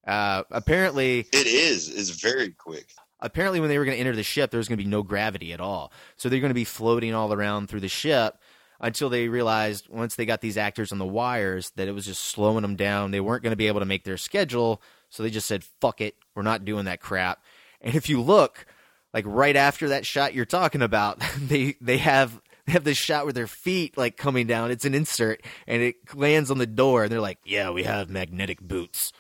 Uh, 0.07 0.43
apparently, 0.51 1.27
it 1.33 1.47
is. 1.47 1.89
It's 1.89 2.11
very 2.11 2.51
quick. 2.51 2.87
apparently 3.21 3.61
when 3.61 3.69
they 3.69 3.79
were 3.79 3.85
going 3.85 3.97
to 3.97 4.01
enter 4.01 4.15
the 4.15 4.23
ship 4.23 4.51
there 4.51 4.59
was 4.59 4.69
going 4.69 4.79
to 4.79 4.85
be 4.85 4.89
no 4.89 5.03
gravity 5.03 5.53
at 5.53 5.61
all 5.61 5.93
so 6.17 6.29
they're 6.29 6.41
going 6.41 6.51
to 6.51 6.55
be 6.55 6.65
floating 6.65 7.13
all 7.15 7.33
around 7.33 7.69
through 7.69 7.81
the 7.81 7.89
ship 7.89 8.39
until 8.81 9.11
they 9.11 9.29
realized 9.29 9.89
once 9.89 10.15
they 10.15 10.25
got 10.25 10.41
these 10.41 10.57
actors 10.57 10.93
on 10.93 10.99
the 10.99 11.05
wires 11.05 11.73
that 11.75 11.89
it 11.89 11.93
was 11.93 12.07
just 12.07 12.23
slowing 12.23 12.63
them 12.63 12.77
down 12.77 13.11
they 13.11 13.21
weren't 13.21 13.43
going 13.43 13.51
to 13.53 13.57
be 13.57 13.67
able 13.67 13.81
to 13.81 13.87
make 13.87 14.05
their 14.05 14.17
schedule 14.17 14.81
so 15.11 15.23
they 15.23 15.31
just 15.31 15.49
said 15.49 15.65
fuck 15.81 16.01
it 16.01 16.15
we're 16.37 16.43
not 16.43 16.65
doing 16.65 16.85
that 16.85 17.01
crap 17.01 17.43
and 17.81 17.95
if 17.97 18.09
you 18.09 18.21
look 18.23 18.65
like 19.13 19.25
right 19.27 19.57
after 19.57 19.89
that 19.89 20.07
shot 20.07 20.35
you're 20.35 20.45
talking 20.45 20.83
about 20.83 21.23
they 21.39 21.75
they 21.81 21.99
have 21.99 22.41
they 22.67 22.73
have 22.73 22.85
this 22.85 22.99
shot 22.99 23.27
with 23.27 23.35
their 23.35 23.47
feet 23.47 23.97
like 23.97 24.17
coming 24.17 24.47
down 24.47 24.71
it's 24.71 24.85
an 24.85 24.95
insert 24.95 25.43
and 25.67 25.83
it 25.83 25.97
lands 26.15 26.51
on 26.51 26.59
the 26.59 26.67
door 26.67 27.05
and 27.05 27.13
they're 27.13 27.21
like 27.21 27.39
yeah 27.45 27.71
we 27.71 27.83
have 27.83 28.11
magnetic 28.11 28.61
boots 28.61 29.13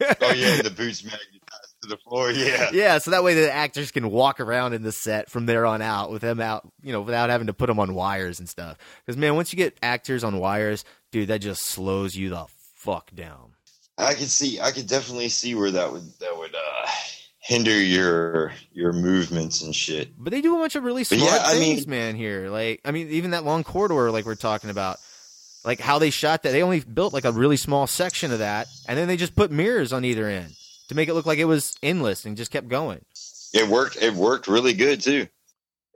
oh 0.22 0.32
yeah, 0.32 0.62
the 0.62 0.70
boots 0.70 1.04
magnetized 1.04 1.74
to 1.82 1.88
the 1.88 1.96
floor. 1.98 2.30
Yeah, 2.30 2.70
yeah, 2.72 2.98
so 2.98 3.10
that 3.10 3.22
way 3.22 3.34
the 3.34 3.52
actors 3.52 3.90
can 3.90 4.10
walk 4.10 4.40
around 4.40 4.72
in 4.72 4.82
the 4.82 4.92
set 4.92 5.30
from 5.30 5.46
there 5.46 5.66
on 5.66 5.82
out 5.82 6.10
with 6.10 6.22
them 6.22 6.40
out, 6.40 6.66
you 6.82 6.92
know, 6.92 7.02
without 7.02 7.28
having 7.28 7.48
to 7.48 7.52
put 7.52 7.66
them 7.66 7.78
on 7.78 7.94
wires 7.94 8.38
and 8.38 8.48
stuff. 8.48 8.78
Because 9.04 9.18
man, 9.18 9.34
once 9.34 9.52
you 9.52 9.56
get 9.56 9.76
actors 9.82 10.24
on 10.24 10.38
wires, 10.38 10.84
dude, 11.12 11.28
that 11.28 11.38
just 11.38 11.62
slows 11.62 12.16
you 12.16 12.30
the 12.30 12.46
fuck 12.74 13.14
down. 13.14 13.52
I 13.98 14.14
could 14.14 14.30
see. 14.30 14.58
I 14.58 14.70
could 14.70 14.86
definitely 14.86 15.28
see 15.28 15.54
where 15.54 15.70
that 15.70 15.92
would 15.92 16.18
that 16.20 16.29
hinder 17.50 17.82
your 17.82 18.52
your 18.72 18.92
movements 18.92 19.60
and 19.62 19.74
shit. 19.74 20.10
But 20.16 20.30
they 20.30 20.40
do 20.40 20.54
a 20.54 20.58
bunch 20.58 20.76
of 20.76 20.84
really 20.84 21.02
smart 21.02 21.22
yeah, 21.22 21.50
things, 21.50 21.86
mean- 21.86 21.90
man. 21.90 22.14
Here, 22.14 22.48
like 22.48 22.80
I 22.84 22.92
mean, 22.92 23.08
even 23.10 23.32
that 23.32 23.44
long 23.44 23.64
corridor, 23.64 24.10
like 24.10 24.24
we're 24.24 24.36
talking 24.36 24.70
about, 24.70 24.98
like 25.64 25.80
how 25.80 25.98
they 25.98 26.10
shot 26.10 26.44
that. 26.44 26.52
They 26.52 26.62
only 26.62 26.80
built 26.80 27.12
like 27.12 27.24
a 27.24 27.32
really 27.32 27.56
small 27.56 27.86
section 27.88 28.30
of 28.32 28.38
that, 28.38 28.68
and 28.88 28.96
then 28.96 29.08
they 29.08 29.16
just 29.16 29.34
put 29.34 29.50
mirrors 29.50 29.92
on 29.92 30.04
either 30.04 30.26
end 30.26 30.54
to 30.88 30.94
make 30.94 31.08
it 31.08 31.14
look 31.14 31.26
like 31.26 31.38
it 31.38 31.44
was 31.44 31.76
endless 31.82 32.24
and 32.24 32.36
just 32.36 32.52
kept 32.52 32.68
going. 32.68 33.04
It 33.52 33.68
worked. 33.68 34.00
It 34.00 34.14
worked 34.14 34.46
really 34.46 34.72
good 34.72 35.00
too. 35.00 35.26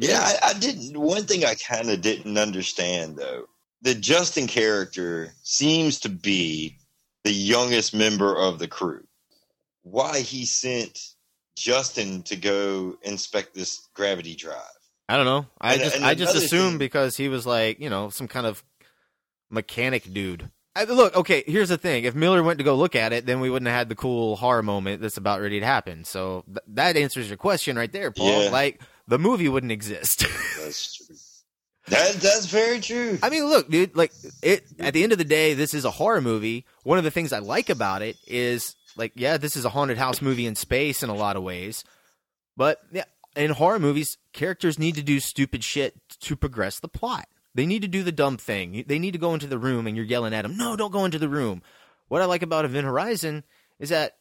Yeah, 0.01 0.19
I, 0.21 0.51
I 0.51 0.53
didn't. 0.55 0.99
One 1.01 1.23
thing 1.23 1.45
I 1.45 1.55
kind 1.55 1.89
of 1.89 2.01
didn't 2.01 2.37
understand 2.37 3.17
though, 3.17 3.45
the 3.81 3.95
Justin 3.95 4.49
character 4.49 5.33
seems 5.45 6.01
to 6.01 6.09
be 6.09 6.79
the 7.23 7.33
youngest 7.33 7.95
member 7.95 8.37
of 8.37 8.59
the 8.59 8.67
crew. 8.67 9.05
Why 9.83 10.21
he 10.21 10.47
sent 10.47 11.14
Justin 11.57 12.23
to 12.25 12.37
go 12.37 12.97
inspect 13.03 13.55
this 13.55 13.89
gravity 13.95 14.35
drive? 14.35 14.61
I 15.09 15.17
don't 15.17 15.27
know. 15.27 15.47
I 15.61 15.75
And- 15.75 15.83
just 15.83 15.97
and 15.97 16.05
I 16.05 16.15
just 16.15 16.35
assumed 16.35 16.71
thing- 16.73 16.79
because 16.79 17.17
he 17.17 17.29
was 17.29 17.47
like 17.47 17.81
you 17.81 17.91
know 17.91 18.11
some 18.11 18.29
kind 18.29 18.47
of 18.47 18.63
mechanic 19.51 20.13
dude. 20.13 20.51
I, 20.77 20.85
look, 20.85 21.15
okay. 21.15 21.45
Here's 21.47 21.69
the 21.69 21.79
thing: 21.79 22.03
if 22.05 22.15
Miller 22.17 22.43
went 22.43 22.59
to 22.59 22.65
go 22.65 22.75
look 22.75 22.97
at 22.97 23.13
it, 23.13 23.27
then 23.27 23.39
we 23.41 23.49
wouldn't 23.49 23.69
have 23.69 23.77
had 23.79 23.89
the 23.89 23.95
cool 23.95 24.35
horror 24.37 24.63
moment 24.63 25.01
that's 25.01 25.17
about 25.17 25.41
ready 25.41 25.61
to 25.61 25.67
happen. 25.67 26.05
So 26.05 26.43
th- 26.47 26.59
that 26.69 26.97
answers 26.97 27.29
your 27.29 27.37
question 27.37 27.77
right 27.77 27.93
there, 27.93 28.11
Paul. 28.11 28.45
Yeah. 28.45 28.51
Like 28.51 28.81
the 29.07 29.19
movie 29.19 29.49
wouldn't 29.49 29.71
exist. 29.73 30.21
That's 30.59 30.97
true. 30.97 31.17
That 31.89 32.15
that's 32.15 32.47
very 32.47 32.81
true. 32.81 33.19
I 33.23 33.29
mean, 33.29 33.45
look, 33.45 33.69
dude. 33.69 33.95
Like 33.95 34.11
it. 34.43 34.65
At 34.81 34.95
the 34.95 35.03
end 35.03 35.13
of 35.13 35.19
the 35.19 35.25
day, 35.25 35.53
this 35.53 35.75
is 35.75 35.85
a 35.85 35.91
horror 35.91 36.23
movie. 36.23 36.65
One 36.83 36.97
of 36.97 37.05
the 37.05 37.11
things 37.11 37.31
I 37.31 37.41
like 37.41 37.69
about 37.69 38.01
it 38.01 38.17
is 38.27 38.75
like, 38.97 39.13
yeah, 39.17 39.37
this 39.37 39.57
is 39.57 39.65
a 39.65 39.71
haunted 39.71 39.99
house 39.99 40.21
movie 40.23 40.47
in 40.47 40.55
space 40.55 41.03
in 41.03 41.11
a 41.11 41.15
lot 41.15 41.37
of 41.37 41.43
ways. 41.43 41.85
But 42.57 42.81
yeah, 42.93 43.05
in 43.37 43.51
horror 43.51 43.79
movies, 43.79 44.17
characters 44.33 44.79
need 44.79 44.95
to 44.97 45.03
do 45.03 45.21
stupid 45.21 45.65
shit 45.65 45.95
to 46.21 46.37
progress 46.37 46.79
the 46.81 46.89
plot. 46.89 47.27
They 47.55 47.67
need 47.67 47.83
to 47.83 47.89
do 47.89 48.03
the 48.03 48.13
dumb 48.13 48.37
thing. 48.37 48.85
They 48.87 48.99
need 48.99 49.13
to 49.13 49.19
go 49.19 49.35
into 49.35 49.47
the 49.47 49.59
room, 49.59 49.87
and 49.87 49.97
you're 49.97 50.05
yelling 50.05 50.35
at 50.35 50.43
them, 50.43 50.57
"No, 50.57 50.75
don't 50.77 50.91
go 50.93 51.05
into 51.05 51.19
the 51.19 51.29
room." 51.29 51.63
What 52.09 52.21
I 52.23 52.25
like 52.27 52.43
about 52.43 52.65
Event 52.65 52.87
Horizon 52.87 53.45
is 53.79 53.89
that 53.91 54.17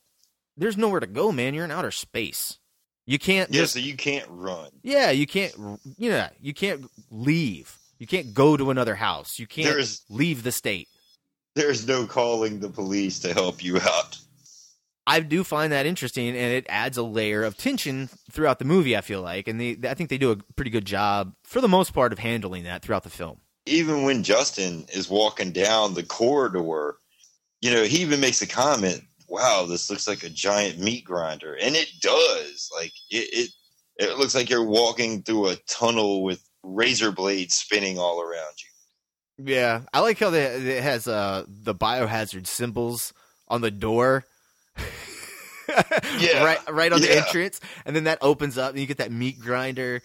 there's 0.56 0.78
nowhere 0.78 1.00
to 1.00 1.08
go, 1.08 1.32
man. 1.32 1.54
You're 1.54 1.66
in 1.66 1.72
outer 1.72 1.92
space. 1.92 2.58
You 3.06 3.20
can't 3.20 3.52
Yeah, 3.52 3.62
just 3.62 3.74
so 3.74 3.80
you 3.80 3.96
can't 3.98 4.28
run. 4.30 4.70
yeah, 4.84 5.10
you 5.12 5.26
can't. 5.28 5.54
You 5.98 6.10
know, 6.12 6.30
you 6.40 6.54
can't 6.54 6.90
leave. 7.12 7.78
You 8.00 8.08
can't 8.08 8.34
go 8.34 8.56
to 8.56 8.70
another 8.72 8.96
house. 8.96 9.40
You 9.40 9.48
can't 9.48 9.68
There's- 9.68 10.02
leave 10.10 10.44
the 10.44 10.52
state. 10.52 10.88
There's 11.56 11.88
no 11.88 12.06
calling 12.08 12.60
the 12.60 12.70
police 12.70 13.20
to 13.20 13.34
help 13.34 13.64
you 13.64 13.78
out. 13.80 14.18
I 15.06 15.20
do 15.20 15.44
find 15.44 15.74
that 15.74 15.86
interesting, 15.86 16.30
and 16.30 16.38
it 16.38 16.66
adds 16.70 16.98
a 16.98 17.04
layer 17.04 17.44
of 17.44 17.58
tension 17.58 18.10
throughout 18.32 18.60
the 18.60 18.66
movie. 18.66 18.96
I 18.96 19.02
feel 19.02 19.22
like, 19.22 19.48
and 19.48 19.60
they, 19.60 19.78
I 19.84 19.94
think 19.94 20.10
they 20.10 20.18
do 20.18 20.32
a 20.32 20.38
pretty 20.56 20.72
good 20.72 20.86
job 20.86 21.36
for 21.44 21.60
the 21.60 21.68
most 21.68 21.94
part 21.94 22.14
of 22.14 22.20
handling 22.20 22.64
that 22.64 22.82
throughout 22.82 23.04
the 23.04 23.10
film. 23.10 23.40
Even 23.66 24.04
when 24.04 24.24
Justin 24.24 24.86
is 24.94 25.10
walking 25.10 25.52
down 25.52 25.94
the 25.94 26.04
corridor, 26.04 26.96
you 27.62 27.72
know, 27.72 27.84
he 27.84 28.02
even 28.02 28.22
makes 28.22 28.42
a 28.42 28.48
comment, 28.48 29.02
"Wow, 29.28 29.66
this 29.68 29.90
looks 29.90 30.08
like 30.08 30.24
a 30.24 30.30
giant 30.30 30.80
meat 30.80 31.04
grinder," 31.04 31.56
and 31.56 31.76
it 31.76 31.90
does. 32.02 32.70
Like 32.74 32.94
it, 33.10 33.30
it, 33.34 33.50
it 33.98 34.18
looks 34.18 34.36
like 34.36 34.50
you're 34.50 34.66
walking 34.66 35.24
through 35.24 35.50
a 35.50 35.58
tunnel 35.68 36.24
with 36.24 36.42
razor 36.64 37.12
blades 37.12 37.56
spinning 37.56 38.00
all 38.00 38.22
around 38.22 38.54
you. 38.64 39.54
Yeah, 39.54 39.82
I 39.94 40.00
like 40.00 40.20
how 40.20 40.30
they, 40.30 40.44
it 40.44 40.84
has 40.84 41.08
uh, 41.08 41.44
the 41.48 41.76
biohazard 41.76 42.48
symbols 42.48 43.14
on 43.48 43.62
the 43.62 43.72
door. 43.72 44.26
Yeah. 46.20 46.44
right, 46.44 46.60
right 46.72 46.92
on 46.94 47.02
the 47.02 47.16
entrance, 47.16 47.60
and 47.86 47.96
then 47.96 48.04
that 48.04 48.20
opens 48.22 48.58
up, 48.58 48.72
and 48.72 48.80
you 48.80 48.86
get 48.86 48.98
that 48.98 49.12
meat 49.12 49.40
grinder. 49.40 50.02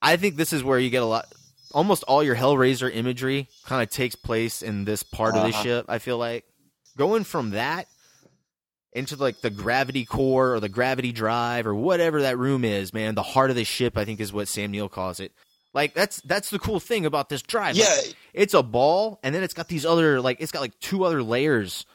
I 0.00 0.16
think 0.16 0.36
this 0.36 0.52
is 0.52 0.64
where 0.64 0.78
you 0.78 0.90
get 0.90 1.02
a 1.02 1.06
lot. 1.06 1.26
Almost 1.72 2.02
all 2.04 2.22
your 2.24 2.34
Hellraiser 2.34 2.90
imagery 2.92 3.48
kind 3.66 3.82
of 3.82 3.90
takes 3.90 4.14
place 4.16 4.62
in 4.62 4.84
this 4.84 5.02
part 5.02 5.36
of 5.36 5.42
the 5.42 5.48
Uh-huh. 5.50 5.62
ship. 5.62 5.86
I 5.88 5.98
feel 5.98 6.18
like 6.18 6.44
going 6.96 7.24
from 7.24 7.50
that 7.50 7.86
into 8.92 9.16
like 9.16 9.40
the 9.42 9.50
gravity 9.50 10.04
core 10.04 10.54
or 10.54 10.60
the 10.60 10.68
gravity 10.68 11.12
drive 11.12 11.66
or 11.66 11.74
whatever 11.74 12.22
that 12.22 12.36
room 12.36 12.64
is, 12.64 12.92
man. 12.92 13.14
The 13.14 13.22
heart 13.22 13.50
of 13.50 13.56
the 13.56 13.64
ship, 13.64 13.96
I 13.96 14.04
think, 14.04 14.18
is 14.20 14.32
what 14.32 14.48
Sam 14.48 14.70
Neill 14.72 14.88
calls 14.88 15.20
it. 15.20 15.32
Like 15.72 15.94
that's 15.94 16.20
that's 16.22 16.50
the 16.50 16.58
cool 16.58 16.80
thing 16.80 17.06
about 17.06 17.28
this 17.28 17.40
drive. 17.42 17.76
Like, 17.76 17.86
Yeah. 17.86 18.12
it's 18.34 18.54
a 18.54 18.62
ball, 18.62 19.18
and 19.22 19.34
then 19.34 19.42
it's 19.42 19.54
got 19.54 19.68
these 19.68 19.86
other 19.86 20.20
like 20.20 20.38
it's 20.40 20.52
got 20.52 20.60
like 20.60 20.78
two 20.80 21.04
other 21.04 21.22
layers 21.22 21.86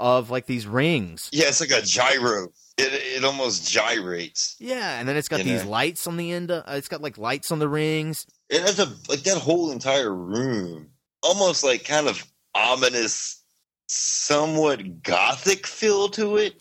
of 0.00 0.30
like 0.30 0.46
these 0.46 0.66
rings. 0.66 1.28
Yeah, 1.32 1.48
it's 1.48 1.60
like 1.60 1.70
a 1.70 1.82
gyro. 1.82 2.48
It 2.78 2.92
it 3.18 3.24
almost 3.24 3.70
gyrates. 3.70 4.56
Yeah, 4.58 4.98
and 4.98 5.08
then 5.08 5.16
it's 5.16 5.28
got 5.28 5.40
these 5.40 5.64
know. 5.64 5.70
lights 5.70 6.06
on 6.06 6.16
the 6.16 6.32
end. 6.32 6.50
Of, 6.50 6.64
uh, 6.66 6.76
it's 6.76 6.88
got 6.88 7.02
like 7.02 7.18
lights 7.18 7.52
on 7.52 7.58
the 7.58 7.68
rings. 7.68 8.26
It 8.48 8.62
has 8.62 8.78
a 8.78 8.86
like 9.08 9.20
that 9.20 9.38
whole 9.38 9.70
entire 9.70 10.12
room, 10.12 10.88
almost 11.22 11.62
like 11.62 11.84
kind 11.84 12.08
of 12.08 12.26
ominous, 12.54 13.44
somewhat 13.86 15.02
gothic 15.02 15.66
feel 15.66 16.08
to 16.10 16.38
it. 16.38 16.54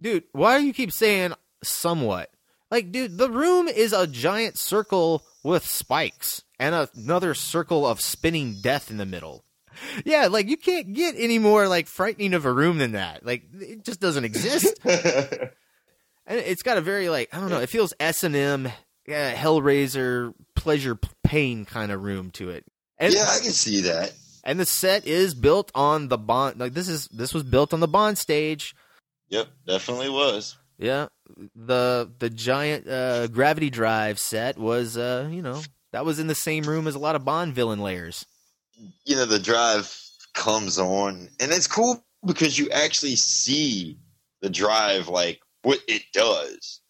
Dude, 0.00 0.24
why 0.32 0.58
do 0.58 0.66
you 0.66 0.74
keep 0.74 0.92
saying 0.92 1.32
somewhat? 1.62 2.30
Like, 2.70 2.90
dude, 2.90 3.16
the 3.16 3.30
room 3.30 3.68
is 3.68 3.92
a 3.92 4.06
giant 4.06 4.58
circle 4.58 5.22
with 5.44 5.64
spikes 5.64 6.42
and 6.58 6.88
another 6.96 7.32
circle 7.32 7.86
of 7.86 8.00
spinning 8.00 8.56
death 8.60 8.90
in 8.90 8.96
the 8.96 9.06
middle. 9.06 9.44
Yeah, 10.04 10.26
like 10.26 10.48
you 10.48 10.56
can't 10.56 10.92
get 10.92 11.14
any 11.16 11.38
more 11.38 11.68
like 11.68 11.86
frightening 11.86 12.34
of 12.34 12.44
a 12.44 12.52
room 12.52 12.78
than 12.78 12.92
that. 12.92 13.24
Like 13.24 13.44
it 13.54 13.84
just 13.84 14.00
doesn't 14.00 14.24
exist. 14.24 14.78
and 14.84 15.50
it's 16.26 16.62
got 16.62 16.78
a 16.78 16.80
very 16.80 17.08
like 17.08 17.34
I 17.34 17.40
don't 17.40 17.50
know. 17.50 17.60
It 17.60 17.68
feels 17.68 17.92
S 17.98 18.24
and 18.24 18.36
M, 18.36 18.68
yeah, 19.06 19.34
Hellraiser, 19.34 20.34
pleasure 20.54 20.98
pain 21.24 21.64
kind 21.64 21.92
of 21.92 22.02
room 22.02 22.30
to 22.32 22.50
it. 22.50 22.64
And, 22.98 23.12
yeah, 23.12 23.26
I 23.28 23.40
can 23.40 23.52
see 23.52 23.82
that. 23.82 24.12
And 24.44 24.60
the 24.60 24.66
set 24.66 25.06
is 25.06 25.34
built 25.34 25.72
on 25.74 26.08
the 26.08 26.18
bond. 26.18 26.60
Like 26.60 26.74
this 26.74 26.88
is 26.88 27.08
this 27.08 27.34
was 27.34 27.42
built 27.42 27.74
on 27.74 27.80
the 27.80 27.88
bond 27.88 28.18
stage. 28.18 28.74
Yep, 29.28 29.48
definitely 29.66 30.08
was. 30.08 30.56
Yeah, 30.78 31.08
the 31.54 32.12
the 32.18 32.30
giant 32.30 32.86
uh, 32.88 33.26
gravity 33.28 33.70
drive 33.70 34.18
set 34.18 34.58
was 34.58 34.96
uh, 34.96 35.28
you 35.30 35.42
know 35.42 35.62
that 35.92 36.04
was 36.04 36.18
in 36.18 36.26
the 36.26 36.34
same 36.34 36.64
room 36.64 36.86
as 36.86 36.94
a 36.94 36.98
lot 36.98 37.16
of 37.16 37.24
Bond 37.24 37.54
villain 37.54 37.80
layers. 37.80 38.26
You 39.04 39.16
know, 39.16 39.26
the 39.26 39.38
drive 39.38 39.94
comes 40.34 40.78
on, 40.78 41.28
and 41.40 41.52
it's 41.52 41.66
cool 41.66 42.04
because 42.24 42.58
you 42.58 42.70
actually 42.70 43.16
see 43.16 43.98
the 44.42 44.50
drive 44.50 45.08
like 45.08 45.40
what 45.62 45.80
it 45.88 46.02
does. 46.12 46.80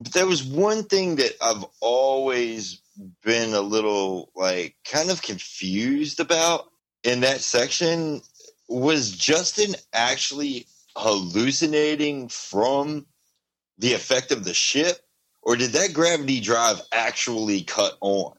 But 0.00 0.12
there 0.12 0.26
was 0.26 0.42
one 0.42 0.84
thing 0.84 1.16
that 1.16 1.32
I've 1.42 1.64
always 1.80 2.80
been 3.22 3.54
a 3.54 3.60
little 3.60 4.30
like 4.34 4.76
kind 4.84 5.10
of 5.10 5.22
confused 5.22 6.20
about 6.20 6.70
in 7.02 7.20
that 7.20 7.40
section 7.40 8.22
was 8.68 9.10
Justin 9.10 9.74
actually 9.92 10.66
hallucinating 10.96 12.28
from 12.28 13.06
the 13.78 13.94
effect 13.94 14.32
of 14.32 14.44
the 14.44 14.54
ship 14.54 14.98
or 15.42 15.56
did 15.56 15.72
that 15.72 15.92
gravity 15.92 16.40
drive 16.40 16.80
actually 16.92 17.62
cut 17.62 17.96
on 18.00 18.32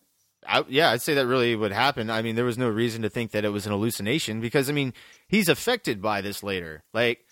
I, 0.47 0.63
yeah, 0.69 0.89
I'd 0.91 1.01
say 1.01 1.13
that 1.15 1.27
really 1.27 1.55
would 1.55 1.71
happen. 1.71 2.09
I 2.09 2.21
mean, 2.21 2.35
there 2.35 2.45
was 2.45 2.57
no 2.57 2.67
reason 2.69 3.03
to 3.03 3.09
think 3.09 3.31
that 3.31 3.45
it 3.45 3.49
was 3.49 3.65
an 3.65 3.71
hallucination 3.71 4.41
because 4.41 4.69
I 4.69 4.73
mean 4.73 4.93
he's 5.27 5.47
affected 5.49 6.01
by 6.01 6.21
this 6.21 6.41
later. 6.43 6.83
Like, 6.93 7.25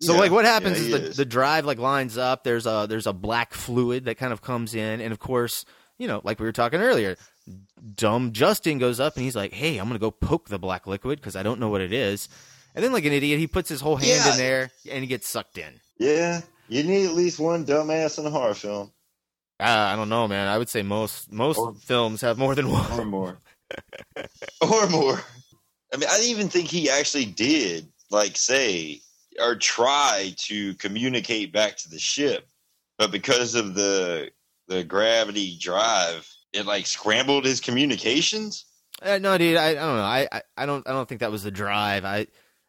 so 0.00 0.14
Yeah, 0.14 0.20
like 0.20 0.30
what 0.32 0.44
happens 0.44 0.78
yeah, 0.78 0.84
is 0.84 0.90
the 1.02 1.08
is. 1.10 1.16
the 1.16 1.24
drive 1.24 1.64
like 1.64 1.78
lines 1.78 2.18
up. 2.18 2.44
There's 2.44 2.66
a 2.66 2.86
there's 2.88 3.06
a 3.06 3.12
black 3.12 3.54
fluid 3.54 4.04
that 4.06 4.16
kind 4.18 4.32
of 4.32 4.42
comes 4.42 4.74
in, 4.74 5.00
and 5.00 5.12
of 5.12 5.18
course, 5.20 5.64
you 5.98 6.06
know, 6.08 6.20
like 6.24 6.38
we 6.40 6.46
were 6.46 6.52
talking 6.52 6.80
earlier, 6.80 7.16
dumb 7.94 8.32
Justin 8.32 8.78
goes 8.78 9.00
up 9.00 9.14
and 9.16 9.24
he's 9.24 9.36
like, 9.36 9.52
"Hey, 9.52 9.78
I'm 9.78 9.86
gonna 9.86 9.98
go 9.98 10.10
poke 10.10 10.48
the 10.48 10.58
black 10.58 10.86
liquid 10.86 11.20
because 11.20 11.36
I 11.36 11.42
don't 11.42 11.60
know 11.60 11.68
what 11.68 11.80
it 11.80 11.92
is." 11.92 12.28
And 12.74 12.82
then, 12.84 12.92
like 12.92 13.04
an 13.04 13.12
idiot, 13.12 13.38
he 13.38 13.46
puts 13.46 13.68
his 13.68 13.80
whole 13.80 13.96
hand 13.96 14.08
Yeah. 14.24 14.32
in 14.32 14.38
there 14.38 14.70
and 14.90 15.00
he 15.02 15.06
gets 15.06 15.28
sucked 15.28 15.58
in. 15.58 15.80
yeah 15.98 16.40
you 16.68 16.82
need 16.84 17.06
at 17.06 17.12
least 17.14 17.38
one 17.38 17.66
dumbass 17.66 18.18
in 18.18 18.24
a 18.26 18.30
horror 18.30 18.54
film 18.54 18.90
Uh, 19.62 19.92
I 19.92 19.96
don't 19.96 20.08
know, 20.08 20.26
man. 20.28 20.48
I 20.48 20.58
would 20.58 20.68
say 20.68 20.82
most 20.82 21.32
most 21.32 21.84
films 21.84 22.20
have 22.22 22.38
more 22.38 22.54
than 22.54 22.70
one 22.70 23.00
or 23.00 23.04
more 23.04 23.38
or 24.60 24.86
more 24.88 25.18
i 25.94 25.96
mean 25.96 26.08
i 26.10 26.16
didn't 26.16 26.30
even 26.30 26.48
think 26.48 26.68
he 26.68 26.90
actually 26.90 27.24
did 27.24 27.86
like 28.10 28.36
say 28.36 29.00
or 29.40 29.56
try 29.56 30.34
to 30.36 30.74
communicate 30.74 31.52
back 31.52 31.76
to 31.78 31.88
the 31.88 31.98
ship 31.98 32.46
but 32.98 33.10
because 33.10 33.54
of 33.54 33.74
the 33.74 34.30
the 34.68 34.84
gravity 34.84 35.56
drive 35.58 36.28
it 36.52 36.66
like 36.66 36.86
scrambled 36.86 37.46
his 37.46 37.60
communications 37.60 38.66
Uh, 39.02 39.18
no, 39.18 39.38
dude, 39.38 39.56
I, 39.56 39.70
I 39.70 39.74
don't 39.74 39.96
know. 39.96 40.02
I, 40.02 40.28
I, 40.30 40.42
I 40.56 40.66
don't 40.66 40.86
I 40.86 40.92
don't 40.92 41.08
think 41.08 41.20
that 41.22 41.32
was 41.32 41.42
the 41.42 41.50
drive. 41.50 42.04
I 42.04 42.26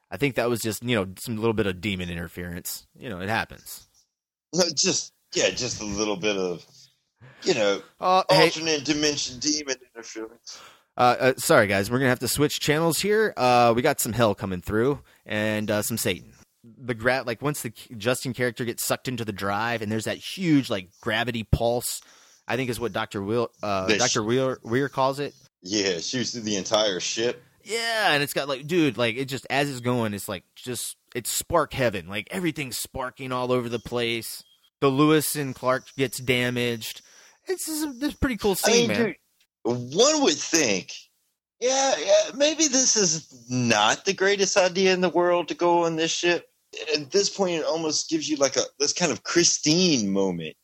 I 0.09 0.17
think 0.17 0.35
that 0.35 0.49
was 0.49 0.61
just 0.61 0.81
you 0.83 0.95
know 0.95 1.07
some 1.19 1.35
little 1.35 1.53
bit 1.53 1.67
of 1.67 1.81
demon 1.81 2.09
interference. 2.09 2.87
You 2.97 3.09
know, 3.09 3.19
it 3.19 3.29
happens. 3.29 3.87
No, 4.55 4.63
just 4.73 5.11
yeah 5.35 5.49
just 5.49 5.81
a 5.81 5.85
little 5.85 6.15
bit 6.15 6.37
of 6.37 6.65
you 7.43 7.53
know 7.53 7.81
Uh, 7.99 8.23
hey. 8.29 8.43
alternate 8.45 8.83
dimension 8.85 9.39
demon 9.39 9.75
interference 9.95 10.59
Uh, 10.97 11.15
uh, 11.19 11.33
sorry, 11.37 11.67
guys, 11.67 11.89
we're 11.89 11.97
gonna 11.99 12.09
have 12.09 12.19
to 12.19 12.27
switch 12.27 12.59
channels 12.59 12.99
here. 12.99 13.33
Uh, 13.35 13.73
we 13.75 13.81
got 13.81 13.99
some 13.99 14.13
hell 14.13 14.35
coming 14.35 14.61
through 14.61 14.99
and 15.25 15.69
uh, 15.71 15.81
some 15.81 15.97
Satan. 15.97 16.33
the 16.63 16.93
gra- 16.93 17.23
like 17.25 17.41
once 17.41 17.61
the 17.63 17.71
Justin 17.97 18.33
character 18.33 18.63
gets 18.65 18.83
sucked 18.85 19.07
into 19.07 19.25
the 19.25 19.31
drive, 19.33 19.81
and 19.81 19.91
there's 19.91 20.05
that 20.05 20.17
huge 20.17 20.69
like 20.69 20.89
gravity 21.01 21.43
pulse. 21.43 22.01
I 22.47 22.57
think 22.57 22.69
is 22.69 22.79
what 22.79 22.91
Doctor 22.93 23.21
Will 23.23 23.49
uh, 23.63 23.89
sh- 23.89 23.97
Doctor 23.97 24.21
Weir 24.23 24.59
Weir 24.63 24.87
calls 24.89 25.19
it. 25.19 25.33
Yeah, 25.61 25.99
shoots 25.99 26.31
through 26.31 26.41
the 26.41 26.57
entire 26.57 26.99
ship. 26.99 27.41
Yeah, 27.63 28.11
and 28.11 28.21
it's 28.21 28.33
got 28.33 28.47
like, 28.49 28.67
dude, 28.67 28.97
like 28.97 29.15
it 29.15 29.25
just 29.25 29.47
as 29.49 29.69
it's 29.71 29.79
going, 29.79 30.13
it's 30.13 30.27
like 30.29 30.43
just 30.55 30.97
it's 31.15 31.31
spark 31.31 31.73
heaven. 31.73 32.07
Like 32.07 32.27
everything's 32.31 32.77
sparking 32.77 33.31
all 33.31 33.51
over 33.51 33.67
the 33.69 33.79
place. 33.79 34.43
The 34.81 34.89
Lewis 34.89 35.35
and 35.37 35.55
Clark 35.55 35.85
gets 35.97 36.19
damaged. 36.19 37.01
It's 37.47 37.65
this 37.99 38.13
pretty 38.15 38.37
cool 38.37 38.51
I 38.51 38.55
scene, 38.55 38.87
mean, 38.89 38.97
man. 38.97 39.05
dude, 39.07 39.15
one 39.95 40.23
would 40.23 40.35
think, 40.35 40.93
yeah, 41.59 41.95
yeah, 41.97 42.31
maybe 42.35 42.67
this 42.67 42.95
is 42.95 43.45
not 43.49 44.05
the 44.05 44.13
greatest 44.13 44.57
idea 44.57 44.93
in 44.93 45.01
the 45.01 45.09
world 45.09 45.47
to 45.49 45.53
go 45.53 45.85
on 45.85 45.95
this 45.95 46.11
ship. 46.11 46.47
At 46.95 47.11
this 47.11 47.29
point, 47.29 47.51
it 47.59 47.65
almost 47.65 48.09
gives 48.09 48.27
you 48.29 48.37
like 48.37 48.55
a 48.55 48.61
this 48.79 48.93
kind 48.93 49.11
of 49.11 49.23
Christine 49.23 50.11
moment. 50.11 50.55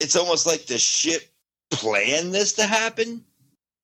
It's 0.00 0.16
almost 0.16 0.46
like 0.46 0.66
the 0.66 0.78
ship 0.78 1.22
planned 1.70 2.32
this 2.32 2.52
to 2.54 2.66
happen 2.66 3.24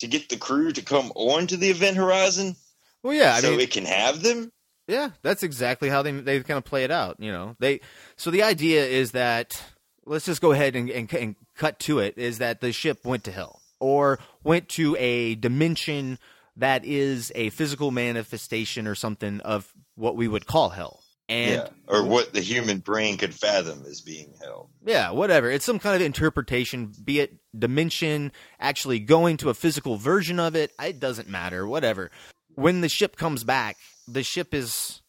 to 0.01 0.07
get 0.07 0.29
the 0.29 0.37
crew 0.37 0.73
to 0.73 0.83
come 0.83 1.13
on 1.15 1.47
to 1.49 1.57
the 1.57 1.69
event 1.71 1.97
horizon, 1.97 2.57
Well, 3.03 3.15
yeah, 3.15 3.35
I 3.35 3.41
so 3.41 3.51
mean, 3.51 3.61
it 3.61 3.71
can 3.71 3.85
have 3.85 4.23
them. 4.23 4.51
Yeah, 4.87 5.11
that's 5.23 5.43
exactly 5.43 5.89
how 5.89 6.03
they 6.03 6.13
they 6.13 6.41
kind 6.41 6.59
of 6.59 6.65
play 6.65 6.85
it 6.85 6.91
out. 6.91 7.17
You 7.19 7.33
know, 7.33 7.57
they 7.59 7.81
so 8.17 8.31
the 8.31 8.43
idea 8.43 8.85
is 8.85 9.13
that 9.13 9.63
let's 10.07 10.27
just 10.27 10.41
go 10.41 10.53
ahead 10.53 10.77
and, 10.77 10.91
and, 10.91 11.13
and 11.15 11.37
cut 11.57 11.79
to 11.81 11.99
it. 11.99 12.19
Is 12.19 12.39
that 12.39 12.61
the 12.61 12.73
ship 12.73 13.05
went 13.05 13.25
to 13.25 13.33
hell 13.33 13.61
or 13.81 14.19
went 14.43 14.69
to 14.71 14.97
a 14.99 15.35
dimension 15.37 16.19
that 16.57 16.85
is 16.85 17.33
a 17.35 17.51
physical 17.51 17.91
manifestation 17.91 18.87
or 18.87 18.95
something 18.95 19.41
of 19.41 19.73
what 19.97 20.17
we 20.17 20.29
would 20.29 20.47
call 20.47 20.71
hell. 20.71 21.01
And 21.27 21.63
yeah, 21.63 21.69
or 21.89 22.05
what 22.05 22.35
the 22.35 22.43
human 22.43 22.79
brain 22.79 23.17
could 23.17 23.35
fathom 23.35 23.83
as 23.89 24.03
being 24.03 24.35
hell. 24.43 24.69
Yeah, 24.85 25.11
whatever. 25.11 25.51
It's 25.51 25.65
some 25.65 25.79
kind 25.79 25.97
of 25.97 26.03
interpretation, 26.03 26.93
be 27.03 27.21
it 27.21 27.35
dimension, 27.59 28.31
actually 28.61 28.99
going 28.99 29.39
to 29.39 29.49
a 29.49 29.55
physical 29.55 29.97
version 29.97 30.39
of 30.39 30.55
it. 30.55 30.73
It 30.83 31.01
doesn't 31.01 31.29
matter. 31.29 31.67
Whatever. 31.67 32.11
When 32.57 32.83
the 32.83 32.91
ship 32.91 33.17
comes 33.17 33.43
back, 33.43 33.79
the 34.07 34.23
ship 34.23 34.53
is 34.53 35.01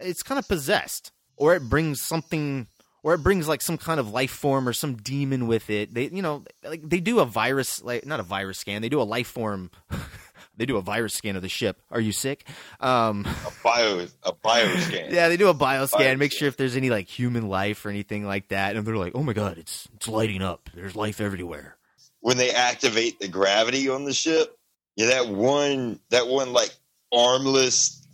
it's 0.00 0.22
kind 0.22 0.38
of 0.38 0.48
possessed, 0.48 1.12
or 1.36 1.54
it 1.54 1.68
brings 1.68 2.00
something, 2.00 2.66
or 3.02 3.14
it 3.14 3.18
brings 3.18 3.46
like 3.48 3.62
some 3.62 3.78
kind 3.78 3.98
of 4.00 4.10
life 4.10 4.30
form 4.30 4.68
or 4.68 4.72
some 4.72 4.96
demon 4.96 5.46
with 5.46 5.70
it. 5.70 5.94
They, 5.94 6.08
you 6.08 6.22
know, 6.22 6.44
like 6.64 6.88
they 6.88 7.00
do 7.00 7.20
a 7.20 7.24
virus, 7.24 7.82
like 7.82 8.06
not 8.06 8.20
a 8.20 8.24
virus 8.24 8.58
scan. 8.58 8.82
They 8.82 8.88
do 8.88 9.00
a 9.00 9.04
life 9.04 9.28
form. 9.28 9.70
they 10.56 10.66
do 10.66 10.76
a 10.76 10.82
virus 10.82 11.14
scan 11.14 11.36
of 11.36 11.42
the 11.42 11.48
ship. 11.48 11.80
Are 11.90 12.00
you 12.00 12.12
sick? 12.12 12.44
Um, 12.80 13.24
A 13.26 13.52
bio, 13.62 14.06
a 14.24 14.32
bio 14.32 14.76
scan. 14.78 15.12
yeah, 15.12 15.28
they 15.28 15.36
do 15.36 15.48
a 15.48 15.54
bioscan, 15.54 15.90
Bioscan. 16.00 16.18
make 16.18 16.32
sure 16.32 16.48
if 16.48 16.56
there's 16.56 16.76
any 16.76 16.90
like 16.90 17.08
human 17.08 17.48
life 17.48 17.84
or 17.86 17.90
anything 17.90 18.24
like 18.26 18.48
that, 18.48 18.74
and 18.76 18.84
they're 18.86 18.96
like, 18.96 19.12
"Oh 19.14 19.22
my 19.22 19.32
god, 19.32 19.58
it's 19.58 19.88
it's 19.94 20.08
lighting 20.08 20.42
up. 20.42 20.68
There's 20.74 20.96
life 20.96 21.20
everywhere." 21.20 21.76
when 22.20 22.36
they 22.36 22.50
activate 22.50 23.20
the 23.20 23.28
gravity 23.28 23.88
on 23.88 24.04
the 24.04 24.12
ship, 24.12 24.58
yeah, 24.96 25.06
that 25.06 25.28
one 25.28 26.00
that 26.10 26.26
one 26.26 26.52
like 26.52 26.74
armless 27.12 28.04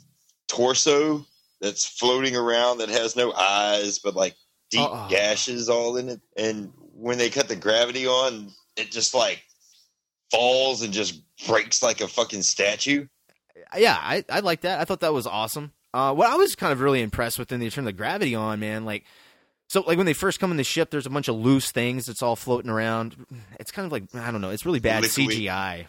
torso 0.49 1.25
that's 1.61 1.87
floating 1.87 2.37
around 2.37 2.79
that 2.79 2.91
has 2.91 3.17
no 3.17 3.33
eyes 3.33 3.99
but 3.99 4.15
like 4.15 4.35
deep 4.75 4.83
Uh-uh. 4.83 5.09
gashes 5.09 5.69
all 5.69 5.97
in 5.97 6.09
it. 6.09 6.21
And 6.37 6.73
when 6.95 7.19
they 7.19 7.31
cut 7.31 7.49
the 7.49 7.57
gravity 7.57 8.07
on, 8.07 8.51
it 8.77 8.91
just 8.91 9.15
like 9.15 9.43
falls 10.31 10.83
and 10.83 10.93
just 10.93 11.21
breaks 11.47 11.83
like 11.83 12.01
a 12.01 12.09
fucking 12.09 12.43
statue. 12.43 13.07
Yeah, 13.77 13.97
I 13.99 14.25
I 14.29 14.41
like 14.41 14.63
that. 14.63 14.81
I 14.81 14.85
thought 14.85 15.01
that 15.01 15.13
was 15.13 15.27
awesome. 15.27 15.73
Uh, 15.93 16.13
what 16.15 16.29
I 16.29 16.37
was 16.37 16.55
kind 16.55 16.73
of 16.73 16.81
really 16.81 17.03
impressed 17.03 17.39
with 17.39 17.51
when 17.51 17.61
they 17.61 17.71
turned 17.71 17.87
the 17.87 17.93
gravity 17.93 18.35
on, 18.35 18.61
man, 18.61 18.85
like. 18.85 19.05
So, 19.67 19.81
like 19.81 19.97
when 19.97 20.05
they 20.07 20.13
first 20.13 20.41
come 20.41 20.51
in 20.51 20.59
the 20.59 20.63
ship, 20.63 20.91
there's 20.91 21.07
a 21.07 21.11
bunch 21.11 21.27
of 21.27 21.37
loose 21.37 21.73
things 21.73 22.05
that's 22.05 22.23
all 22.23 22.37
floating 22.37 22.71
around. 22.71 23.17
It's 23.59 23.73
kind 23.73 23.87
of 23.87 23.93
like 23.93 24.15
I 24.15 24.31
don't 24.31 24.43
know. 24.43 24.51
It's 24.51 24.67
really 24.67 24.79
bad 24.79 25.03
Liquid. 25.03 25.29
CGI. 25.29 25.87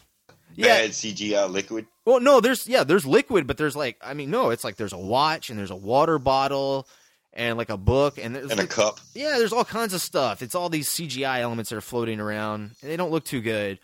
Yeah. 0.54 0.66
Bad 0.66 0.90
CGI 0.90 1.50
liquid. 1.50 1.86
Well, 2.06 2.18
no, 2.18 2.40
there's 2.40 2.66
yeah, 2.66 2.84
there's 2.84 3.04
liquid, 3.04 3.46
but 3.46 3.58
there's 3.58 3.76
like 3.76 3.98
I 4.02 4.14
mean, 4.14 4.30
no, 4.30 4.48
it's 4.48 4.64
like 4.64 4.76
there's 4.76 4.94
a 4.94 4.98
watch 4.98 5.50
and 5.50 5.58
there's 5.58 5.70
a 5.70 5.76
water 5.76 6.18
bottle 6.18 6.88
and 7.36 7.56
like 7.56 7.70
a 7.70 7.76
book 7.76 8.18
and 8.18 8.34
there's 8.34 8.50
And 8.50 8.58
a 8.58 8.66
cup. 8.66 8.98
Yeah, 9.14 9.38
there's 9.38 9.52
all 9.52 9.64
kinds 9.64 9.94
of 9.94 10.00
stuff. 10.00 10.42
It's 10.42 10.54
all 10.54 10.68
these 10.68 10.88
CGI 10.88 11.40
elements 11.40 11.70
that 11.70 11.76
are 11.76 11.82
floating 11.82 12.18
around, 12.18 12.74
and 12.82 12.90
they 12.90 12.96
don't 12.96 13.12
look 13.12 13.24
too 13.24 13.40
good. 13.40 13.78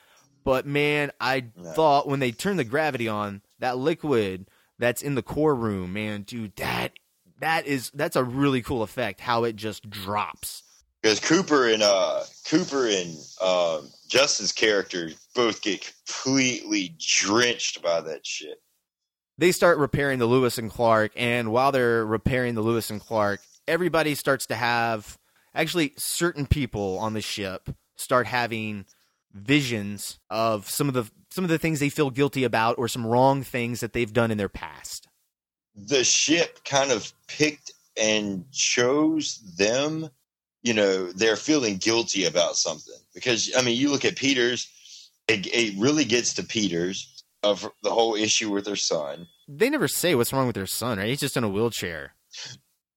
But 0.45 0.67
man, 0.67 1.13
I 1.21 1.45
thought 1.75 2.09
when 2.09 2.19
they 2.19 2.33
turned 2.33 2.59
the 2.59 2.65
gravity 2.65 3.07
on, 3.07 3.43
that 3.61 3.79
liquid 3.79 4.49
that's 4.79 5.03
in 5.03 5.15
the 5.15 5.23
core 5.23 5.55
room, 5.55 5.93
man, 5.93 6.23
dude, 6.23 6.57
that 6.57 6.93
that 7.41 7.67
is 7.67 7.91
that's 7.95 8.17
a 8.17 8.25
really 8.25 8.63
cool 8.63 8.83
effect. 8.83 9.21
How 9.21 9.45
it 9.45 9.55
just 9.55 9.89
drops. 9.89 10.65
Because 11.03 11.21
Cooper 11.21 11.69
and 11.69 11.83
uh 11.83 12.23
Cooper 12.49 12.87
and 12.89 13.17
um 13.41 13.91
Justin's 14.09 14.53
character 14.53 15.11
both 15.35 15.63
get 15.63 15.93
completely 16.07 16.97
drenched 16.99 17.83
by 17.83 18.01
that 18.01 18.27
shit. 18.27 18.61
They 19.39 19.53
start 19.53 19.78
repairing 19.78 20.18
the 20.18 20.26
Lewis 20.26 20.59
and 20.59 20.70
Clark, 20.70 21.12
and 21.16 21.53
while 21.53 21.72
they're 21.72 22.05
repairing 22.05 22.55
the 22.55 22.61
Lewis 22.61 22.91
and 22.91 23.01
Clark, 23.01 23.41
everybody 23.66 24.14
starts 24.14 24.47
to 24.47 24.55
have 24.55 25.18
actually 25.55 25.93
certain 25.97 26.47
people 26.47 26.99
on 26.99 27.14
the 27.14 27.20
ship 27.20 27.68
start 27.97 28.26
having 28.26 28.85
visions 29.33 30.18
of 30.30 30.68
some 30.68 30.89
of 30.89 30.95
the 30.95 31.11
some 31.30 31.45
of 31.45 31.51
the 31.51 31.59
things 31.59 31.80
they 31.80 31.89
feel 31.89 32.11
guilty 32.11 32.45
about 32.45 32.76
or 32.78 32.89
some 32.89 33.07
wrong 33.07 33.43
things 33.43 33.80
that 33.80 33.95
they've 33.95 34.12
done 34.12 34.30
in 34.30 34.37
their 34.39 34.49
past. 34.51 35.09
the 35.74 36.05
ship 36.05 36.62
kind 36.64 36.91
of 36.93 37.12
picked 37.26 37.72
and 37.97 38.51
chose 38.53 39.41
them. 39.57 40.11
You 40.62 40.74
know, 40.74 41.11
they're 41.12 41.37
feeling 41.37 41.78
guilty 41.78 42.26
about 42.26 42.57
something 42.57 42.95
because 43.14 43.51
I 43.57 43.62
mean, 43.62 43.76
you 43.76 43.91
look 43.91 44.05
at 44.05 44.16
Peters, 44.16 44.68
it, 45.28 45.47
it 45.47 45.74
really 45.78 46.05
gets 46.05 46.35
to 46.35 46.43
Peters 46.43 47.12
of 47.43 47.68
the 47.82 47.90
whole 47.90 48.14
issue 48.14 48.51
with 48.51 48.66
her 48.66 48.76
son. 48.76 49.26
They 49.49 49.68
never 49.70 49.88
say 49.88 50.14
what's 50.14 50.32
wrong 50.32 50.47
with 50.47 50.55
their 50.57 50.66
son, 50.66 50.99
right? 50.99 51.09
He's 51.09 51.20
just 51.20 51.36
in 51.36 51.45
a 51.45 51.49
wheelchair. 51.49 52.14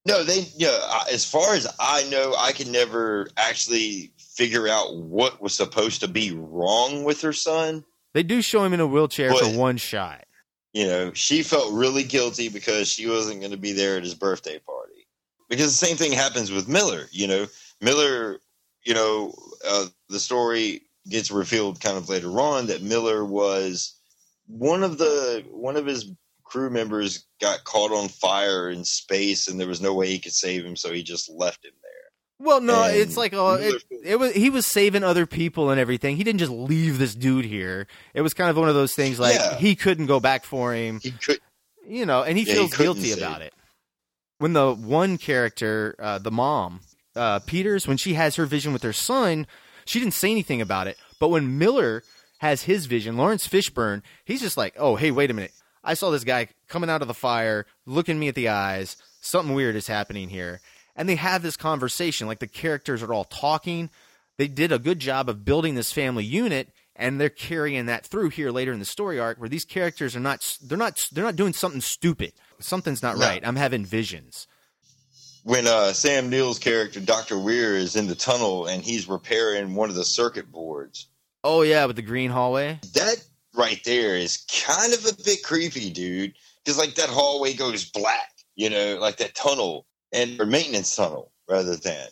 No, 0.07 0.23
they, 0.23 0.45
yeah, 0.55 0.77
as 1.11 1.25
far 1.25 1.55
as 1.55 1.67
I 1.79 2.03
know, 2.09 2.35
I 2.37 2.51
can 2.51 2.71
never 2.71 3.27
actually 3.37 4.11
figure 4.19 4.67
out 4.67 4.95
what 4.97 5.41
was 5.41 5.53
supposed 5.53 6.01
to 6.01 6.07
be 6.07 6.31
wrong 6.31 7.03
with 7.03 7.21
her 7.21 7.33
son. 7.33 7.83
They 8.13 8.21
do 8.23 8.41
show 8.41 8.63
him 8.63 8.73
in 8.73 8.79
a 8.79 8.87
wheelchair 8.87 9.31
But- 9.31 9.39
for 9.45 9.57
one 9.57 9.77
shot. 9.77 10.25
you 10.73 10.85
know, 10.85 11.11
she 11.13 11.41
felt 11.41 11.73
really 11.73 12.03
guilty 12.03 12.49
because 12.49 12.87
she 12.89 13.07
wasn't 13.07 13.39
going 13.39 13.51
to 13.51 13.57
be 13.57 13.71
there 13.71 13.97
at 13.97 14.03
his 14.03 14.13
birthday 14.13 14.59
party. 14.59 15.07
Because 15.49 15.67
the 15.79 15.85
same 15.85 15.95
thing 15.95 16.11
happens 16.11 16.51
with 16.51 16.67
Miller. 16.67 17.07
You 17.11 17.27
know, 17.27 17.47
Miller, 17.81 18.39
you 18.83 18.93
know, 18.93 19.33
uh, 19.67 19.85
the 20.09 20.19
story 20.19 20.81
gets 21.09 21.31
revealed 21.31 21.79
kind 21.79 21.97
of 21.97 22.09
later 22.09 22.39
on 22.39 22.67
that 22.67 22.81
Miller 22.81 23.23
was 23.23 23.94
one 24.47 24.83
of 24.83 24.97
the 24.97 25.43
one 25.51 25.75
of 25.77 25.85
his 25.85 26.11
crew 26.43 26.69
members 26.69 27.25
got 27.41 27.63
caught 27.63 27.91
on 27.91 28.07
fire 28.07 28.69
in 28.69 28.83
space, 28.85 29.47
and 29.47 29.59
there 29.59 29.67
was 29.67 29.81
no 29.81 29.93
way 29.93 30.07
he 30.07 30.19
could 30.19 30.33
save 30.33 30.63
him, 30.65 30.75
so 30.75 30.91
he 30.93 31.03
just 31.03 31.29
left 31.29 31.65
him 31.65 31.71
there. 31.81 31.91
Well, 32.47 32.61
no, 32.61 32.83
And 32.83 32.95
it's 32.97 33.17
like 33.17 33.33
oh, 33.33 33.53
it, 33.55 33.83
it 34.03 34.19
was 34.19 34.33
he 34.33 34.49
was 34.49 34.65
saving 34.65 35.03
other 35.03 35.25
people 35.25 35.69
and 35.69 35.79
everything. 35.79 36.17
He 36.17 36.23
didn't 36.23 36.39
just 36.39 36.51
leave 36.51 36.97
this 36.99 37.15
dude 37.15 37.45
here. 37.45 37.87
It 38.13 38.21
was 38.21 38.33
kind 38.33 38.49
of 38.49 38.57
one 38.57 38.69
of 38.69 38.75
those 38.75 38.93
things 38.93 39.19
like 39.19 39.35
Yeah. 39.35 39.55
he 39.55 39.75
couldn't 39.75 40.05
go 40.07 40.19
back 40.19 40.43
for 40.43 40.73
him. 40.73 40.99
He 41.01 41.11
could, 41.11 41.39
you 41.87 42.05
know, 42.05 42.23
and 42.23 42.37
he 42.37 42.43
Yeah, 42.43 42.55
feels 42.55 42.73
couldn't 42.73 42.95
guilty 42.95 43.11
about 43.13 43.41
it. 43.41 43.53
When 44.39 44.51
the 44.51 44.73
one 44.73 45.17
character, 45.17 45.95
uh, 45.97 46.17
the 46.19 46.29
mom, 46.31 46.81
uh, 47.15 47.39
Peters, 47.39 47.87
when 47.87 47.95
she 47.95 48.15
has 48.15 48.35
her 48.35 48.45
vision 48.45 48.73
with 48.73 48.83
her 48.83 48.91
son, 48.93 49.47
she 49.85 49.99
didn't 49.99 50.13
say 50.13 50.29
anything 50.29 50.59
about 50.59 50.87
it. 50.87 50.97
But 51.21 51.29
when 51.29 51.57
Miller 51.57 52.03
has 52.49 52.63
his 52.63 52.85
vision, 52.85 53.17
Laurence 53.17 53.47
Fishburne, 53.47 54.01
he's 54.25 54.41
just 54.41 54.57
like, 54.57 54.73
"Oh, 54.77 54.95
hey, 54.95 55.11
wait 55.11 55.29
a 55.31 55.33
minute! 55.33 55.53
I 55.83 55.93
saw 55.93 56.09
this 56.11 56.23
guy 56.23 56.47
coming 56.67 56.89
out 56.89 57.01
of 57.01 57.07
the 57.07 57.13
fire, 57.13 57.65
looking 57.85 58.17
me 58.19 58.27
at 58.27 58.35
the 58.35 58.49
eyes. 58.49 58.97
Something 59.21 59.53
weird 59.55 59.75
is 59.75 59.87
happening 59.87 60.29
here." 60.29 60.61
And 60.95 61.09
they 61.09 61.15
have 61.15 61.41
this 61.41 61.57
conversation, 61.57 62.25
like 62.27 62.39
the 62.39 62.47
characters 62.47 63.03
are 63.03 63.13
all 63.13 63.25
talking. 63.25 63.89
They 64.37 64.47
did 64.47 64.71
a 64.71 64.79
good 64.79 64.99
job 64.99 65.27
of 65.29 65.43
building 65.45 65.75
this 65.75 65.91
family 65.91 66.23
unit, 66.23 66.69
and 66.95 67.19
they're 67.19 67.29
carrying 67.29 67.85
that 67.87 68.05
through 68.05 68.29
here 68.29 68.49
later 68.51 68.71
in 68.71 68.79
the 68.79 68.85
story 68.85 69.19
arc, 69.19 69.37
where 69.39 69.49
these 69.49 69.65
characters 69.65 70.15
are 70.15 70.19
not 70.21 70.57
they're 70.61 70.77
not 70.77 71.07
they're 71.11 71.23
not 71.23 71.35
doing 71.35 71.53
something 71.53 71.81
stupid. 71.81 72.31
Something's 72.59 73.03
not 73.03 73.17
No. 73.17 73.25
right. 73.25 73.45
I'm 73.45 73.55
having 73.57 73.85
visions. 73.85 74.47
when 75.43 75.67
uh, 75.67 75.93
Sam 75.93 76.29
Neill's 76.29 76.57
character 76.59 76.99
Doctor 76.99 77.37
Weir 77.37 77.75
is 77.75 77.95
in 77.95 78.07
the 78.07 78.15
tunnel 78.15 78.65
and 78.65 78.81
he's 78.81 79.07
repairing 79.07 79.75
one 79.75 79.89
of 79.89 79.95
the 79.95 80.03
circuit 80.05 80.51
boards. 80.51 81.07
Oh 81.45 81.61
yeah, 81.61 81.85
with 81.85 81.95
the 81.95 82.01
green 82.01 82.31
hallway. 82.31 82.79
That 82.95 83.23
right 83.55 83.79
there 83.85 84.17
is 84.17 84.43
kind 84.65 84.93
of 84.93 85.05
a 85.05 85.13
bit 85.23 85.43
creepy, 85.43 85.91
dude. 85.91 86.33
Because 86.63 86.79
like 86.79 86.95
that 86.95 87.09
hallway 87.09 87.53
goes 87.53 87.85
black, 87.85 88.31
you 88.55 88.71
know, 88.71 88.97
like 88.99 89.17
that 89.17 89.35
tunnel 89.35 89.85
and 90.11 90.41
or 90.41 90.47
maintenance 90.47 90.95
tunnel 90.95 91.31
rather 91.47 91.75
than 91.75 92.07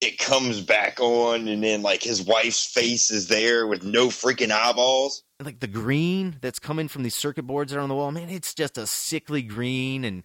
it 0.00 0.18
comes 0.18 0.60
back 0.60 0.98
on 0.98 1.46
and 1.46 1.62
then 1.62 1.82
like 1.82 2.02
his 2.02 2.22
wife's 2.22 2.66
face 2.66 3.12
is 3.12 3.28
there 3.28 3.68
with 3.68 3.84
no 3.84 4.08
freaking 4.08 4.50
eyeballs. 4.50 5.22
like 5.40 5.60
the 5.60 5.68
green 5.68 6.36
that's 6.40 6.58
coming 6.58 6.88
from 6.88 7.04
these 7.04 7.14
circuit 7.14 7.44
boards 7.44 7.70
that 7.70 7.78
are 7.78 7.82
on 7.82 7.88
the 7.88 7.94
wall, 7.94 8.10
man, 8.10 8.28
it's 8.28 8.54
just 8.54 8.76
a 8.76 8.88
sickly 8.88 9.42
green, 9.42 10.04
and 10.04 10.24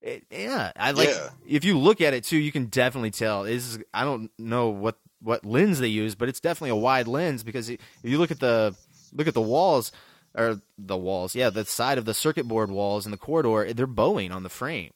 It, 0.00 0.24
yeah, 0.30 0.72
I 0.74 0.92
like. 0.92 1.08
Yeah. 1.08 1.28
If 1.46 1.64
you 1.64 1.78
look 1.78 2.00
at 2.00 2.14
it 2.14 2.24
too, 2.24 2.38
you 2.38 2.50
can 2.50 2.66
definitely 2.66 3.10
tell. 3.10 3.44
Is 3.44 3.78
I 3.92 4.04
don't 4.04 4.30
know 4.38 4.70
what 4.70 4.96
what 5.24 5.44
lens 5.44 5.80
they 5.80 5.88
use, 5.88 6.14
but 6.14 6.28
it's 6.28 6.40
definitely 6.40 6.70
a 6.70 6.76
wide 6.76 7.08
lens 7.08 7.42
because 7.42 7.68
if 7.70 7.80
you 8.02 8.18
look 8.18 8.30
at 8.30 8.40
the 8.40 8.76
look 9.12 9.26
at 9.26 9.34
the 9.34 9.40
walls 9.40 9.90
or 10.36 10.60
the 10.78 10.96
walls, 10.96 11.34
yeah, 11.34 11.50
the 11.50 11.64
side 11.64 11.98
of 11.98 12.04
the 12.04 12.14
circuit 12.14 12.46
board 12.46 12.70
walls 12.70 13.06
in 13.06 13.10
the 13.10 13.16
corridor, 13.18 13.64
eh, 13.64 13.72
they're 13.74 13.86
bowing 13.86 14.30
on 14.30 14.42
the 14.42 14.48
frame. 14.48 14.92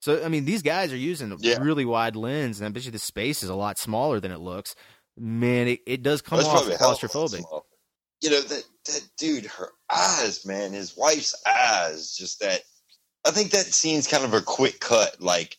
So 0.00 0.22
I 0.24 0.28
mean, 0.28 0.44
these 0.44 0.62
guys 0.62 0.92
are 0.92 0.96
using 0.96 1.30
a 1.32 1.36
Yeah. 1.38 1.58
really 1.60 1.84
wide 1.84 2.16
lens, 2.16 2.58
and 2.60 2.66
I 2.66 2.70
bet 2.70 2.84
you 2.84 2.90
the 2.90 2.98
space 2.98 3.42
is 3.42 3.48
a 3.48 3.54
lot 3.54 3.78
smaller 3.78 4.18
than 4.20 4.32
it 4.32 4.40
looks. 4.40 4.74
Man, 5.16 5.68
it, 5.68 5.80
it 5.86 6.02
does 6.02 6.22
come 6.22 6.40
off 6.40 6.50
probably 6.50 6.74
a 6.74 6.78
hell 6.78 6.92
of 6.92 6.98
claustrophobic. 6.98 7.44
You 8.22 8.30
know 8.30 8.40
that 8.40 8.64
that 8.86 9.08
dude, 9.18 9.46
her 9.46 9.70
eyes, 9.90 10.44
man, 10.44 10.72
his 10.72 10.96
wife's 10.96 11.34
eyes, 11.46 12.14
just 12.16 12.40
that. 12.40 12.62
I 13.26 13.30
think 13.30 13.50
that 13.50 13.66
scene's 13.66 14.06
kind 14.06 14.24
of 14.24 14.32
a 14.34 14.40
quick 14.40 14.80
cut. 14.80 15.20
Like 15.20 15.56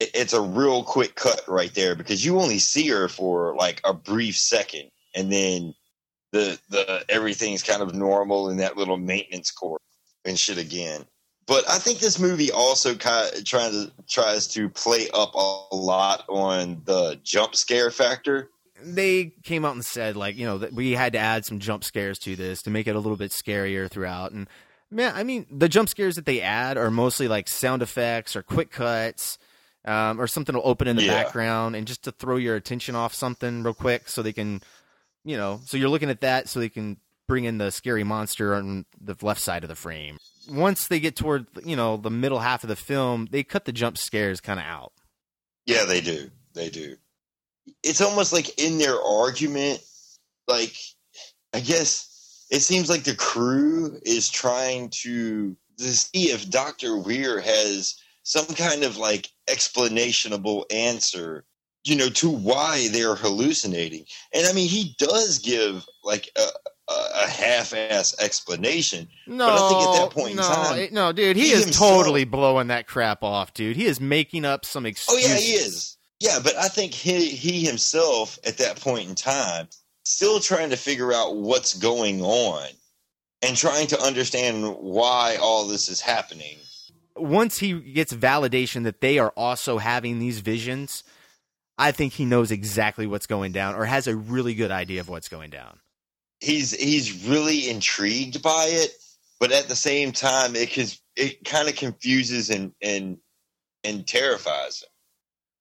it's 0.00 0.32
a 0.32 0.40
real 0.40 0.82
quick 0.82 1.14
cut 1.14 1.42
right 1.46 1.72
there 1.74 1.94
because 1.94 2.24
you 2.24 2.38
only 2.40 2.58
see 2.58 2.88
her 2.88 3.08
for 3.08 3.54
like 3.56 3.80
a 3.84 3.94
brief 3.94 4.36
second, 4.36 4.90
and 5.14 5.32
then 5.32 5.74
the 6.32 6.58
the 6.70 7.04
everything's 7.08 7.62
kind 7.62 7.82
of 7.82 7.94
normal 7.94 8.50
in 8.50 8.58
that 8.58 8.76
little 8.76 8.96
maintenance 8.96 9.50
court 9.50 9.80
and 10.24 10.38
shit 10.38 10.58
again. 10.58 11.04
But 11.46 11.68
I 11.68 11.78
think 11.78 11.98
this 11.98 12.18
movie 12.18 12.50
also 12.50 12.94
kind 12.94 13.32
of 13.34 13.44
trying 13.44 13.72
to 13.72 13.92
tries 14.08 14.46
to 14.48 14.68
play 14.68 15.08
up 15.12 15.34
a 15.34 15.76
lot 15.76 16.24
on 16.28 16.82
the 16.84 17.20
jump 17.22 17.54
scare 17.54 17.90
factor. 17.90 18.50
they 18.82 19.32
came 19.44 19.64
out 19.64 19.74
and 19.74 19.84
said 19.84 20.16
like 20.16 20.36
you 20.36 20.46
know 20.46 20.58
that 20.58 20.72
we 20.72 20.92
had 20.92 21.12
to 21.12 21.18
add 21.18 21.44
some 21.44 21.58
jump 21.58 21.84
scares 21.84 22.18
to 22.18 22.34
this 22.36 22.62
to 22.62 22.70
make 22.70 22.86
it 22.86 22.96
a 22.96 22.98
little 22.98 23.16
bit 23.16 23.30
scarier 23.30 23.88
throughout 23.88 24.32
and 24.32 24.48
man 24.90 25.12
i 25.14 25.22
mean 25.22 25.46
the 25.50 25.68
jump 25.68 25.88
scares 25.88 26.16
that 26.16 26.26
they 26.26 26.40
add 26.40 26.76
are 26.76 26.90
mostly 26.90 27.28
like 27.28 27.48
sound 27.48 27.80
effects 27.82 28.34
or 28.36 28.42
quick 28.42 28.70
cuts 28.70 29.38
um, 29.84 30.20
or 30.20 30.26
something 30.26 30.54
will 30.54 30.62
open 30.66 30.88
in 30.88 30.96
the 30.96 31.02
Yeah. 31.02 31.22
background 31.24 31.76
and 31.76 31.86
just 31.86 32.02
to 32.04 32.12
throw 32.12 32.36
your 32.36 32.56
attention 32.56 32.94
off 32.94 33.12
something 33.14 33.62
real 33.62 33.74
quick 33.74 34.08
so 34.08 34.22
they 34.22 34.32
can 34.32 34.62
you 35.24 35.36
know 35.36 35.60
so 35.64 35.76
you're 35.76 35.88
looking 35.88 36.10
at 36.10 36.20
that 36.20 36.48
so 36.48 36.60
they 36.60 36.68
can 36.68 36.96
bring 37.26 37.44
in 37.44 37.58
the 37.58 37.70
scary 37.70 38.04
monster 38.04 38.54
on 38.54 38.84
the 39.00 39.16
left 39.22 39.40
side 39.40 39.62
of 39.64 39.68
the 39.68 39.74
frame 39.74 40.18
once 40.48 40.88
they 40.88 41.00
get 41.00 41.16
toward 41.16 41.46
you 41.64 41.76
know 41.76 41.96
the 41.96 42.10
middle 42.10 42.40
half 42.40 42.62
of 42.62 42.68
the 42.68 42.76
film 42.76 43.28
they 43.30 43.42
cut 43.42 43.64
the 43.64 43.72
jump 43.72 43.96
scares 43.98 44.40
kind 44.40 44.60
of 44.60 44.66
out 44.66 44.92
Yeah, 45.66 45.84
they 45.86 46.00
do. 46.02 46.30
They 46.54 46.68
do. 46.68 46.96
It's 47.82 48.02
almost 48.02 48.32
like 48.32 48.58
in 48.62 48.76
their 48.78 49.00
argument, 49.02 49.80
like 50.46 50.76
I 51.54 51.60
guess 51.60 52.46
it 52.50 52.60
seems 52.60 52.90
like 52.90 53.04
the 53.04 53.16
crew 53.16 53.98
is 54.04 54.28
trying 54.28 54.90
to, 55.02 55.56
to 55.78 55.84
see 55.84 56.24
if 56.30 56.50
Doctor 56.50 56.98
Weir 56.98 57.40
has 57.40 57.94
some 58.24 58.46
kind 58.46 58.82
of 58.82 58.96
like 58.96 59.28
explanationable 59.48 60.64
answer, 60.72 61.44
you 61.84 61.94
know, 61.94 62.08
to 62.08 62.28
why 62.28 62.88
they're 62.88 63.14
hallucinating. 63.14 64.06
And 64.34 64.46
I 64.46 64.52
mean, 64.52 64.68
he 64.68 64.96
does 64.98 65.38
give 65.38 65.86
like 66.02 66.30
a, 66.36 66.92
a, 66.92 67.28
half-ass 67.28 68.16
explanation. 68.18 69.06
No, 69.26 69.46
but 69.46 69.54
I 69.54 69.68
think 69.68 69.82
at 69.82 70.02
that 70.02 70.10
point 70.10 70.36
no, 70.36 70.42
in 70.42 70.54
time, 70.54 70.78
it- 70.78 70.92
no, 70.92 71.12
dude, 71.12 71.36
he, 71.36 71.44
he 71.44 71.52
is 71.52 71.64
himself- 71.64 71.96
totally 71.96 72.24
blowing 72.24 72.68
that 72.68 72.86
crap 72.86 73.22
off, 73.22 73.54
dude. 73.54 73.76
He 73.76 73.86
is 73.86 74.00
making 74.00 74.44
up 74.44 74.64
some 74.64 74.84
Oh 75.08 75.16
yeah, 75.16 75.36
he 75.36 75.52
is. 75.52 75.96
Yeah, 76.20 76.38
but 76.42 76.56
I 76.56 76.68
think 76.68 76.94
he 76.94 77.28
he 77.28 77.64
himself 77.64 78.38
at 78.46 78.58
that 78.58 78.80
point 78.80 79.08
in 79.08 79.14
time 79.14 79.68
still 80.04 80.40
trying 80.40 80.70
to 80.70 80.76
figure 80.76 81.12
out 81.12 81.36
what's 81.36 81.74
going 81.74 82.22
on 82.22 82.66
and 83.42 83.56
trying 83.56 83.86
to 83.88 84.00
understand 84.00 84.76
why 84.78 85.36
all 85.40 85.66
this 85.66 85.88
is 85.88 86.00
happening. 86.00 86.56
Once 87.16 87.58
he 87.58 87.72
gets 87.80 88.12
validation 88.12 88.84
that 88.84 89.00
they 89.00 89.18
are 89.18 89.32
also 89.36 89.78
having 89.78 90.18
these 90.18 90.40
visions, 90.40 91.04
I 91.78 91.92
think 91.92 92.12
he 92.12 92.24
knows 92.24 92.50
exactly 92.50 93.06
what's 93.06 93.26
going 93.26 93.52
down, 93.52 93.74
or 93.74 93.84
has 93.84 94.06
a 94.06 94.16
really 94.16 94.54
good 94.54 94.70
idea 94.70 95.00
of 95.00 95.08
what's 95.08 95.28
going 95.28 95.50
down. 95.50 95.80
He's 96.40 96.72
he's 96.72 97.26
really 97.26 97.68
intrigued 97.68 98.42
by 98.42 98.66
it, 98.68 98.90
but 99.40 99.52
at 99.52 99.68
the 99.68 99.76
same 99.76 100.12
time, 100.12 100.54
it 100.56 100.74
cause 100.74 101.00
it 101.16 101.44
kind 101.44 101.68
of 101.68 101.76
confuses 101.76 102.50
and 102.50 102.72
and 102.82 103.18
and 103.82 104.06
terrifies 104.06 104.82
him 104.82 104.88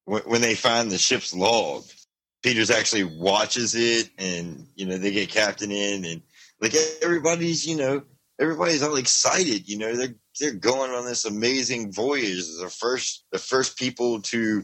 when, 0.05 0.21
when 0.23 0.41
they 0.41 0.55
find 0.55 0.91
the 0.91 0.97
ship's 0.97 1.33
log. 1.33 1.83
Peters 2.43 2.71
actually 2.71 3.05
watches 3.05 3.73
it, 3.73 4.09
and 4.17 4.67
you 4.75 4.85
know 4.85 4.97
they 4.97 5.11
get 5.11 5.29
captain 5.29 5.71
in, 5.71 6.05
and 6.05 6.21
like 6.61 6.73
everybody's 7.01 7.65
you 7.65 7.77
know 7.77 8.03
everybody's 8.39 8.83
all 8.83 8.97
excited. 8.97 9.67
You 9.69 9.77
know 9.77 9.95
they're 9.95 10.15
they're 10.39 10.53
going 10.53 10.91
on 10.91 11.05
this 11.05 11.25
amazing 11.25 11.91
voyage. 11.91 12.43
The 12.59 12.69
first 12.69 13.25
the 13.31 13.39
first 13.39 13.77
people 13.77 14.21
to 14.23 14.63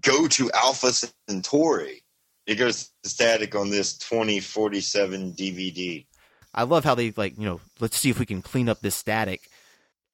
go 0.00 0.26
to 0.28 0.50
Alpha 0.52 0.92
Centauri. 1.28 2.02
It 2.46 2.56
goes 2.56 2.90
static 3.04 3.54
on 3.54 3.70
this 3.70 3.96
twenty 3.98 4.40
forty 4.40 4.80
seven 4.80 5.32
DVD. 5.32 6.06
I 6.54 6.62
love 6.62 6.84
how 6.84 6.94
they 6.94 7.12
like, 7.16 7.36
you 7.38 7.44
know, 7.44 7.60
let's 7.80 7.98
see 7.98 8.08
if 8.10 8.18
we 8.18 8.26
can 8.26 8.40
clean 8.42 8.68
up 8.68 8.80
this 8.80 8.94
static. 8.96 9.42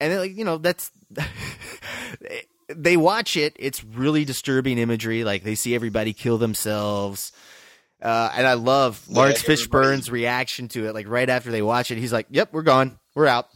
And 0.01 0.19
like, 0.19 0.37
you 0.37 0.45
know, 0.45 0.59
that's 0.59 0.91
they 2.69 2.97
watch 2.97 3.37
it, 3.37 3.55
it's 3.59 3.85
really 3.85 4.25
disturbing 4.25 4.79
imagery, 4.79 5.25
like 5.25 5.43
they 5.45 5.55
see 5.55 5.75
everybody 5.75 6.13
kill 6.13 6.39
themselves. 6.39 7.33
Uh, 8.01 8.33
and 8.35 8.47
I 8.47 8.55
love 8.55 9.05
Yeah, 9.09 9.19
Laurence 9.19 9.43
everybody- 9.49 9.63
Fishburne's 9.63 10.11
reaction 10.11 10.69
to 10.69 10.87
it. 10.89 10.95
Like 10.95 11.09
right 11.09 11.29
after 11.29 11.51
they 11.51 11.63
watch 11.63 11.91
it, 11.91 11.99
he's 11.99 12.13
like, 12.13 12.27
"Yep, 12.31 12.53
we're 12.53 12.63
gone, 12.63 12.99
we're 13.15 13.27
out." 13.29 13.49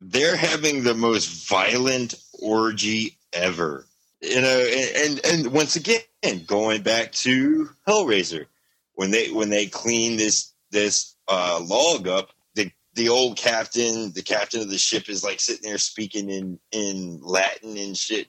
They're 0.00 0.36
having 0.36 0.82
the 0.82 0.94
most 0.94 1.48
violent 1.48 2.14
orgy 2.42 3.18
ever. 3.32 3.86
You 4.20 4.40
know, 4.40 4.58
and, 4.58 4.96
and 4.96 5.26
and 5.26 5.52
once 5.52 5.76
again, 5.76 6.00
going 6.46 6.82
back 6.82 7.12
to 7.12 7.68
Hellraiser, 7.86 8.46
when 8.94 9.10
they 9.10 9.30
when 9.30 9.50
they 9.50 9.66
clean 9.66 10.16
this 10.16 10.52
this 10.70 11.14
uh, 11.28 11.60
log 11.62 12.08
up, 12.08 12.30
the 12.54 12.70
the 12.94 13.08
old 13.10 13.36
captain, 13.36 14.12
the 14.12 14.22
captain 14.22 14.62
of 14.62 14.70
the 14.70 14.78
ship, 14.78 15.08
is 15.08 15.22
like 15.22 15.38
sitting 15.38 15.68
there 15.68 15.78
speaking 15.78 16.30
in 16.30 16.58
in 16.72 17.20
Latin 17.22 17.76
and 17.76 17.96
shit. 17.96 18.28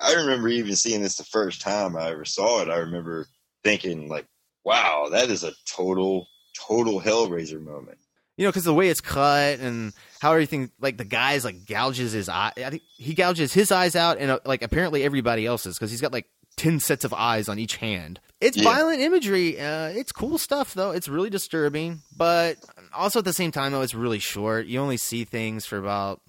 I 0.00 0.14
remember 0.14 0.48
even 0.48 0.76
seeing 0.76 1.02
this 1.02 1.16
the 1.16 1.24
first 1.24 1.60
time 1.60 1.96
I 1.96 2.10
ever 2.10 2.24
saw 2.24 2.62
it. 2.62 2.68
I 2.68 2.76
remember 2.76 3.26
thinking 3.64 4.08
like, 4.08 4.26
"Wow, 4.64 5.08
that 5.10 5.28
is 5.28 5.42
a 5.42 5.52
total 5.66 6.28
total 6.68 7.00
Hellraiser 7.00 7.60
moment." 7.60 7.98
You 8.36 8.44
know, 8.44 8.50
because 8.50 8.64
the 8.64 8.74
way 8.74 8.88
it's 8.90 9.00
cut 9.00 9.58
and 9.60 9.92
how 10.20 10.32
everything, 10.32 10.70
like 10.80 10.96
the 10.96 11.04
guy's 11.04 11.44
like 11.44 11.66
gouges 11.66 12.12
his 12.12 12.28
eye. 12.28 12.52
I 12.56 12.70
think 12.70 12.82
he 12.96 13.14
gouges 13.14 13.52
his 13.52 13.70
eyes 13.72 13.96
out, 13.96 14.18
and 14.18 14.30
uh, 14.30 14.40
like 14.44 14.62
apparently 14.62 15.02
everybody 15.04 15.46
else's 15.46 15.76
because 15.76 15.90
he's 15.90 16.00
got 16.00 16.12
like 16.12 16.26
ten 16.56 16.80
sets 16.80 17.04
of 17.04 17.12
eyes 17.12 17.48
on 17.48 17.58
each 17.58 17.76
hand. 17.76 18.20
It's 18.40 18.56
Yeah. 18.56 18.64
violent 18.64 19.00
imagery. 19.00 19.58
Uh, 19.60 19.88
it's 19.88 20.12
cool 20.12 20.38
stuff 20.38 20.74
though. 20.74 20.90
It's 20.90 21.08
really 21.08 21.30
disturbing, 21.30 22.00
but 22.16 22.56
also 22.94 23.18
at 23.20 23.24
the 23.24 23.32
same 23.32 23.52
time 23.52 23.72
though, 23.72 23.82
it's 23.82 23.94
really 23.94 24.18
short. 24.18 24.66
You 24.66 24.80
only 24.80 24.96
see 24.96 25.24
things 25.24 25.66
for 25.66 25.78
about 25.78 26.20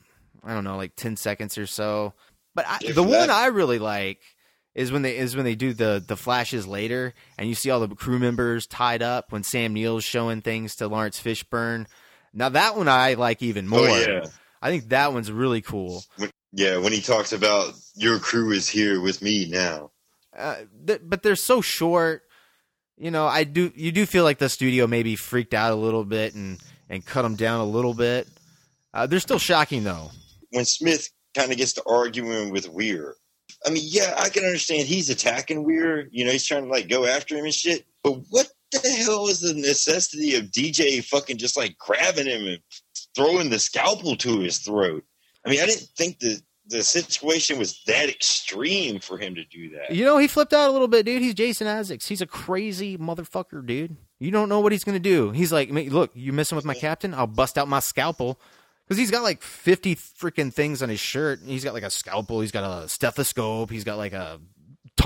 I 0.44 0.54
don't 0.54 0.64
know, 0.64 0.78
like 0.78 0.96
ten 0.96 1.16
seconds 1.18 1.58
or 1.58 1.66
so. 1.68 2.14
But 2.56 2.66
I, 2.68 2.80
the 2.88 2.94
for 2.94 3.04
one 3.04 3.30
I 3.30 3.48
really 3.48 3.80
like 3.80 4.20
is 4.74 4.92
when 4.92 5.02
they 5.02 5.18
is 5.18 5.36
when 5.36 5.46
they 5.46 5.56
do 5.56 5.74
the 5.74 6.04
the 6.06 6.16
flashes 6.18 6.66
later, 6.68 7.14
and 7.38 7.48
you 7.50 7.56
see 7.56 7.70
all 7.70 7.80
the 7.80 7.94
crew 7.96 8.20
members 8.20 8.68
tied 8.68 9.02
up 9.02 9.32
when 9.32 9.44
Sam 9.44 9.74
Neill's 9.74 10.04
showing 10.04 10.42
things 10.42 10.76
to 10.76 10.88
Laurence 10.88 11.22
Fishburne. 11.22 11.88
Now 12.38 12.50
that 12.50 12.78
one 12.78 12.88
I 12.88 13.16
like 13.16 13.42
even 13.42 13.68
more. 13.68 13.80
Oh, 13.80 13.98
yeah. 13.98 14.26
I 14.62 14.70
think 14.70 14.90
that 14.90 15.12
one's 15.12 15.32
really 15.32 15.62
cool. 15.62 16.04
Yeah, 16.52 16.78
when 16.78 16.94
he 16.94 17.02
talks 17.02 17.34
about 17.34 17.74
your 17.96 18.20
crew 18.20 18.52
is 18.52 18.70
here 18.70 19.02
with 19.02 19.24
me 19.24 19.48
now. 19.50 19.92
Uh, 20.38 20.58
th- 20.86 21.02
but 21.04 21.24
they're 21.24 21.36
so 21.36 21.62
short. 21.62 22.22
You 22.96 23.10
know, 23.10 23.26
I 23.26 23.44
do 23.44 23.72
you 23.76 23.92
do 23.92 24.06
feel 24.06 24.24
like 24.24 24.38
the 24.38 24.50
studio 24.50 24.86
maybe 24.86 25.16
freaked 25.16 25.56
out 25.56 25.72
a 25.72 25.76
little 25.76 26.06
bit 26.06 26.36
and 26.36 26.60
and 26.90 27.04
cut 27.04 27.24
them 27.24 27.36
down 27.36 27.60
a 27.60 27.66
little 27.66 27.96
bit. 27.96 28.28
Uh, 28.94 29.08
they're 29.08 29.20
still 29.20 29.40
shocking 29.40 29.84
though. 29.84 30.12
When 30.52 30.66
Smith 30.66 31.10
kind 31.36 31.52
of 31.52 31.58
gets 31.58 31.74
to 31.74 31.84
arguing 31.88 32.52
with 32.52 32.70
Weir, 32.70 33.16
I 33.66 33.72
mean, 33.72 33.84
yeah, 33.86 34.14
I 34.16 34.30
can 34.30 34.46
understand 34.46 34.88
he's 34.88 35.10
attacking 35.10 35.64
Weir. 35.64 36.08
You 36.12 36.26
know, 36.26 36.32
he's 36.32 36.46
trying 36.46 36.66
to 36.66 36.70
like 36.70 36.88
go 36.88 37.06
after 37.06 37.36
him 37.36 37.46
and 37.46 37.54
shit. 37.54 37.86
But 38.04 38.20
what 38.30 38.48
the 38.82 38.90
hell 38.90 39.24
was 39.24 39.42
the 39.42 39.54
necessity 39.54 40.36
of 40.36 40.46
DJ 40.46 41.04
fucking 41.04 41.38
just 41.38 41.58
like 41.58 41.78
grabbing 41.78 42.28
him 42.28 42.48
and 42.48 42.60
throwing 43.16 43.50
the 43.50 43.60
scalpel 43.60 44.16
to 44.18 44.40
his 44.40 44.60
throat? 44.60 45.04
I 45.46 45.50
mean, 45.50 45.60
I 45.62 45.66
didn't 45.66 45.90
think 45.98 46.20
the 46.20 46.42
the 46.70 46.84
situation 46.84 47.58
was 47.58 47.82
that 47.88 48.10
extreme 48.10 49.00
for 49.00 49.18
him 49.18 49.36
to 49.36 49.46
do 49.46 49.70
that. 49.70 49.96
You 49.96 50.04
know, 50.04 50.18
he 50.18 50.28
flipped 50.28 50.54
out 50.54 50.70
a 50.70 50.72
little 50.74 50.90
bit, 50.90 51.06
dude. 51.06 51.22
He's 51.22 51.34
Jason 51.34 51.66
Isaacs. 51.66 52.08
He's 52.08 52.22
a 52.22 52.26
crazy 52.26 52.98
motherfucker, 52.98 53.66
dude. 53.66 53.96
You 54.20 54.32
don't 54.32 54.50
know 54.50 54.60
what 54.60 54.72
he's 54.72 54.84
gonna 54.84 55.00
do. 55.00 55.32
He's 55.32 55.52
like, 55.52 55.70
look, 55.70 56.12
you 56.14 56.34
messing 56.34 56.56
with 56.56 56.66
my 56.66 56.74
captain? 56.74 57.14
I'll 57.14 57.28
bust 57.28 57.58
out 57.58 57.68
my 57.68 57.80
scalpel. 57.80 58.40
Because 58.86 58.98
he's 58.98 59.12
got 59.12 59.24
like 59.24 59.42
fifty 59.42 59.96
freaking 59.96 60.54
things 60.54 60.82
on 60.82 60.90
his 60.90 61.00
shirt. 61.00 61.40
He's 61.46 61.64
got 61.64 61.74
like 61.74 61.84
a 61.84 61.90
scalpel. 61.90 62.42
He's 62.42 62.52
got 62.52 62.84
a 62.84 62.88
stethoscope. 62.90 63.70
He's 63.70 63.84
got 63.84 63.98
like 63.98 64.14
a 64.14 64.40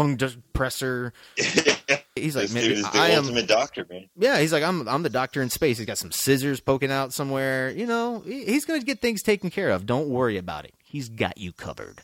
tongue 0.01 0.17
depressor. 0.17 1.11
He's 2.15 2.35
like, 2.35 2.51
man, 2.51 2.63
dude 2.63 2.77
is 2.77 2.91
the 2.91 2.99
I 2.99 3.09
am 3.09 3.33
doctor, 3.45 3.85
man. 3.89 4.09
Yeah, 4.17 4.39
he's 4.39 4.51
like, 4.53 4.63
I'm 4.63 4.87
I'm 4.87 5.01
the 5.01 5.09
doctor 5.09 5.41
in 5.41 5.49
space. 5.49 5.77
He's 5.77 5.87
got 5.87 5.97
some 5.97 6.11
scissors 6.11 6.59
poking 6.59 6.91
out 6.91 7.13
somewhere. 7.13 7.71
You 7.71 7.87
know, 7.87 8.19
he- 8.19 8.45
he's 8.45 8.65
gonna 8.65 8.81
get 8.81 9.01
things 9.01 9.23
taken 9.23 9.49
care 9.49 9.69
of. 9.69 9.85
Don't 9.85 10.09
worry 10.09 10.37
about 10.37 10.65
it. 10.65 10.73
He's 10.83 11.09
got 11.09 11.37
you 11.37 11.53
covered. 11.53 12.01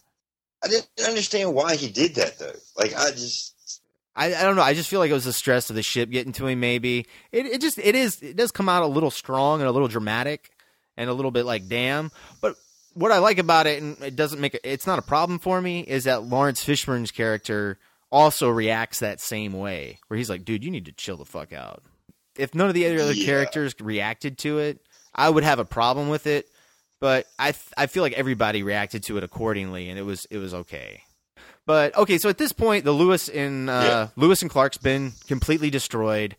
I 0.64 0.70
didn't 0.70 0.88
understand 1.06 1.54
why 1.54 1.76
he 1.76 1.90
did 1.90 2.16
that 2.16 2.40
though. 2.40 2.54
Like 2.78 2.96
I 2.98 3.12
just 3.12 3.82
I, 4.16 4.34
I 4.34 4.44
don't 4.44 4.56
know. 4.56 4.64
I 4.64 4.74
just 4.74 4.90
feel 4.90 5.00
like 5.00 5.12
it 5.12 5.14
was 5.14 5.26
the 5.26 5.34
stress 5.34 5.70
of 5.70 5.76
the 5.76 5.84
ship 5.84 6.10
getting 6.10 6.34
to 6.34 6.48
him. 6.48 6.60
Maybe 6.62 7.06
it, 7.32 7.46
it 7.46 7.62
just 7.62 7.78
it 7.78 7.94
is 7.94 8.22
it 8.24 8.38
does 8.38 8.52
come 8.52 8.70
out 8.70 8.84
a 8.84 8.88
little 8.88 9.12
strong 9.12 9.60
and 9.60 9.70
a 9.70 9.72
little 9.74 9.90
dramatic 9.90 10.50
and 10.96 11.10
a 11.10 11.14
little 11.14 11.32
bit 11.32 11.46
like 11.46 11.68
damn. 11.68 12.12
But 12.42 12.56
what 12.94 13.12
I 13.12 13.20
like 13.20 13.38
about 13.38 13.68
it, 13.68 13.84
and 13.84 14.02
it 14.02 14.16
doesn't 14.16 14.40
make 14.42 14.56
it, 14.56 14.62
it's 14.64 14.88
not 14.88 14.98
a 14.98 15.04
problem 15.04 15.38
for 15.38 15.62
me, 15.62 15.82
is 15.82 16.06
that 16.06 16.24
Laurence 16.24 16.64
Fishburne's 16.64 17.12
character 17.12 17.78
also 18.12 18.50
reacts 18.50 19.00
that 19.00 19.20
same 19.20 19.54
way, 19.54 20.00
where 20.08 20.18
he's 20.18 20.30
like, 20.30 20.46
"Dude, 20.46 20.64
you 20.64 20.72
need 20.72 20.86
to 20.86 20.92
chill 20.92 21.18
the 21.18 21.26
fuck 21.26 21.52
out." 21.54 21.84
If 22.38 22.54
none 22.56 22.68
of 22.68 22.74
the 22.76 22.86
other 22.86 23.12
Yeah. 23.14 23.26
characters 23.26 23.74
reacted 23.80 24.38
to 24.40 24.60
it, 24.60 24.80
I 25.16 25.30
would 25.30 25.44
have 25.44 25.60
a 25.60 25.66
problem 25.66 26.08
with 26.10 26.28
it. 26.28 26.48
But 27.00 27.28
I 27.38 27.52
th- 27.52 27.74
I 27.78 27.86
feel 27.88 28.02
like 28.04 28.14
everybody 28.14 28.64
reacted 28.64 29.04
to 29.04 29.18
it 29.18 29.24
accordingly, 29.24 29.90
and 29.90 30.00
it 30.00 30.04
was 30.04 30.26
it 30.32 30.38
was 30.38 30.54
okay. 30.54 31.04
But 31.66 31.96
okay, 31.98 32.18
so 32.18 32.30
at 32.30 32.38
this 32.38 32.54
point, 32.54 32.86
the 32.86 32.92
Lewis 32.92 33.28
and 33.30 33.70
uh, 33.70 33.84
Yeah. 33.84 34.08
Lewis 34.16 34.42
and 34.42 34.50
Clark's 34.50 34.78
been 34.78 35.12
completely 35.28 35.70
destroyed, 35.70 36.36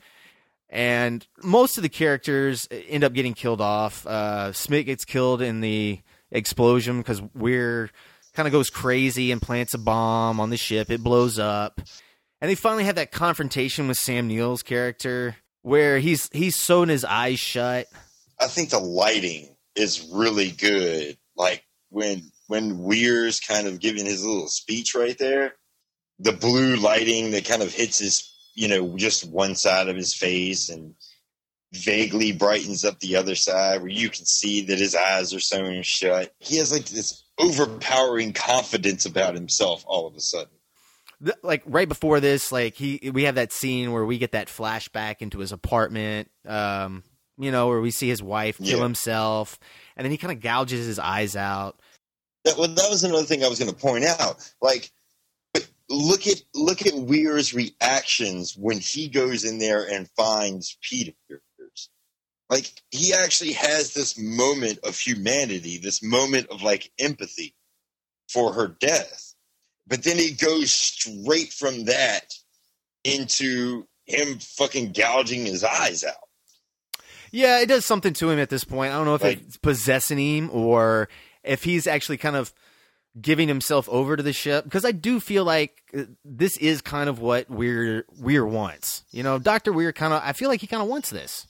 and 0.71 1.27
most 1.43 1.77
of 1.77 1.83
the 1.83 1.89
characters 1.89 2.67
end 2.71 3.05
up 3.05 3.13
getting 3.13 3.35
killed 3.35 3.61
off. 3.61 4.07
Uh, 4.07 4.53
Smith 4.53 4.87
gets 4.87 5.05
killed 5.05 5.43
in 5.43 5.61
the 5.61 6.01
explosion 6.31 6.99
because 6.99 7.23
Weir 7.35 7.91
kind 8.39 8.47
of 8.47 8.53
goes 8.53 8.71
crazy 8.71 9.33
and 9.33 9.43
plants 9.43 9.75
a 9.75 9.79
bomb 9.79 10.39
on 10.39 10.49
the 10.49 10.57
ship. 10.57 10.93
It 10.93 11.03
blows 11.03 11.41
up, 11.41 11.81
and 12.41 12.49
they 12.49 12.55
finally 12.55 12.85
have 12.85 12.95
that 12.95 13.11
confrontation 13.11 13.89
with 13.89 13.97
Sam 13.97 14.29
Neill's 14.29 14.63
character 14.63 15.35
where 15.63 15.99
he's 15.99 16.31
he's 16.33 16.55
sewn 16.55 16.89
his 16.89 17.05
eyes 17.05 17.41
shut. 17.41 17.89
I 18.41 18.47
think 18.47 18.71
the 18.71 18.79
lighting 18.79 19.57
is 19.75 20.09
really 20.13 20.53
good. 20.53 21.19
Like 21.37 21.65
when 21.91 22.31
when 22.47 22.79
Weir's 22.79 23.41
kind 23.41 23.67
of 23.67 23.81
giving 23.81 24.07
his 24.07 24.25
little 24.25 24.47
speech 24.47 24.95
right 24.95 25.19
there, 25.19 25.57
the 26.21 26.31
blue 26.31 26.77
lighting 26.77 27.33
that 27.33 27.45
kind 27.45 27.61
of 27.61 27.75
hits 27.75 27.99
his, 27.99 28.33
you 28.55 28.69
know, 28.69 28.97
just 28.97 29.29
one 29.29 29.57
side 29.57 29.89
of 29.89 29.97
his 29.97 30.15
face 30.15 30.69
and 30.69 30.95
vaguely 31.73 32.31
brightens 32.31 32.85
up 32.85 33.01
the 33.01 33.17
other 33.17 33.35
side 33.35 33.81
where 33.81 33.91
you 33.91 34.09
can 34.09 34.25
see 34.25 34.61
that 34.67 34.79
his 34.79 34.95
eyes 34.95 35.35
are 35.35 35.41
sewn 35.41 35.83
shut. 35.83 36.33
He 36.39 36.59
has 36.59 36.71
like 36.71 36.85
this 36.85 37.25
overpowering 37.39 38.33
confidence 38.33 39.07
about 39.07 39.35
himself 39.35 39.85
all 39.87 40.07
of 40.07 40.15
a 40.17 40.21
sudden. 40.21 40.49
like 41.43 41.63
right 41.67 41.89
before 41.89 42.21
this, 42.21 42.53
like 42.53 42.75
he 42.75 43.11
we 43.13 43.25
have 43.25 43.35
that 43.37 43.53
scene 43.53 43.93
where 43.93 44.05
we 44.05 44.19
get 44.19 44.33
that 44.33 44.49
flashback 44.49 45.17
into 45.21 45.39
his 45.39 45.53
apartment. 45.53 46.31
Um, 46.47 47.03
you 47.41 47.53
know, 47.53 47.69
where 47.69 47.81
we 47.81 47.91
see 47.93 48.09
his 48.09 48.23
wife 48.23 48.59
kill 48.59 48.79
Yeah. 48.79 48.83
himself, 48.83 49.59
and 49.97 50.05
then 50.05 50.11
he 50.11 50.19
kind 50.19 50.33
of 50.33 50.41
gouges 50.43 50.87
his 50.87 50.99
eyes 50.99 51.37
out. 51.37 51.79
That, 52.45 52.57
well, 52.59 52.69
that 52.69 52.91
was 52.91 53.05
another 53.05 53.25
thing 53.25 53.45
I 53.45 53.49
was 53.49 53.59
going 53.61 53.71
to 53.71 53.77
point 53.77 54.05
out. 54.05 54.49
Like, 54.61 54.91
look 55.89 56.27
at 56.27 56.43
look 56.55 56.87
at 56.87 56.95
Weir's 56.95 57.55
reactions 57.55 58.57
when 58.57 58.79
he 58.79 59.09
goes 59.09 59.45
in 59.45 59.59
there 59.59 59.89
and 59.89 60.09
finds 60.17 60.77
Peters. 60.83 61.15
Like, 62.51 62.73
he 62.91 63.13
actually 63.13 63.53
has 63.53 63.93
this 63.93 64.19
moment 64.19 64.79
of 64.85 64.99
humanity, 64.99 65.79
this 65.79 66.03
moment 66.03 66.49
of 66.51 66.63
like 66.63 66.91
empathy 66.99 67.55
for 68.29 68.53
her 68.55 68.69
death. 68.81 69.35
But 69.87 70.03
then 70.03 70.17
he 70.19 70.31
goes 70.33 70.71
straight 70.73 71.53
from 71.53 71.85
that 71.85 72.35
into 73.05 73.87
him 74.07 74.39
fucking 74.39 74.93
gouging 74.93 75.47
his 75.47 75.65
eyes 75.65 76.05
out. 76.05 76.15
Yeah, 77.31 77.61
it 77.61 77.67
does 77.67 77.85
something 77.85 78.15
to 78.15 78.31
him 78.31 78.39
at 78.39 78.49
this 78.51 78.65
point. 78.65 78.93
I 78.93 78.97
don't 78.97 79.05
know 79.05 79.15
if 79.15 79.23
Like- 79.23 79.43
it's 79.43 79.59
possessing 79.59 80.19
him 80.19 80.51
or 80.51 81.09
if 81.45 81.65
he's 81.65 81.87
actually 81.87 82.17
kind 82.17 82.37
of 82.37 82.53
giving 83.21 83.49
himself 83.49 83.89
over 83.89 84.17
to 84.17 84.23
the 84.23 84.33
ship 84.33 84.65
because 84.65 84.85
I 84.85 84.93
do 84.93 85.19
feel 85.21 85.45
like 85.45 85.83
uh, 85.97 86.05
this 86.25 86.57
is 86.59 86.81
kind 86.81 87.09
of 87.09 87.19
what 87.19 87.51
Weir 87.51 88.05
Weir 88.19 88.47
wants. 88.47 89.03
You 89.11 89.23
know, 89.23 89.39
Doctor 89.39 89.73
Weir 89.73 89.93
kind 89.93 90.13
of 90.15 90.23
I 90.25 90.33
feel 90.33 90.49
like 90.49 90.61
he 90.61 90.67
kind 90.67 90.83
of 90.83 90.89
wants 90.89 91.11
this. 91.11 91.47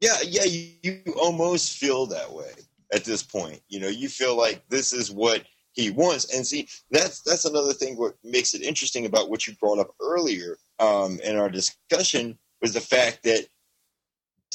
Yeah, 0.00 0.16
yeah, 0.24 0.44
you, 0.44 0.70
you 0.82 1.14
almost 1.20 1.78
feel 1.78 2.06
that 2.06 2.32
way 2.32 2.52
at 2.92 3.04
this 3.04 3.22
point. 3.22 3.60
You 3.68 3.80
know, 3.80 3.88
you 3.88 4.08
feel 4.08 4.36
like 4.36 4.62
this 4.68 4.92
is 4.92 5.10
what 5.10 5.44
he 5.72 5.90
wants. 5.90 6.34
And 6.34 6.46
see, 6.46 6.68
that's 6.90 7.22
that's 7.22 7.44
another 7.44 7.72
thing 7.72 7.96
what 7.96 8.14
makes 8.24 8.54
it 8.54 8.62
interesting 8.62 9.06
about 9.06 9.30
what 9.30 9.46
you 9.46 9.54
brought 9.60 9.78
up 9.78 9.94
earlier 10.00 10.56
um, 10.78 11.20
in 11.20 11.36
our 11.36 11.48
discussion 11.48 12.38
was 12.60 12.74
the 12.74 12.80
fact 12.80 13.22
that 13.24 13.46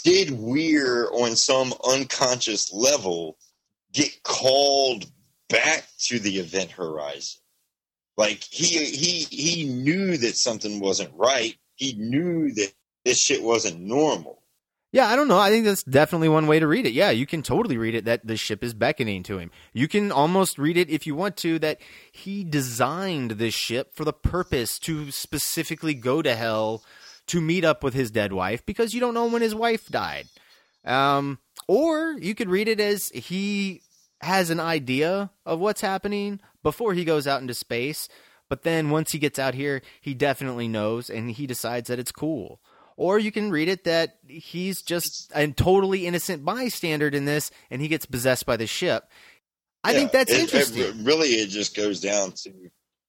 did 0.03 0.31
Weir 0.31 1.09
on 1.13 1.35
some 1.35 1.73
unconscious 1.87 2.73
level 2.73 3.37
get 3.93 4.21
called 4.23 5.05
back 5.49 5.87
to 5.99 6.19
the 6.19 6.39
event 6.39 6.71
horizon? 6.71 7.41
Like 8.17 8.43
he 8.43 8.83
he 8.85 9.23
he 9.29 9.63
knew 9.65 10.17
that 10.17 10.35
something 10.35 10.79
wasn't 10.79 11.13
right. 11.15 11.55
He 11.75 11.93
knew 11.93 12.53
that 12.53 12.73
this 13.05 13.19
shit 13.19 13.41
wasn't 13.41 13.79
normal. 13.79 14.42
Yeah, 14.93 15.07
I 15.07 15.15
don't 15.15 15.27
know. 15.27 15.39
I 15.39 15.49
think 15.49 15.65
that's 15.65 15.81
definitely 15.81 16.29
one 16.29 16.45
way 16.45 16.59
to 16.59 16.67
read 16.67 16.85
it. 16.85 16.93
Yeah, 16.93 17.09
you 17.09 17.25
can 17.25 17.41
totally 17.41 17.77
read 17.77 17.95
it 17.95 18.05
that 18.05 18.27
the 18.27 18.37
ship 18.37 18.63
is 18.63 18.75
beckoning 18.75 19.23
to 19.23 19.39
him. 19.39 19.49
You 19.73 19.87
can 19.87 20.11
almost 20.11 20.59
read 20.59 20.77
it 20.77 20.87
if 20.87 21.07
you 21.07 21.15
want 21.15 21.35
to 21.37 21.57
that 21.59 21.81
he 22.11 22.43
designed 22.43 23.31
this 23.31 23.55
ship 23.55 23.95
for 23.95 24.05
the 24.05 24.13
purpose 24.13 24.77
to 24.79 25.09
specifically 25.09 25.95
go 25.95 26.21
to 26.21 26.35
hell 26.35 26.83
to 27.25 27.41
meet 27.41 27.65
up 27.65 27.83
with 27.83 27.95
his 27.95 28.11
dead 28.11 28.33
wife 28.33 28.63
because 28.67 28.93
you 28.93 28.99
don't 28.99 29.15
know 29.15 29.25
when 29.25 29.41
his 29.41 29.55
wife 29.55 29.89
died. 29.89 30.27
Um, 30.85 31.39
or 31.67 32.11
you 32.19 32.35
could 32.35 32.49
read 32.49 32.67
it 32.67 32.79
as 32.79 33.09
he 33.09 33.81
has 34.21 34.51
an 34.51 34.59
idea 34.59 35.31
of 35.43 35.59
what's 35.59 35.81
happening 35.81 36.39
before 36.61 36.93
he 36.93 37.03
goes 37.03 37.25
out 37.25 37.41
into 37.41 37.55
space, 37.55 38.09
but 38.47 38.61
then 38.61 38.91
once 38.91 39.11
he 39.11 39.17
gets 39.17 39.39
out 39.39 39.55
here, 39.55 39.81
he 40.01 40.13
definitely 40.13 40.67
knows 40.67 41.09
and 41.09 41.31
he 41.31 41.47
decides 41.47 41.87
that 41.87 41.97
it's 41.97 42.11
cool. 42.11 42.59
Or 42.95 43.17
you 43.19 43.31
can 43.31 43.49
read 43.51 43.69
it 43.69 43.83
that 43.85 44.17
he's 44.27 44.81
just 44.81 45.31
a 45.35 45.47
totally 45.47 46.05
innocent 46.07 46.45
bystander 46.45 47.07
in 47.07 47.25
this 47.25 47.49
and 47.71 47.81
he 47.81 47.87
gets 47.87 48.05
possessed 48.05 48.45
by 48.45 48.57
the 48.57 48.67
ship. 48.67 49.03
I 49.83 49.93
think 49.93 50.11
that's 50.11 50.31
it- 50.31 50.35
it 50.35 50.41
interesting. 50.41 50.81
re- 50.99 51.03
really, 51.03 51.27
it 51.29 51.49
just 51.49 51.75
goes 51.75 51.99
down 51.99 52.31
to 52.43 52.53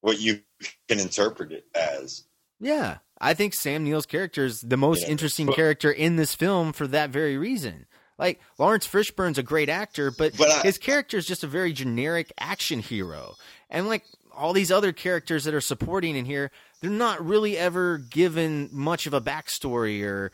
what 0.01 0.19
you 0.19 0.41
can 0.89 0.99
interpret 0.99 1.51
it 1.51 1.65
as. 1.73 2.23
Yeah, 2.59 2.97
I 3.21 3.33
think 3.33 3.53
Sam 3.53 3.83
Neill's 3.83 4.05
character 4.05 4.45
is 4.45 4.61
the 4.61 4.77
most 4.77 5.03
Yeah, 5.03 5.09
interesting 5.09 5.45
but- 5.47 5.55
character 5.55 5.91
in 5.91 6.15
this 6.15 6.35
film 6.35 6.73
for 6.73 6.87
that 6.87 7.11
very 7.11 7.37
reason. 7.37 7.85
Like 8.17 8.39
Laurence 8.57 8.87
Fishburne's 8.87 9.37
a 9.37 9.43
great 9.43 9.67
actor, 9.69 10.09
but, 10.11 10.35
But 10.37 10.49
I- 10.49 10.61
his 10.61 10.77
character 10.77 11.17
is 11.17 11.25
just 11.25 11.43
a 11.43 11.47
very 11.47 11.73
generic 11.73 12.31
action 12.37 12.79
hero. 12.79 13.35
And 13.69 13.87
like 13.87 14.03
all 14.33 14.53
these 14.53 14.71
other 14.71 14.91
characters 14.93 15.43
that 15.45 15.53
are 15.53 15.61
supporting 15.61 16.15
in 16.15 16.25
here, 16.25 16.51
they're 16.81 16.89
not 16.91 17.25
really 17.25 17.57
ever 17.57 17.97
given 17.97 18.69
much 18.71 19.07
of 19.07 19.13
a 19.13 19.21
backstory 19.21 20.03
or 20.03 20.31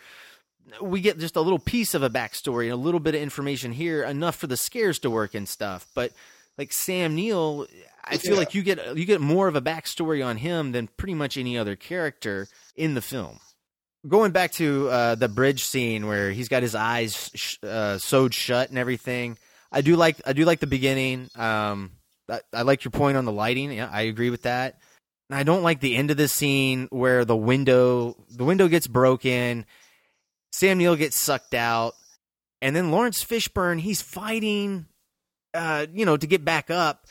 we 0.82 1.02
get 1.02 1.20
just 1.20 1.36
a 1.36 1.42
little 1.42 1.60
piece 1.60 1.94
of 1.94 2.04
a 2.04 2.10
backstory 2.10 2.66
and 2.66 2.74
a 2.74 2.78
little 2.78 3.00
bit 3.00 3.16
of 3.16 3.22
information 3.22 3.72
here, 3.72 4.04
enough 4.04 4.36
for 4.36 4.48
the 4.48 4.56
scares 4.58 5.00
to 5.00 5.10
work 5.10 5.34
and 5.34 5.48
stuff. 5.50 5.88
But 5.96 6.12
like 6.58 6.72
Sam 6.72 7.16
Neill, 7.16 7.68
I 8.06 8.18
feel 8.18 8.34
Yeah. 8.34 8.40
like 8.40 8.54
you 8.54 8.62
get 8.64 8.98
you 8.98 9.06
get 9.06 9.22
more 9.22 9.48
of 9.48 9.56
a 9.56 9.62
backstory 9.62 10.26
on 10.26 10.38
him 10.38 10.72
than 10.72 10.88
pretty 10.98 11.14
much 11.16 11.38
any 11.38 11.58
other 11.58 11.76
character 11.76 12.48
in 12.76 12.94
the 12.94 13.02
film. 13.02 13.40
Going 14.08 14.32
back 14.32 14.52
to 14.54 14.90
uh, 14.90 15.16
the 15.16 15.28
bridge 15.30 15.64
scene 15.64 16.08
where 16.08 16.32
he's 16.32 16.48
got 16.48 16.64
his 16.64 16.74
eyes 16.74 17.30
sh- 17.36 17.58
uh, 17.64 17.98
sewed 18.00 18.34
shut 18.34 18.70
and 18.70 18.78
everything, 18.78 19.38
I 19.72 19.82
do 19.82 19.96
like 19.96 20.22
I 20.26 20.34
do 20.34 20.46
like 20.46 20.60
the 20.60 20.68
beginning. 20.68 21.30
Um, 21.36 21.92
I, 22.30 22.40
I 22.54 22.62
like 22.64 22.84
your 22.84 22.92
point 22.92 23.18
on 23.18 23.26
the 23.26 23.32
lighting. 23.32 23.72
Yeah, 23.72 23.90
I 23.92 24.04
agree 24.04 24.30
with 24.30 24.44
that. 24.44 24.80
I 25.34 25.44
don't 25.44 25.64
like 25.64 25.80
the 25.80 25.96
end 25.96 26.12
of 26.12 26.18
the 26.18 26.28
scene 26.28 26.88
where 26.90 27.26
the 27.26 27.36
window 27.36 28.18
the 28.30 28.44
window 28.44 28.68
gets 28.68 28.88
broken. 28.88 29.66
Sam 30.52 30.78
Neill 30.78 30.96
gets 30.96 31.18
sucked 31.18 31.54
out, 31.54 31.94
and 32.62 32.76
then 32.76 32.92
Laurence 32.92 33.24
Fishburne 33.24 33.80
he's 33.80 34.02
fighting, 34.02 34.88
uh, 35.54 35.86
you 35.94 36.06
know, 36.06 36.18
to 36.18 36.28
get 36.28 36.44
back 36.44 36.70
up. 36.70 37.06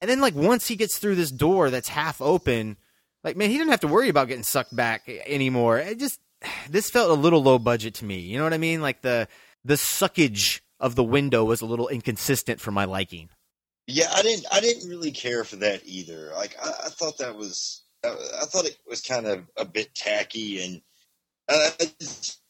And 0.00 0.10
then 0.10 0.20
like 0.20 0.34
once 0.34 0.66
he 0.66 0.76
gets 0.76 0.98
through 0.98 1.14
this 1.14 1.30
door 1.30 1.70
that's 1.70 1.88
half 1.88 2.20
open, 2.20 2.76
like 3.22 3.36
man, 3.36 3.50
he 3.50 3.56
didn't 3.56 3.70
have 3.70 3.80
to 3.80 3.88
worry 3.88 4.08
about 4.10 4.28
getting 4.28 4.44
sucked 4.44 4.76
back 4.76 5.08
anymore. 5.26 5.78
It 5.78 5.98
just 5.98 6.20
this 6.70 6.90
felt 6.90 7.10
a 7.10 7.14
little 7.20 7.42
low 7.42 7.58
budget 7.58 7.94
to 7.94 8.04
me. 8.04 8.18
You 8.18 8.38
know 8.38 8.44
what 8.44 8.54
I 8.54 8.58
mean? 8.58 8.82
Like 8.82 9.00
the 9.00 9.28
the 9.64 9.74
suckage 9.74 10.60
of 10.78 10.94
the 10.94 11.04
window 11.04 11.44
was 11.44 11.62
a 11.62 11.66
little 11.66 11.88
inconsistent 11.88 12.60
for 12.60 12.70
my 12.70 12.84
liking. 12.84 13.30
Yeah, 13.86 14.10
I 14.14 14.22
didn't. 14.22 14.46
I 14.50 14.60
didn't 14.60 14.88
really 14.88 15.10
care 15.10 15.44
for 15.44 15.56
that 15.56 15.82
either. 15.84 16.30
Like, 16.34 16.56
I, 16.62 16.68
I 16.68 16.88
thought 16.88 17.18
that 17.18 17.36
was. 17.36 17.82
I, 18.04 18.08
I 18.42 18.44
thought 18.46 18.66
it 18.66 18.78
was 18.86 19.00
kind 19.00 19.26
of 19.26 19.44
a 19.56 19.64
bit 19.64 19.94
tacky, 19.94 20.64
and 20.64 20.80
I, 21.48 21.70
I, 21.80 21.84
just, 22.00 22.40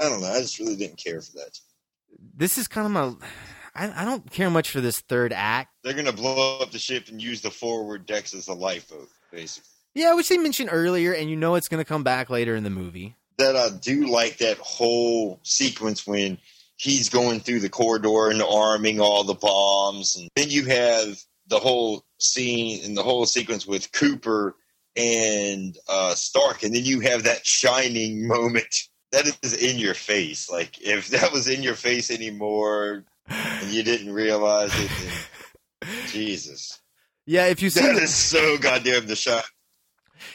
I 0.00 0.08
don't 0.08 0.20
know. 0.20 0.28
I 0.28 0.40
just 0.40 0.58
really 0.58 0.76
didn't 0.76 1.02
care 1.02 1.20
for 1.20 1.32
that. 1.32 1.58
This 2.36 2.58
is 2.58 2.68
kind 2.68 2.86
of 2.86 2.92
my. 2.92 3.26
I, 3.74 4.02
I 4.02 4.04
don't 4.04 4.30
care 4.30 4.50
much 4.50 4.70
for 4.70 4.82
this 4.82 5.00
third 5.00 5.32
act. 5.32 5.70
They're 5.82 5.94
gonna 5.94 6.12
blow 6.12 6.58
up 6.58 6.72
the 6.72 6.78
ship 6.78 7.08
and 7.08 7.22
use 7.22 7.40
the 7.40 7.50
forward 7.50 8.04
decks 8.04 8.34
as 8.34 8.48
a 8.48 8.54
lifeboat, 8.54 9.08
basically. 9.30 9.68
Yeah, 9.94 10.14
which 10.14 10.28
they 10.28 10.38
mentioned 10.38 10.70
earlier, 10.72 11.12
and 11.12 11.28
you 11.28 11.36
know 11.36 11.54
it's 11.54 11.68
going 11.68 11.82
to 11.82 11.88
come 11.88 12.02
back 12.02 12.30
later 12.30 12.56
in 12.56 12.64
the 12.64 12.70
movie. 12.70 13.16
That 13.38 13.56
I 13.56 13.70
do 13.70 14.10
like 14.10 14.38
that 14.38 14.58
whole 14.58 15.40
sequence 15.42 16.06
when 16.06 16.38
he's 16.82 17.08
going 17.08 17.38
through 17.40 17.60
the 17.60 17.68
corridor 17.68 18.28
and 18.30 18.42
arming 18.42 19.00
all 19.00 19.22
the 19.24 19.34
bombs, 19.34 20.16
and 20.16 20.28
then 20.34 20.50
you 20.50 20.64
have 20.66 21.16
the 21.46 21.58
whole 21.60 22.04
scene 22.18 22.84
and 22.84 22.96
the 22.96 23.02
whole 23.04 23.24
sequence 23.24 23.66
with 23.66 23.92
Cooper 23.92 24.56
and 24.96 25.78
uh, 25.88 26.14
Stark, 26.14 26.64
and 26.64 26.74
then 26.74 26.84
you 26.84 27.00
have 27.00 27.22
that 27.24 27.46
shining 27.46 28.26
moment 28.36 28.88
that 29.12 29.30
is 29.42 29.54
in 29.54 29.78
your 29.78 29.94
face. 29.94 30.50
Like 30.50 30.80
if 30.82 31.08
that 31.08 31.32
was 31.32 31.48
in 31.48 31.62
your 31.62 31.74
face 31.74 32.10
anymore 32.10 33.04
and 33.28 33.70
you 33.70 33.82
didn't 33.82 34.12
realize 34.12 34.72
it, 34.74 34.90
then 35.80 35.90
Jesus. 36.08 36.80
Yeah, 37.26 37.46
if 37.46 37.62
you've 37.62 37.72
seen 37.72 37.84
That 37.84 37.94
the- 37.96 38.02
is 38.02 38.14
so 38.14 38.58
goddamn 38.58 39.06
the 39.06 39.14
shot. 39.16 39.44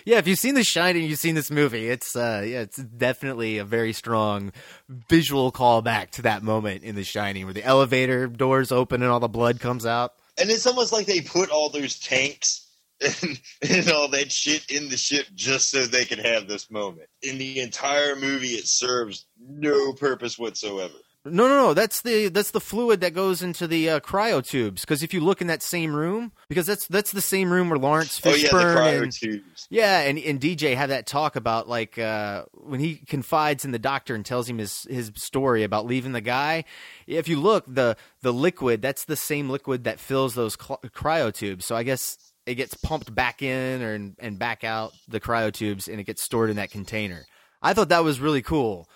Yeah, 0.06 0.18
if 0.18 0.28
you've 0.28 0.40
seen 0.40 0.56
The 0.56 0.64
Shining, 0.64 1.04
you've 1.04 1.20
seen 1.20 1.36
this 1.36 1.52
movie. 1.52 1.90
It's 1.90 2.16
uh 2.16 2.44
yeah, 2.46 2.62
it's 2.62 2.78
definitely 2.78 3.58
a 3.58 3.66
very 3.66 3.94
strong 3.94 4.52
visual 4.90 5.52
callback 5.52 6.12
to 6.12 6.22
that 6.24 6.44
moment 6.44 6.84
in 6.84 6.96
The 6.96 7.04
Shining 7.04 7.46
where 7.46 7.54
the 7.54 7.64
elevator 7.64 8.28
doors 8.28 8.72
open 8.72 9.02
and 9.02 9.12
all 9.12 9.20
the 9.20 9.28
blood 9.28 9.60
comes 9.60 9.86
out. 9.86 10.14
And 10.40 10.50
it's 10.50 10.68
almost 10.68 10.94
like 10.94 11.06
they 11.06 11.22
put 11.22 11.50
all 11.50 11.70
those 11.70 12.00
tanks 12.00 12.68
and, 13.02 13.40
and 13.70 13.92
all 13.92 14.08
that 14.10 14.32
shit 14.32 14.70
in 14.72 14.90
the 14.90 14.98
ship 14.98 15.28
just 15.36 15.70
so 15.72 15.86
they 15.86 16.06
could 16.06 16.20
have 16.20 16.48
this 16.48 16.72
moment. 16.72 17.08
In 17.22 17.38
the 17.38 17.60
entire 17.60 18.16
movie, 18.16 18.50
it 18.50 18.68
serves 18.68 19.26
no 19.40 19.94
purpose 19.94 20.38
whatsoever. 20.38 20.96
No, 21.32 21.48
no, 21.48 21.58
no. 21.58 21.74
That's 21.74 22.02
the 22.02 22.30
that's 22.30 22.52
the 22.52 22.60
fluid 22.60 23.02
that 23.02 23.14
goes 23.14 23.42
into 23.42 23.68
the 23.68 23.90
uh, 23.90 24.00
cryo 24.00 24.46
tubes. 24.46 24.82
Because 24.82 25.04
if 25.04 25.14
you 25.14 25.20
look 25.20 25.42
in 25.42 25.48
that 25.48 25.62
same 25.62 25.96
room, 25.96 26.32
because 26.50 26.66
that's 26.66 26.88
that's 26.88 27.12
the 27.12 27.22
same 27.22 27.52
room 27.52 27.70
where 27.70 27.80
Laurence 27.80 28.20
Oh, 28.26 28.34
yeah, 28.34 28.50
Fishburne 28.50 29.04
and 29.04 29.42
yeah, 29.70 30.02
and, 30.02 30.18
and 30.18 30.40
DJ 30.40 30.76
had 30.76 30.90
that 30.90 31.06
talk 31.06 31.36
about 31.36 31.68
like 31.68 31.98
uh, 31.98 32.46
when 32.54 32.80
he 32.80 32.96
confides 32.96 33.66
in 33.66 33.72
the 33.72 33.80
doctor 33.80 34.16
and 34.16 34.26
tells 34.26 34.50
him 34.50 34.58
his 34.58 34.84
his 34.90 35.12
story 35.16 35.64
about 35.64 35.86
leaving 35.86 36.12
the 36.12 36.22
guy. 36.22 36.64
If 37.06 37.28
you 37.28 37.40
look, 37.40 37.66
the 37.68 37.98
the 38.22 38.34
liquid 38.34 38.82
that's 38.82 39.06
the 39.06 39.16
same 39.16 39.50
liquid 39.50 39.84
that 39.84 40.00
fills 40.00 40.36
those 40.36 40.58
cl- 40.60 40.82
cryo 40.86 41.34
tubes. 41.34 41.66
So 41.66 41.76
I 41.76 41.84
guess 41.84 42.18
it 42.46 42.56
gets 42.56 42.74
pumped 42.76 43.14
back 43.14 43.42
in 43.42 43.82
or 43.82 44.14
and 44.20 44.40
back 44.40 44.64
out 44.64 44.94
the 45.08 45.20
cryo 45.20 45.52
tubes, 45.52 45.88
and 45.88 46.00
it 46.00 46.06
gets 46.06 46.24
stored 46.24 46.50
in 46.50 46.56
that 46.56 46.72
container. 46.72 47.26
I 47.62 47.74
thought 47.74 47.90
that 47.90 48.04
was 48.04 48.20
really 48.20 48.42
cool. 48.42 48.90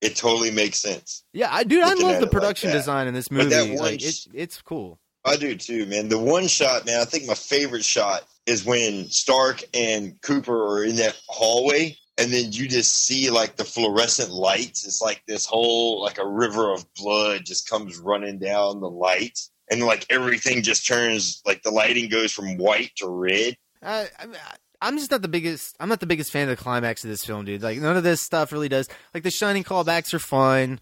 It 0.00 0.16
totally 0.16 0.50
makes 0.50 0.78
sense. 0.78 1.24
Yeah, 1.32 1.48
I 1.50 1.64
dude, 1.64 1.82
I 1.82 1.94
love 1.94 1.98
the 1.98 2.16
it 2.16 2.20
like 2.22 2.30
production 2.30 2.70
design 2.70 3.06
in 3.06 3.14
this 3.14 3.30
movie. 3.30 3.54
one 3.54 3.76
Like, 3.76 4.02
it, 4.02 4.26
it's 4.32 4.62
cool. 4.62 4.98
I 5.24 5.36
do 5.36 5.54
too, 5.54 5.84
man. 5.86 6.08
The 6.08 6.18
one 6.18 6.46
shot, 6.46 6.86
man, 6.86 7.00
I 7.00 7.04
think 7.04 7.26
my 7.26 7.34
favorite 7.34 7.84
shot 7.84 8.22
is 8.46 8.64
when 8.64 9.08
Stark 9.10 9.62
and 9.74 10.18
Cooper 10.22 10.78
are 10.78 10.84
in 10.84 10.96
that 10.96 11.20
hallway 11.28 11.96
and 12.20 12.32
then 12.32 12.52
you 12.52 12.68
just 12.68 13.06
see 13.06 13.30
like 13.30 13.56
the 13.56 13.64
fluorescent 13.64 14.30
lights. 14.30 14.86
It's 14.86 15.00
like 15.00 15.22
this 15.26 15.46
whole 15.46 16.02
like 16.02 16.18
a 16.18 16.26
river 16.26 16.72
of 16.72 16.84
blood 16.94 17.46
just 17.46 17.68
comes 17.68 17.98
running 17.98 18.38
down 18.38 18.80
the 18.80 18.90
lights 18.90 19.50
and 19.70 19.82
like 19.82 20.06
everything 20.10 20.62
just 20.62 20.86
turns 20.86 21.40
like 21.46 21.62
the 21.62 21.70
lighting 21.70 22.10
goes 22.10 22.32
from 22.32 22.58
white 22.58 22.92
to 22.96 23.08
red. 23.08 23.56
Uh, 23.82 24.04
I'm, 24.18 24.34
I'm 24.82 24.96
just 24.98 25.10
not 25.10 25.22
the 25.22 25.28
biggest. 25.28 25.76
I'm 25.80 25.88
not 25.88 26.00
the 26.00 26.06
biggest 26.06 26.32
fan 26.32 26.48
of 26.48 26.56
the 26.56 26.62
climax 26.62 27.04
of 27.04 27.10
this 27.10 27.24
film, 27.24 27.44
dude. 27.44 27.62
Like 27.62 27.78
none 27.78 27.96
of 27.96 28.02
this 28.02 28.20
stuff 28.20 28.52
really 28.52 28.68
does. 28.68 28.88
Like 29.14 29.22
the 29.22 29.30
Shining 29.30 29.64
callbacks 29.64 30.14
are 30.14 30.18
fun, 30.18 30.80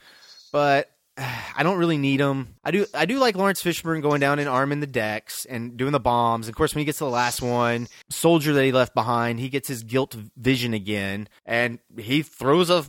but 0.53 0.91
I 1.19 1.63
don't 1.63 1.79
really 1.79 1.99
need 1.99 2.21
them. 2.21 2.55
I 2.65 2.71
do. 2.71 2.87
I 2.95 3.07
do 3.07 3.19
like 3.19 3.37
Laurence 3.37 3.63
Fishburne 3.63 4.03
going 4.03 4.21
down 4.21 4.39
and 4.39 4.49
arming 4.49 4.81
the 4.81 4.87
decks 4.87 5.45
and 5.45 5.77
doing 5.77 5.93
the 5.93 6.01
bombs. 6.01 6.49
Of 6.49 6.55
course, 6.55 6.75
when 6.75 6.81
he 6.81 6.85
gets 6.85 6.99
to 6.99 7.05
the 7.05 7.11
last 7.11 7.43
one, 7.43 7.89
soldier 8.09 8.53
that 8.53 8.65
he 8.65 8.73
left 8.73 8.95
behind, 8.95 9.41
he 9.41 9.49
gets 9.49 9.69
his 9.69 9.83
guilt 9.83 10.17
vision 10.37 10.75
again, 10.75 11.29
and 11.45 11.79
he 11.97 12.23
throws 12.23 12.71
a 12.71 12.85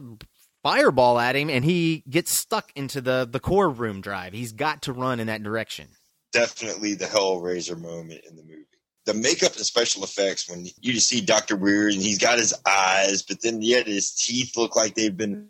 fireball 0.64 1.20
at 1.20 1.36
him, 1.36 1.50
and 1.50 1.66
he 1.66 2.04
gets 2.10 2.38
stuck 2.38 2.72
into 2.76 3.02
the 3.02 3.28
the 3.30 3.40
core 3.40 3.70
room 3.70 4.02
drive. 4.02 4.34
He's 4.34 4.54
got 4.54 4.84
to 4.84 4.94
run 4.94 5.20
in 5.20 5.28
that 5.28 5.44
direction. 5.44 5.88
Definitely 6.32 6.94
the 6.94 7.06
Hellraiser 7.06 7.80
moment 7.80 8.22
in 8.30 8.36
the 8.36 8.44
movie. 8.44 8.66
The 9.10 9.16
makeup 9.16 9.56
and 9.56 9.66
special 9.66 10.04
effects 10.04 10.48
when 10.48 10.68
you 10.82 10.94
just 10.94 11.10
see 11.10 11.20
Doctor 11.20 11.56
Weir 11.56 11.88
and 11.88 12.00
he's 12.00 12.20
got 12.20 12.38
his 12.38 12.54
eyes, 12.68 13.24
but 13.24 13.42
then 13.42 13.60
yet 13.60 13.88
his 13.88 14.12
teeth 14.12 14.56
look 14.56 14.76
like 14.76 14.94
they've 14.94 15.18
been 15.18 15.48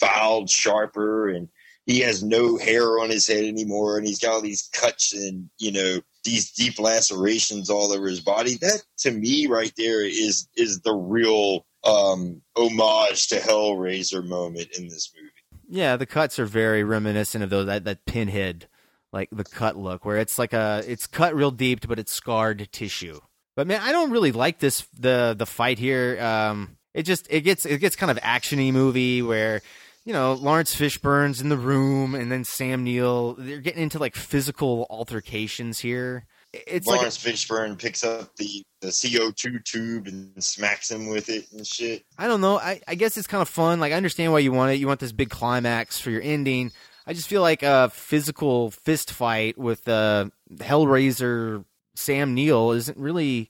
filed 0.00 0.50
sharper 0.50 1.28
and 1.28 1.48
he 1.86 2.00
has 2.00 2.24
no 2.24 2.58
hair 2.58 2.98
on 2.98 3.08
his 3.08 3.28
head 3.28 3.44
anymore 3.44 3.98
and 3.98 4.04
he's 4.04 4.18
got 4.18 4.32
all 4.32 4.40
these 4.40 4.68
cuts 4.72 5.12
and 5.14 5.48
you 5.58 5.70
know 5.70 6.00
these 6.24 6.50
deep 6.50 6.80
lacerations 6.80 7.70
all 7.70 7.92
over 7.92 8.08
his 8.08 8.20
body. 8.20 8.56
That 8.60 8.82
to 8.98 9.12
me 9.12 9.46
right 9.46 9.72
there 9.76 10.04
is 10.04 10.48
is 10.56 10.80
the 10.80 10.92
real 10.92 11.66
um 11.84 12.42
homage 12.56 13.28
to 13.28 13.36
hellraiser 13.36 14.26
moment 14.26 14.76
in 14.76 14.88
this 14.88 15.12
movie. 15.14 15.30
Yeah, 15.68 15.96
the 15.96 16.04
cuts 16.04 16.40
are 16.40 16.46
very 16.46 16.82
reminiscent 16.82 17.44
of 17.44 17.50
those 17.50 17.66
that, 17.66 17.84
that 17.84 18.06
pinhead, 18.06 18.66
like 19.12 19.28
the 19.32 19.44
cut 19.44 19.76
look, 19.76 20.04
where 20.04 20.18
it's 20.18 20.38
like 20.38 20.52
a 20.52 20.82
it's 20.86 21.06
cut 21.06 21.34
real 21.34 21.50
deep, 21.50 21.86
but 21.86 21.98
it's 21.98 22.12
scarred 22.12 22.68
tissue. 22.72 23.20
But 23.56 23.66
man, 23.66 23.80
I 23.82 23.92
don't 23.92 24.10
really 24.10 24.32
like 24.32 24.58
this 24.58 24.86
the 24.98 25.34
the 25.36 25.46
fight 25.46 25.78
here. 25.78 26.20
Um, 26.20 26.76
it 26.94 27.02
just 27.02 27.26
it 27.30 27.42
gets 27.42 27.64
it 27.64 27.78
gets 27.78 27.96
kind 27.96 28.10
of 28.10 28.18
actiony 28.18 28.72
movie 28.72 29.22
where 29.22 29.62
you 30.04 30.12
know 30.12 30.34
Laurence 30.34 30.74
Fishburne's 30.74 31.40
in 31.40 31.48
the 31.48 31.56
room, 31.56 32.14
and 32.14 32.30
then 32.30 32.44
Sam 32.44 32.84
Neill 32.84 33.34
they're 33.34 33.60
getting 33.60 33.82
into 33.82 33.98
like 33.98 34.14
physical 34.14 34.86
altercations 34.90 35.80
here. 35.80 36.26
It's 36.52 36.86
like 36.86 36.96
laurence 36.96 37.18
fishburne 37.18 37.78
picks 37.78 38.02
up 38.02 38.34
the 38.36 38.62
the 38.80 38.88
co2 38.88 39.62
tube 39.64 40.06
and 40.06 40.42
smacks 40.42 40.90
him 40.90 41.08
with 41.08 41.28
it 41.28 41.44
and 41.52 41.66
shit 41.66 42.04
I 42.16 42.26
don't 42.26 42.40
know. 42.40 42.58
I, 42.58 42.80
I 42.88 42.94
guess 42.94 43.18
it's 43.18 43.26
kind 43.26 43.42
of 43.42 43.50
fun. 43.50 43.80
Like 43.80 43.92
I 43.92 43.96
understand 43.96 44.32
why 44.32 44.38
you 44.38 44.52
want 44.52 44.72
it. 44.72 44.76
You 44.76 44.86
want 44.86 45.00
this 45.00 45.12
big 45.12 45.28
climax 45.28 46.00
for 46.00 46.10
your 46.10 46.22
ending. 46.22 46.72
I 47.08 47.14
just 47.14 47.26
feel 47.26 47.40
like 47.40 47.62
a 47.62 47.88
physical 47.88 48.70
fist 48.70 49.10
fight 49.10 49.56
with 49.56 49.88
uh, 49.88 50.28
Hellraiser 50.56 51.64
Sam 51.94 52.34
Neill 52.34 52.72
isn't 52.72 52.98
really 52.98 53.48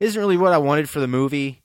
isn't 0.00 0.18
really 0.18 0.38
what 0.38 0.54
I 0.54 0.58
wanted 0.58 0.88
for 0.88 1.00
the 1.00 1.06
movie. 1.06 1.62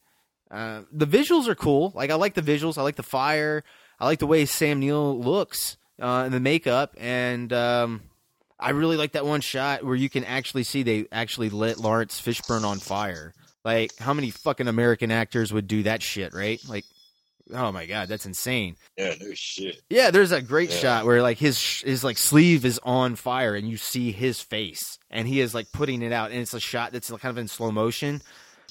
Uh, 0.51 0.81
the 0.91 1.07
visuals 1.07 1.47
are 1.47 1.55
cool. 1.55 1.93
Like 1.95 2.09
I 2.09 2.15
like 2.15 2.33
the 2.33 2.41
visuals. 2.41 2.77
I 2.77 2.81
like 2.81 2.97
the 2.97 3.03
fire. 3.03 3.63
I 3.97 4.07
like 4.07 4.19
the 4.19 4.27
way 4.27 4.45
Sam 4.45 4.81
Neill 4.81 5.17
looks 5.21 5.77
uh, 6.01 6.23
and 6.25 6.33
the 6.33 6.41
makeup. 6.41 6.95
And 6.97 7.53
um, 7.53 8.01
I 8.59 8.71
really 8.71 8.97
like 8.97 9.13
that 9.13 9.25
one 9.25 9.39
shot 9.39 9.85
where 9.85 9.95
you 9.95 10.09
can 10.09 10.25
actually 10.25 10.63
see 10.63 10.83
they 10.83 11.05
actually 11.13 11.49
lit 11.49 11.77
Laurence 11.77 12.19
Fishburne 12.19 12.65
on 12.65 12.79
fire. 12.79 13.33
Like 13.63 13.97
how 13.99 14.13
many 14.13 14.31
fucking 14.31 14.67
American 14.67 15.11
actors 15.11 15.53
would 15.53 15.67
do 15.67 15.83
that 15.83 16.03
shit, 16.03 16.33
right? 16.33 16.59
Like, 16.67 16.83
oh 17.53 17.71
my 17.71 17.85
god, 17.85 18.07
that's 18.07 18.25
insane. 18.25 18.75
yeah 18.97 19.13
no 19.21 19.33
shit 19.33 19.81
Yeah, 19.89 20.11
there's 20.11 20.31
a 20.31 20.41
great 20.41 20.71
Yeah. 20.71 20.77
shot 20.77 21.05
where 21.05 21.21
like 21.21 21.37
his 21.37 21.81
his 21.81 22.03
like 22.03 22.17
sleeve 22.17 22.65
is 22.65 22.79
on 22.83 23.15
fire 23.15 23.55
and 23.55 23.69
you 23.69 23.77
see 23.77 24.11
his 24.11 24.41
face 24.41 24.97
and 25.09 25.27
he 25.27 25.39
is 25.41 25.53
like 25.53 25.71
putting 25.71 26.01
it 26.01 26.11
out 26.11 26.31
and 26.31 26.39
it's 26.39 26.53
a 26.53 26.59
shot 26.59 26.91
that's 26.91 27.09
kind 27.09 27.25
of 27.25 27.37
in 27.37 27.47
slow 27.47 27.71
motion. 27.71 28.21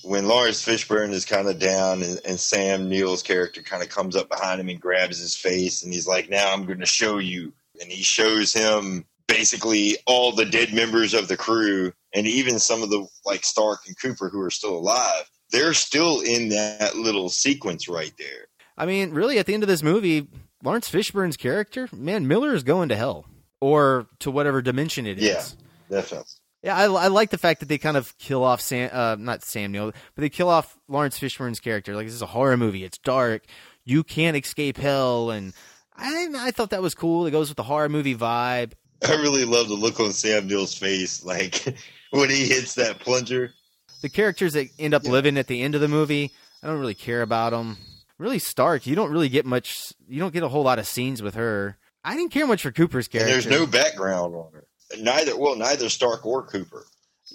when 0.03 0.27
Laurence 0.27 0.65
Fishburne 0.65 1.11
is 1.13 1.25
kind 1.27 1.47
of 1.49 1.59
down 1.59 2.03
and, 2.03 2.19
and 2.25 2.41
Sam 2.41 2.89
Neill's 2.89 3.23
character 3.23 3.63
kind 3.63 3.83
of 3.83 3.89
comes 3.91 4.17
up 4.17 4.29
behind 4.31 4.61
him 4.61 4.69
and 4.71 4.81
grabs 4.81 5.19
his 5.19 5.37
face 5.37 5.83
and 5.83 5.93
he's 5.93 6.07
like, 6.07 6.31
now 6.31 6.53
I'm 6.53 6.65
going 6.65 6.81
to 6.81 6.87
show 6.87 7.19
you. 7.19 7.53
And 7.83 7.91
he 7.91 8.03
shows 8.03 8.53
him 8.53 9.05
basically 9.27 9.97
all 10.07 10.33
the 10.33 10.45
dead 10.45 10.73
members 10.75 11.15
of 11.15 11.29
the 11.29 11.37
crew 11.37 11.93
and 12.15 12.27
even 12.27 12.59
some 12.59 12.83
of 12.83 12.91
the 12.91 13.07
like 13.25 13.45
Stark 13.45 13.81
and 13.87 13.99
Cooper 13.99 14.29
who 14.31 14.41
are 14.41 14.51
still 14.51 14.77
alive. 14.77 15.31
They're 15.51 15.75
still 15.75 16.21
in 16.21 16.49
that 16.51 16.95
little 16.97 17.29
sequence 17.29 17.89
right 17.89 18.13
there. 18.19 18.47
I 18.81 18.87
mean, 18.87 19.11
really, 19.11 19.39
at 19.39 19.45
the 19.45 19.53
end 19.53 19.63
of 19.63 19.69
this 19.69 19.83
movie, 19.83 20.27
Laurence 20.65 20.89
Fishburne's 20.89 21.37
character, 21.37 21.87
man, 21.93 22.27
Miller 22.27 22.55
is 22.55 22.63
going 22.63 22.89
to 22.89 22.97
hell 22.97 23.27
or 23.61 24.07
to 24.21 24.31
whatever 24.31 24.63
dimension 24.63 25.07
it 25.07 25.19
is. 25.19 25.55
Yeah, 25.91 25.99
definitely. 25.99 26.33
Yeah, 26.63 26.77
I, 26.77 26.85
I 26.85 27.09
like 27.09 27.29
the 27.29 27.37
fact 27.37 27.61
that 27.61 27.69
they 27.69 27.77
kind 27.77 27.99
of 27.99 28.17
kill 28.17 28.43
off 28.43 28.63
Sam, 28.63 28.89
uh, 28.91 29.17
not 29.19 29.43
Sam 29.43 29.73
Neill, 29.73 29.93
but 30.15 30.23
they 30.23 30.31
kill 30.31 30.49
off 30.49 30.79
Laurence 30.89 31.19
Fishburne's 31.19 31.61
character. 31.61 31.95
Like 31.95 32.07
this 32.07 32.15
is 32.15 32.23
a 32.23 32.27
horror 32.27 32.57
movie; 32.57 32.83
it's 32.83 32.97
dark. 32.97 33.45
You 33.85 34.03
can't 34.03 34.35
escape 34.35 34.79
hell, 34.79 35.31
and 35.31 35.53
I 35.95 36.29
I 36.35 36.51
thought 36.51 36.71
that 36.71 36.81
was 36.81 36.95
cool. 36.95 37.27
It 37.27 37.33
goes 37.33 37.49
with 37.49 37.59
the 37.59 37.63
horror 37.65 37.91
movie 37.91 38.17
vibe. 38.17 38.73
I 39.07 39.13
really 39.17 39.45
love 39.45 39.69
the 39.69 39.75
look 39.75 40.01
on 40.01 40.13
Sam 40.13 40.47
Neill's 40.47 40.75
face, 40.75 41.23
like 41.25 41.65
when 42.13 42.31
he 42.31 42.47
hits 42.47 42.77
that 42.77 43.01
plunger. 43.01 43.53
The 44.01 44.09
characters 44.09 44.55
that 44.55 44.69
end 44.79 44.95
up 44.95 45.05
living 45.05 45.37
at 45.37 45.49
the 45.49 45.61
end 45.61 45.75
of 45.75 45.83
the 45.83 45.89
movie, 45.89 46.31
I 46.63 46.67
don't 46.67 46.81
really 46.81 46.95
care 46.95 47.21
about 47.21 47.51
them. 47.51 47.77
Really, 48.21 48.39
Stark, 48.39 48.87
you 48.87 48.95
don't 48.95 49.11
really 49.11 49.31
get 49.31 49.47
much. 49.47 49.95
You 50.07 50.21
don't 50.21 50.33
get 50.35 50.43
a 50.43 50.49
whole 50.49 50.63
lot 50.63 50.79
of 50.79 50.87
scenes 50.87 51.23
with 51.23 51.35
her. 51.37 51.79
I 52.05 52.15
didn't 52.17 52.33
care 52.33 52.47
much 52.47 52.61
for 52.63 52.71
Cooper's 52.71 53.07
And 53.07 53.13
character. 53.13 53.33
there's 53.33 53.47
no 53.47 53.67
background 53.67 54.35
on 54.35 54.53
her. 54.53 54.67
Neither, 55.01 55.39
well, 55.39 55.57
neither 55.57 55.89
Stark 55.89 56.27
or 56.27 56.47
Cooper. 56.47 56.85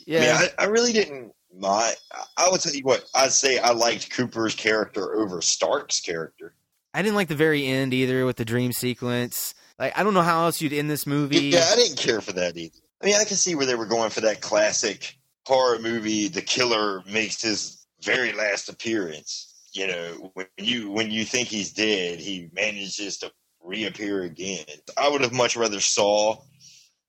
Yeah. 0.06 0.20
I, 0.20 0.22
mean, 0.42 0.50
I, 0.60 0.64
I 0.64 0.66
really 0.68 0.94
didn't 0.94 1.34
My, 1.58 1.92
I 2.38 2.50
would 2.52 2.62
tell 2.62 2.74
you 2.74 2.84
what, 2.84 3.04
I'd 3.16 3.32
say 3.32 3.58
I 3.58 3.72
liked 3.72 4.12
Cooper's 4.12 4.54
character 4.54 5.16
over 5.16 5.42
Stark's 5.42 6.02
character. 6.02 6.54
I 6.94 7.02
didn't 7.02 7.16
like 7.16 7.30
the 7.30 7.36
very 7.36 7.66
end 7.66 7.94
either 7.94 8.24
with 8.26 8.36
the 8.38 8.46
dream 8.46 8.72
sequence. 8.72 9.56
Like 9.80 9.98
I 9.98 10.04
don't 10.04 10.14
know 10.14 10.22
how 10.22 10.46
else 10.46 10.62
you'd 10.62 10.72
end 10.74 10.90
this 10.90 11.08
movie. 11.08 11.48
Yeah, 11.48 11.66
I 11.72 11.76
didn't 11.78 11.98
care 11.98 12.22
for 12.22 12.34
that 12.34 12.56
either. 12.58 12.78
I 13.02 13.08
mean, 13.08 13.16
I 13.16 13.26
can 13.26 13.38
see 13.38 13.56
where 13.56 13.66
they 13.66 13.76
were 13.76 13.88
going 13.88 14.12
for 14.12 14.22
that 14.22 14.40
classic 14.42 15.18
horror 15.48 15.80
movie. 15.80 16.28
The 16.28 16.42
killer 16.44 17.02
makes 17.12 17.42
his 17.42 17.86
very 18.04 18.34
last 18.34 18.70
appearance. 18.70 19.45
You 19.76 19.88
know, 19.88 20.32
when 20.34 20.48
you 20.58 20.90
when 20.90 21.12
you 21.12 21.26
think 21.26 21.50
he's 21.50 21.74
dead, 21.74 22.20
he 22.20 22.50
manages 22.54 23.18
to 23.18 23.32
reappear 23.62 24.24
again. 24.24 24.66
I 24.98 25.10
would 25.10 25.22
have 25.22 25.34
much 25.34 25.58
rather 25.58 25.82
saw 25.82 26.38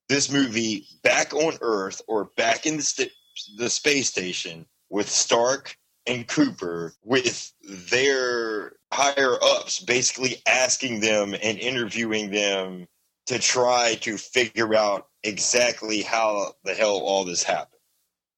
this 0.09 0.31
movie 0.31 0.87
back 1.03 1.33
on 1.33 1.55
Earth 1.61 2.03
or 2.09 2.31
back 2.37 2.67
in 2.67 2.77
the, 2.77 2.83
st- 2.83 3.13
the 3.57 3.71
space 3.71 4.09
station 4.09 4.67
with 4.91 5.09
Stark 5.09 5.77
and 6.07 6.27
Cooper 6.27 6.93
with 7.05 7.53
their 7.63 8.73
higher 8.93 9.37
ups 9.43 9.81
basically 9.81 10.43
asking 10.47 11.01
them 11.01 11.35
and 11.35 11.59
interviewing 11.59 12.31
them 12.31 12.87
to 13.27 13.39
try 13.39 13.95
to 14.01 14.17
figure 14.17 14.75
out 14.75 15.09
exactly 15.25 16.03
how 16.03 16.53
the 16.65 16.75
hell 16.75 16.99
all 16.99 17.25
this 17.25 17.43
happened. 17.43 17.81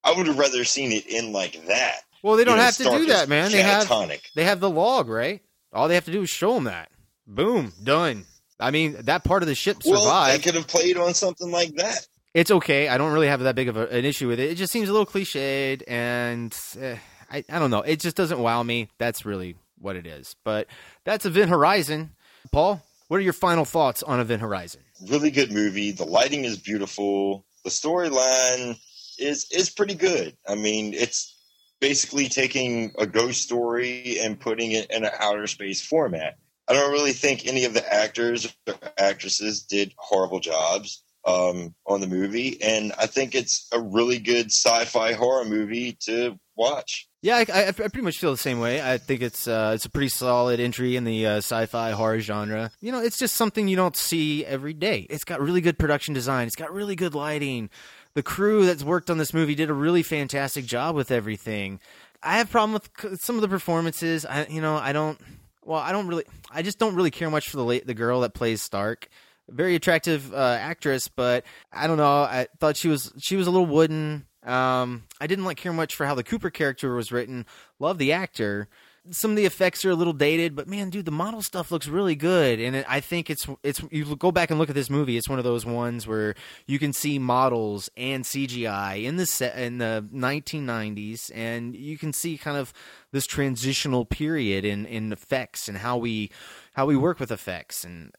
I 0.05 0.13
would 0.13 0.27
have 0.27 0.39
rather 0.39 0.65
seen 0.65 0.93
it 0.93 1.07
in 1.07 1.33
like 1.33 1.67
that. 1.67 2.01
Well, 2.23 2.37
they 2.37 2.45
don't 2.45 2.55
You 2.55 2.59
know, 2.59 2.65
have 2.65 2.77
to 2.79 2.85
do 2.85 3.07
that, 3.07 3.29
man. 3.29 3.53
They 3.53 3.63
have 3.63 3.89
they 4.35 4.45
have 4.45 4.61
the 4.61 4.71
log, 4.71 5.09
right? 5.09 5.41
All 5.73 5.89
they 5.89 5.95
have 5.95 6.05
to 6.07 6.13
do 6.13 6.23
is 6.23 6.31
show 6.31 6.55
them 6.55 6.65
that. 6.65 6.91
Boom, 7.27 7.73
done. 7.83 8.25
I 8.59 8.71
mean, 8.71 8.97
that 9.03 9.23
part 9.25 9.43
of 9.43 9.49
the 9.49 9.55
ship 9.55 9.79
Well, 9.85 9.95
they 9.95 10.01
survived. 10.01 10.45
could 10.45 10.55
have 10.55 10.67
played 10.67 10.97
on 10.97 11.15
something 11.15 11.51
like 11.53 11.75
that. 11.77 12.07
it's 12.35 12.51
okay. 12.51 12.89
I 12.89 12.99
don't 12.99 13.13
really 13.13 13.29
have 13.29 13.41
that 13.41 13.55
big 13.55 13.69
of 13.69 13.77
a, 13.77 13.87
an 13.89 14.05
issue 14.05 14.27
with 14.29 14.41
it. 14.41 14.51
It 14.51 14.55
just 14.57 14.73
seems 14.73 14.89
a 14.89 14.93
little 14.93 15.07
cliched, 15.07 15.83
and 15.87 16.57
eh, 16.81 16.97
I, 17.31 17.45
I 17.51 17.59
don't 17.59 17.71
know. 17.71 17.83
It 17.83 18.01
just 18.01 18.17
doesn't 18.17 18.39
wow 18.41 18.63
me. 18.63 18.89
That's 18.99 19.25
really 19.25 19.55
what 19.79 19.95
it 19.95 20.07
is. 20.07 20.35
But 20.43 20.67
that's 21.05 21.25
Event 21.27 21.51
Horizon. 21.51 22.11
Paul, 22.51 22.83
what 23.09 23.19
are 23.19 23.21
your 23.21 23.33
final 23.35 23.65
thoughts 23.65 24.03
on 24.03 24.19
Event 24.21 24.41
Horizon? 24.43 24.81
really 25.09 25.31
good 25.31 25.53
movie. 25.53 25.93
The 25.93 26.05
lighting 26.05 26.45
is 26.45 26.59
beautiful. 26.59 27.45
The 27.63 27.71
storyline 27.71 28.77
is 29.19 29.47
is 29.53 29.71
pretty 29.71 29.95
good. 29.95 30.37
I 30.49 30.55
mean, 30.57 30.93
it's 30.95 31.37
basically 31.81 32.29
taking 32.29 32.93
a 32.99 33.07
ghost 33.07 33.43
story 33.43 34.19
and 34.21 34.41
putting 34.41 34.73
it 34.73 34.91
in 34.91 35.05
an 35.05 35.11
outer 35.19 35.47
space 35.47 35.81
format. 35.85 36.37
I 36.69 36.75
don't 36.75 36.93
really 36.93 37.13
think 37.13 37.47
any 37.47 37.65
of 37.65 37.75
the 37.75 37.93
actors 37.93 38.53
or 38.67 38.75
actresses 38.99 39.63
did 39.63 39.95
horrible 39.97 40.41
jobs 40.41 41.03
um, 41.27 41.75
on 41.87 42.01
the 42.01 42.07
movie, 42.07 42.61
and 42.63 42.93
I 42.99 43.07
think 43.07 43.35
it's 43.35 43.69
a 43.73 43.81
really 43.81 44.19
good 44.19 44.47
sci-fi 44.47 45.13
horror 45.13 45.45
movie 45.45 45.97
to 46.03 46.39
watch. 46.57 47.09
Yeah, 47.21 47.37
I, 47.37 47.47
I, 47.53 47.69
I 47.69 47.73
pretty 47.73 48.03
much 48.03 48.19
feel 48.19 48.31
the 48.31 48.37
same 48.37 48.61
way. 48.61 48.81
I 48.81 48.99
think 48.99 49.23
it's 49.23 49.49
uh, 49.49 49.73
it's 49.75 49.85
a 49.85 49.91
pretty 49.91 50.09
solid 50.09 50.61
entry 50.61 50.95
in 50.95 51.05
the 51.05 51.27
uh, 51.27 51.37
sci-fi 51.39 51.91
horror 51.91 52.21
genre. 52.21 52.71
You 52.81 52.93
know, 52.93 53.01
it's 53.03 53.19
just 53.19 53.35
something 53.35 53.67
you 53.67 53.77
don't 53.77 53.97
see 53.97 54.45
every 54.45 54.75
day. 54.75 55.07
It's 55.11 55.25
got 55.25 55.41
really 55.41 55.61
good 55.61 55.79
production 55.79 56.15
design. 56.15 56.47
It's 56.47 56.57
got 56.57 56.73
really 56.73 56.97
good 56.97 57.15
lighting. 57.15 57.71
The 58.15 58.23
crew 58.23 58.67
that's 58.67 58.83
worked 58.83 59.11
on 59.11 59.19
this 59.19 59.33
movie 59.33 59.55
did 59.55 59.71
a 59.71 59.75
really 59.75 60.03
fantastic 60.03 60.65
job 60.65 60.97
with 60.97 61.11
everything. 61.11 61.81
I 62.23 62.39
have 62.39 62.51
problem 62.51 62.73
with 62.73 63.21
some 63.21 63.37
of 63.37 63.43
the 63.43 63.49
performances. 63.49 64.27
I, 64.27 64.47
you 64.47 64.61
know, 64.61 64.77
I 64.77 64.93
don't. 64.93 65.21
Well, 65.65 65.81
I 65.81 65.93
don't 65.93 66.09
really. 66.09 66.25
I 66.51 66.63
just 66.63 66.79
don't 66.79 66.95
really 66.95 67.11
care 67.11 67.31
much 67.31 67.49
for 67.49 67.57
the 67.57 67.65
late, 67.65 67.87
the 67.87 67.95
girl 67.95 68.21
that 68.21 68.35
plays 68.35 68.63
Stark. 68.63 69.09
Very 69.49 69.75
attractive 69.77 70.33
uh, 70.35 70.59
actress, 70.61 71.09
but 71.09 71.45
I 71.73 71.87
don't 71.87 71.97
know. 71.97 72.23
I 72.23 72.49
thought 72.59 72.77
she 72.77 72.89
was 72.89 73.13
she 73.19 73.37
was 73.37 73.47
a 73.47 73.51
little 73.51 73.67
wooden. 73.67 74.27
Um, 74.45 75.05
I 75.21 75.27
didn't 75.27 75.45
like 75.45 75.57
care 75.59 75.73
much 75.73 75.95
for 75.95 76.07
how 76.07 76.15
the 76.15 76.25
Cooper 76.25 76.51
character 76.51 76.95
was 76.95 77.13
written. 77.13 77.47
Love 77.79 77.99
the 77.99 78.13
actor. 78.13 78.69
Some 79.11 79.31
of 79.31 79.37
the 79.37 79.47
effects 79.47 79.85
are 79.85 79.91
a 79.91 79.95
little 79.95 80.13
dated, 80.13 80.55
but 80.55 80.69
man, 80.69 80.91
dude, 80.91 81.05
the 81.05 81.11
model 81.11 81.43
stuff 81.43 81.71
looks 81.71 81.89
really 81.89 82.15
good. 82.15 82.61
And 82.61 82.77
it, 82.77 82.87
I 82.89 83.01
think 83.01 83.31
it's 83.31 83.47
it's 83.63 83.83
you 83.91 84.17
go 84.17 84.33
back 84.33 84.51
and 84.51 84.59
look 84.59 84.69
at 84.69 84.75
this 84.75 84.91
movie. 84.91 85.17
It's 85.17 85.29
one 85.29 85.39
of 85.39 85.45
those 85.45 85.65
ones 85.65 86.07
where 86.07 86.35
you 86.67 86.79
can 86.79 86.93
see 86.93 87.19
models 87.19 87.91
and 87.97 88.25
CGI 88.25 89.05
in 89.05 89.17
the 89.17 89.27
set 89.27 89.57
in 89.59 89.79
the 89.79 90.07
1990s, 90.13 91.31
and 91.35 91.75
you 91.75 91.99
can 91.99 92.13
see 92.13 92.39
kind 92.39 92.57
of 92.57 92.73
this 93.13 93.27
transitional 93.27 94.05
period 94.05 94.65
in 94.65 94.87
in 94.87 95.13
effects 95.13 95.69
and 95.69 95.79
how 95.79 95.97
we 95.97 96.31
how 96.75 96.87
we 96.87 96.97
work 96.97 97.21
with 97.21 97.31
effects 97.31 97.85
and 97.85 98.13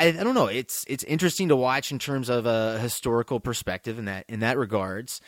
I, 0.00 0.06
I 0.06 0.12
don't 0.12 0.34
know. 0.34 0.46
It's 0.46 0.82
it's 0.88 1.04
interesting 1.04 1.48
to 1.48 1.56
watch 1.56 1.92
in 1.92 1.98
terms 1.98 2.30
of 2.30 2.46
a 2.46 2.78
historical 2.78 3.38
perspective 3.38 3.98
in 3.98 4.06
that 4.06 4.24
in 4.28 4.40
that 4.40 4.56
regards. 4.56 5.20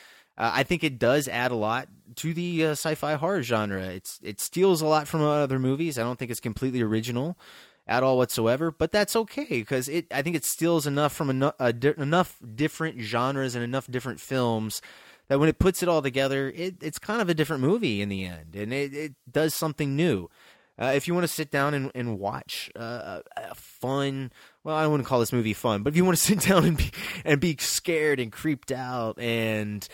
Uh, 0.42 0.50
I 0.52 0.64
think 0.64 0.82
it 0.82 0.98
does 0.98 1.28
add 1.28 1.52
a 1.52 1.54
lot 1.54 1.86
to 2.16 2.34
the 2.34 2.66
uh, 2.66 2.70
sci-fi 2.70 3.14
horror 3.14 3.44
genre. 3.44 3.80
It's 3.84 4.18
it 4.24 4.40
steals 4.40 4.82
a 4.82 4.86
lot 4.86 5.06
from 5.06 5.22
other 5.22 5.60
movies. 5.60 5.98
I 5.98 6.02
don't 6.02 6.18
think 6.18 6.32
it's 6.32 6.40
completely 6.40 6.82
original 6.82 7.38
at 7.86 8.02
all 8.02 8.18
whatsoever, 8.18 8.72
but 8.72 8.90
that's 8.90 9.14
okay 9.14 9.46
because 9.48 9.88
it. 9.88 10.06
I 10.12 10.22
think 10.22 10.34
it 10.34 10.44
steals 10.44 10.84
enough 10.84 11.12
from 11.12 11.30
enough, 11.30 11.54
uh, 11.60 11.70
di- 11.70 11.94
enough 11.96 12.40
different 12.56 13.00
genres 13.00 13.54
and 13.54 13.62
enough 13.62 13.88
different 13.88 14.18
films 14.18 14.82
that 15.28 15.38
when 15.38 15.48
it 15.48 15.60
puts 15.60 15.80
it 15.80 15.88
all 15.88 16.02
together, 16.02 16.52
it, 16.56 16.74
it's 16.82 16.98
kind 16.98 17.22
of 17.22 17.28
a 17.28 17.34
different 17.34 17.62
movie 17.62 18.02
in 18.02 18.08
the 18.08 18.24
end, 18.24 18.56
and 18.56 18.72
it, 18.72 18.92
it 18.92 19.14
does 19.30 19.54
something 19.54 19.94
new. 19.94 20.28
Uh, 20.76 20.86
if 20.96 21.06
you 21.06 21.14
want 21.14 21.22
to 21.22 21.32
sit 21.32 21.52
down 21.52 21.72
and, 21.74 21.92
and 21.94 22.18
watch 22.18 22.68
uh, 22.74 23.20
a, 23.36 23.50
a 23.50 23.54
fun, 23.54 24.32
well, 24.64 24.74
I 24.74 24.88
wouldn't 24.88 25.06
call 25.06 25.20
this 25.20 25.32
movie 25.32 25.52
fun, 25.52 25.84
but 25.84 25.92
if 25.92 25.96
you 25.96 26.04
want 26.04 26.18
to 26.18 26.24
sit 26.26 26.40
down 26.40 26.64
and 26.64 26.76
be 26.76 26.90
and 27.24 27.40
be 27.40 27.56
scared 27.60 28.18
and 28.18 28.32
creeped 28.32 28.72
out, 28.72 29.20
and 29.20 29.86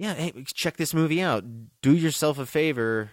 yeah, 0.00 0.14
hey, 0.14 0.32
check 0.54 0.78
this 0.78 0.94
movie 0.94 1.20
out. 1.20 1.44
Do 1.82 1.94
yourself 1.94 2.38
a 2.38 2.46
favor, 2.46 3.10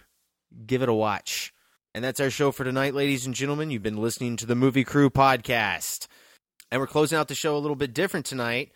give 0.64 0.80
it 0.80 0.88
a 0.88 0.94
watch. 0.94 1.52
And 1.94 2.02
that's 2.02 2.18
our 2.18 2.30
show 2.30 2.50
for 2.50 2.64
tonight, 2.64 2.94
ladies 2.94 3.26
and 3.26 3.34
gentlemen. 3.34 3.70
You've 3.70 3.82
been 3.82 4.00
listening 4.00 4.38
to 4.38 4.46
the 4.46 4.54
Movie 4.54 4.84
Crewe 4.84 5.10
podcast, 5.10 6.06
and 6.70 6.80
we're 6.80 6.86
closing 6.86 7.18
out 7.18 7.28
the 7.28 7.34
show 7.34 7.54
a 7.54 7.60
little 7.60 7.76
bit 7.76 7.92
different 7.92 8.24
tonight. 8.24 8.72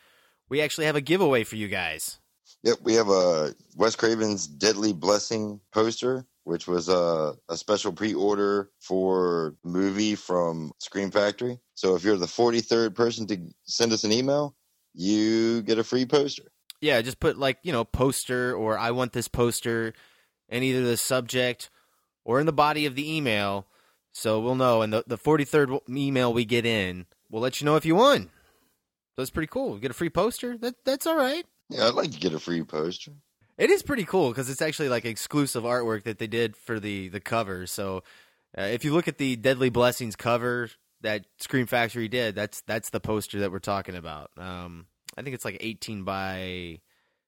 We 0.51 0.61
actually 0.61 0.85
have 0.87 0.97
a 0.97 1.01
giveaway 1.01 1.43
for 1.45 1.57
you 1.57 1.69
guys. 1.69 2.19
Yep, 2.65 2.81
we 2.83 2.93
have 2.95 3.09
a 3.09 3.55
Wes 3.77 3.97
Craven's 3.97 4.47
Deadly 4.47 4.93
Blessing 4.93 5.59
poster, 5.73 6.27
which 6.45 6.69
was 6.69 6.91
a, 6.91 7.33
a 7.49 7.57
special 7.57 7.95
pre-order 7.95 8.69
for 8.79 9.55
the 9.65 9.71
movie 9.71 10.17
from 10.17 10.71
Scream 10.81 11.11
Factory. 11.11 11.59
So 11.77 11.95
if 11.95 12.05
you're 12.05 12.19
the 12.19 12.27
43rd 12.27 12.95
person 12.95 13.27
to 13.29 13.39
send 13.65 13.91
us 13.91 14.05
an 14.05 14.13
email, 14.13 14.55
you 14.93 15.63
get 15.63 15.79
a 15.79 15.85
free 15.85 16.05
poster. 16.05 16.52
Yeah, 16.83 17.01
just 17.01 17.21
put 17.21 17.39
like, 17.39 17.59
you 17.63 17.73
know, 17.73 17.85
poster 17.85 18.55
or 18.55 18.77
I 18.77 18.91
want 18.91 19.13
this 19.13 19.29
poster 19.29 19.95
in 20.49 20.63
either 20.63 20.85
the 20.85 20.97
subject 20.97 21.71
or 22.25 22.41
in 22.41 22.47
the 22.47 22.53
body 22.53 22.85
of 22.87 22.97
the 22.97 23.17
email. 23.17 23.67
So 24.13 24.41
we'll 24.41 24.57
know. 24.57 24.83
And 24.83 24.93
the, 24.93 25.05
the 25.07 25.17
43rd 25.17 25.81
email 25.89 26.33
we 26.33 26.45
get 26.45 26.67
in, 26.67 27.07
we'll 27.31 27.41
let 27.41 27.61
you 27.61 27.65
know 27.65 27.77
if 27.77 27.87
you 27.87 27.95
won. 27.95 28.31
So 29.15 29.23
it's 29.23 29.31
pretty 29.31 29.47
cool. 29.47 29.75
We 29.75 29.81
get 29.81 29.91
a 29.93 29.95
free 29.95 30.11
poster. 30.11 30.59
That 30.59 30.75
That's 30.85 31.07
all 31.07 31.17
right. 31.17 31.47
Yeah, 31.71 31.87
I'd 31.87 31.95
like 31.95 32.11
to 32.11 32.19
get 32.19 32.35
a 32.35 32.39
free 32.39 32.65
poster. 32.65 33.13
It 33.57 33.71
is 33.71 33.83
pretty 33.83 34.05
cool 34.05 34.31
because 34.31 34.51
it's 34.51 34.63
actually 34.63 34.89
like 34.89 35.05
exclusive 35.05 35.63
artwork 35.63 36.03
that 36.05 36.19
they 36.19 36.27
did 36.27 36.57
for 36.57 36.81
the, 36.81 37.09
the 37.09 37.21
cover. 37.21 37.67
So 37.67 38.03
uh, 38.59 38.63
if 38.63 38.85
you 38.85 38.93
look 38.93 39.09
at 39.09 39.19
the 39.19 39.37
Deadly 39.37 39.71
Blessings 39.71 40.17
cover 40.17 40.71
that 41.03 41.27
Scream 41.39 41.67
Factory 41.67 42.09
did, 42.09 42.35
that's 42.35 42.63
that's 42.63 42.91
the 42.91 43.01
poster 43.01 43.41
that 43.41 43.53
we're 43.53 43.59
talking 43.59 43.95
about. 43.95 44.31
Um, 44.37 44.87
I 45.17 45.23
think 45.23 45.35
it's 45.35 45.45
like 45.45 45.59
18 45.61 46.05
by. 46.05 46.81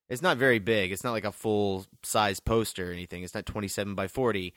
It's 0.09 0.23
not 0.23 0.37
very 0.37 0.59
big. 0.59 0.93
It's 0.93 1.05
not 1.05 1.13
like 1.13 1.25
a 1.25 1.33
full 1.33 1.87
size 2.03 2.41
poster 2.41 2.91
or 2.91 2.93
anything. 2.93 3.23
It's 3.23 3.35
not 3.35 3.47
27 3.47 3.95
by 3.95 4.07
40, 4.07 4.53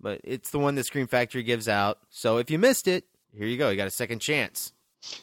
but 0.00 0.20
it's 0.24 0.50
the 0.50 0.58
one 0.58 0.74
that 0.76 0.86
Scream 0.86 1.06
Factory 1.06 1.42
gives 1.42 1.68
out. 1.68 1.98
So 2.10 2.38
if 2.38 2.50
you 2.50 2.58
missed 2.58 2.88
it, 2.88 3.04
here 3.36 3.46
you 3.46 3.58
go. 3.58 3.68
You 3.68 3.76
got 3.76 3.86
a 3.86 3.90
second 3.90 4.20
chance. 4.20 4.72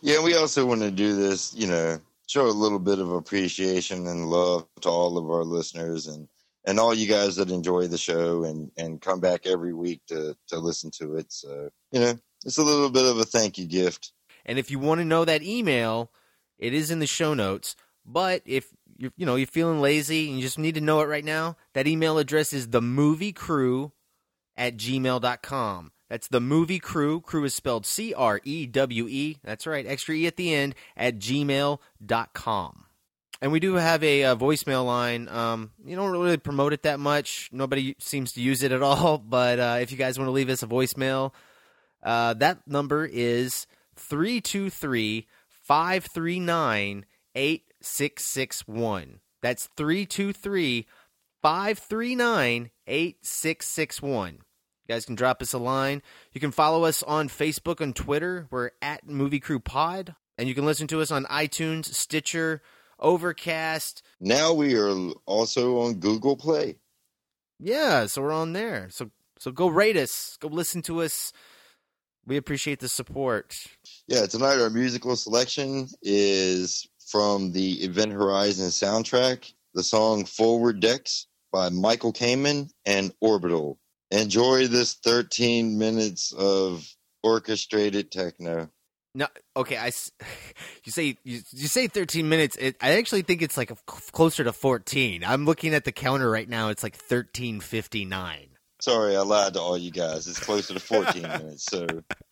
Yeah, 0.01 0.23
we 0.23 0.35
also 0.35 0.65
want 0.65 0.81
to 0.81 0.91
do 0.91 1.15
this, 1.15 1.53
you 1.55 1.67
know, 1.67 1.99
show 2.27 2.45
a 2.45 2.51
little 2.51 2.79
bit 2.79 2.99
of 2.99 3.11
appreciation 3.11 4.07
and 4.07 4.29
love 4.29 4.67
to 4.81 4.89
all 4.89 5.17
of 5.17 5.29
our 5.29 5.43
listeners 5.43 6.07
and 6.07 6.27
and 6.65 6.79
all 6.79 6.93
you 6.93 7.07
guys 7.07 7.35
that 7.35 7.51
enjoy 7.51 7.87
the 7.87 7.97
show 7.97 8.43
and 8.45 8.71
and 8.77 9.01
come 9.01 9.19
back 9.19 9.45
every 9.45 9.73
week 9.73 10.01
to 10.07 10.35
to 10.47 10.59
listen 10.59 10.91
to 10.99 11.15
it. 11.15 11.31
So, 11.31 11.69
you 11.91 11.99
know, 11.99 12.13
it's 12.45 12.57
a 12.57 12.63
little 12.63 12.89
bit 12.89 13.05
of 13.05 13.17
a 13.17 13.25
thank 13.25 13.57
you 13.57 13.65
gift. 13.65 14.11
And 14.45 14.59
if 14.59 14.71
you 14.71 14.79
want 14.79 14.99
to 14.99 15.05
know 15.05 15.25
that 15.25 15.43
email, 15.43 16.11
it 16.57 16.73
is 16.73 16.91
in 16.91 16.99
the 16.99 17.07
show 17.07 17.33
notes. 17.33 17.75
But 18.05 18.41
if 18.45 18.67
you're, 18.97 19.13
you 19.17 19.25
know, 19.25 19.35
you're 19.35 19.47
feeling 19.47 19.81
lazy 19.81 20.27
and 20.27 20.37
you 20.37 20.41
just 20.41 20.59
need 20.59 20.75
to 20.75 20.81
know 20.81 21.01
it 21.01 21.07
right 21.07 21.25
now, 21.25 21.57
that 21.73 21.87
email 21.87 22.17
address 22.17 22.53
is 22.53 22.69
the 22.69 22.81
movie 22.81 23.33
crew 23.33 23.91
at 24.55 24.77
gmail.com. 24.77 25.91
That's 26.09 26.27
the 26.27 26.41
movie 26.41 26.79
crew. 26.79 27.21
Crew 27.21 27.43
is 27.43 27.55
spelled 27.55 27.85
C 27.85 28.13
R 28.13 28.39
E 28.43 28.67
W 28.67 29.07
E. 29.07 29.37
That's 29.43 29.65
right, 29.65 29.85
extra 29.85 30.15
E 30.15 30.27
at 30.27 30.35
the 30.35 30.53
end 30.53 30.75
at 30.95 31.17
gmail.com. 31.17 32.85
And 33.41 33.51
we 33.51 33.59
do 33.59 33.73
have 33.75 34.03
a, 34.03 34.23
uh 34.23 34.35
voicemail 34.35 34.85
line. 34.85 35.27
Um, 35.27 35.71
you 35.83 35.95
don't 35.95 36.11
really 36.11 36.37
promote 36.37 36.71
it 36.71 36.83
that 36.83 36.99
much. 36.99 37.49
Nobody 37.51 37.95
seems 37.99 38.33
to 38.33 38.41
use 38.41 38.63
it 38.63 38.71
at 38.71 38.83
all. 38.83 39.17
But 39.27 39.59
uh, 39.59 39.77
if 39.81 39.91
you 39.91 39.97
guys 39.97 40.19
want 40.19 40.27
to 40.27 40.33
leave 40.33 40.49
us 40.49 40.61
a 40.63 40.67
voicemail, 40.67 41.33
uh, 42.03 42.35
that 42.35 42.67
number 42.67 43.05
is 43.05 43.65
323 43.95 45.27
539 45.63 47.05
8661. 47.35 49.19
That's 49.41 49.67
323 49.75 50.87
539 51.41 52.69
8661. 52.87 54.33
You 54.33 54.39
guys 54.87 55.05
can 55.05 55.15
drop 55.15 55.41
us 55.41 55.53
a 55.53 55.57
line. 55.57 56.01
You 56.33 56.41
can 56.41 56.51
follow 56.51 56.83
us 56.83 57.03
on 57.03 57.29
Facebook 57.29 57.79
and 57.79 57.95
Twitter. 57.95 58.47
We're 58.51 58.71
at 58.81 59.07
Movie 59.07 59.39
Crewe 59.39 59.59
Pod. 59.59 60.15
And 60.37 60.49
you 60.49 60.55
can 60.55 60.65
listen 60.65 60.87
to 60.87 61.01
us 61.01 61.11
on 61.11 61.25
iTunes, 61.25 61.85
Stitcher, 61.85 62.61
Overcast. 62.99 64.03
Now 64.19 64.53
we 64.53 64.75
are 64.75 65.11
also 65.25 65.79
on 65.81 65.95
Google 65.95 66.35
Play. 66.35 66.77
Yeah, 67.59 68.07
so 68.07 68.21
we're 68.21 68.33
on 68.33 68.53
there. 68.53 68.89
So 68.89 69.11
so 69.39 69.51
go 69.51 69.67
rate 69.67 69.97
us. 69.97 70.37
Go 70.39 70.47
listen 70.47 70.81
to 70.83 71.01
us. 71.01 71.33
We 72.25 72.37
appreciate 72.37 72.79
the 72.79 72.89
support. 72.89 73.55
Yeah, 74.07 74.25
tonight 74.25 74.59
our 74.59 74.69
musical 74.69 75.15
selection 75.15 75.87
is 76.01 76.87
from 77.07 77.51
the 77.51 77.83
Event 77.83 78.11
Horizon 78.13 78.67
soundtrack, 78.67 79.53
the 79.73 79.83
song 79.83 80.25
Forward 80.25 80.79
Decks 80.79 81.27
by 81.51 81.69
Michael 81.69 82.13
Kamen 82.13 82.69
and 82.85 83.13
Orbital. 83.19 83.77
Enjoy 84.11 84.67
this 84.67 84.93
13 84.95 85.77
minutes 85.77 86.31
of 86.33 86.87
orchestrated 87.23 88.11
techno. 88.11 88.69
No, 89.15 89.27
okay. 89.55 89.77
I 89.77 89.91
you 90.83 90.91
say 90.91 91.17
you, 91.23 91.41
you 91.51 91.67
say 91.67 91.87
13 91.87 92.27
minutes. 92.27 92.55
It, 92.59 92.75
I 92.81 92.97
actually 92.97 93.21
think 93.21 93.41
it's 93.41 93.57
like 93.57 93.71
a, 93.71 93.75
closer 93.85 94.43
to 94.43 94.53
14. 94.53 95.23
I'm 95.23 95.45
looking 95.45 95.73
at 95.73 95.85
the 95.85 95.91
counter 95.91 96.29
right 96.29 96.49
now. 96.49 96.69
It's 96.69 96.83
like 96.83 96.97
13:59. 96.97 98.52
Sorry, 98.83 99.15
I 99.15 99.21
lied 99.21 99.53
to 99.53 99.61
all 99.61 99.77
you 99.77 99.91
guys. 99.91 100.27
It's 100.27 100.41
closer 100.41 100.73
to 100.73 100.79
14 100.81 101.21
minutes, 101.21 101.63
so 101.63 101.87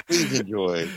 please 0.06 0.38
enjoy. 0.38 0.90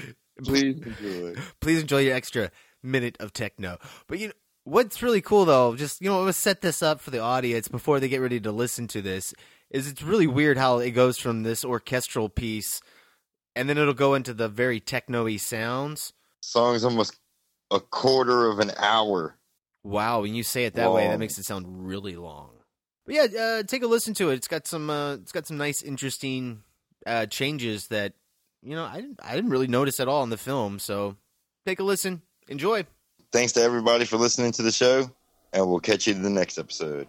Please 0.42 0.80
enjoy. 0.84 1.40
Please 1.60 1.80
enjoy 1.80 1.98
your 2.00 2.16
extra 2.16 2.50
minute 2.82 3.16
of 3.20 3.32
techno. 3.32 3.78
But 4.08 4.18
you 4.18 4.26
know 4.26 4.34
what's 4.64 5.00
really 5.00 5.20
cool 5.20 5.44
though, 5.44 5.76
just 5.76 6.00
you 6.00 6.10
know, 6.10 6.22
let's 6.22 6.38
set 6.38 6.60
this 6.60 6.82
up 6.82 7.00
for 7.00 7.12
the 7.12 7.20
audience 7.20 7.68
before 7.68 8.00
they 8.00 8.08
get 8.08 8.20
ready 8.20 8.40
to 8.40 8.50
listen 8.50 8.88
to 8.88 9.00
this. 9.00 9.32
Is 9.70 9.86
it's 9.86 10.02
really 10.02 10.26
weird 10.26 10.58
how 10.58 10.78
it 10.78 10.90
goes 10.90 11.18
from 11.18 11.44
this 11.44 11.64
orchestral 11.64 12.28
piece, 12.28 12.80
and 13.54 13.68
then 13.68 13.78
it'll 13.78 13.94
go 13.94 14.14
into 14.14 14.34
the 14.34 14.48
very 14.48 14.80
techno-y 14.80 15.36
sounds. 15.36 16.14
Song's 16.40 16.84
almost 16.84 17.16
a 17.70 17.78
quarter 17.78 18.48
of 18.48 18.58
an 18.58 18.72
hour. 18.76 19.38
Wow, 19.84 20.22
when 20.22 20.34
you 20.34 20.42
say 20.42 20.64
it 20.64 20.74
that 20.74 20.90
way, 20.90 21.06
that 21.06 21.20
makes 21.20 21.38
it 21.38 21.44
sound 21.44 21.86
really 21.86 22.16
long. 22.16 22.50
But 23.06 23.14
yeah, 23.14 23.40
uh, 23.40 23.62
take 23.64 23.82
a 23.82 23.86
listen 23.86 24.14
to 24.14 24.30
it. 24.30 24.34
It's 24.34 24.48
got 24.48 24.66
some, 24.66 24.88
uh, 24.88 25.14
it's 25.14 25.32
got 25.32 25.46
some 25.46 25.58
nice, 25.58 25.82
interesting 25.82 26.62
uh, 27.06 27.26
changes 27.26 27.88
that 27.88 28.14
you 28.62 28.74
know 28.74 28.84
I 28.84 28.96
didn't, 28.96 29.20
I 29.22 29.34
didn't 29.34 29.50
really 29.50 29.66
notice 29.66 30.00
at 30.00 30.08
all 30.08 30.22
in 30.22 30.30
the 30.30 30.38
film. 30.38 30.78
So 30.78 31.16
take 31.66 31.80
a 31.80 31.84
listen, 31.84 32.22
enjoy. 32.48 32.86
Thanks 33.32 33.52
to 33.52 33.62
everybody 33.62 34.04
for 34.04 34.16
listening 34.16 34.52
to 34.52 34.62
the 34.62 34.72
show, 34.72 35.10
and 35.52 35.68
we'll 35.68 35.80
catch 35.80 36.06
you 36.06 36.14
in 36.14 36.22
the 36.22 36.30
next 36.30 36.56
episode. 36.56 37.08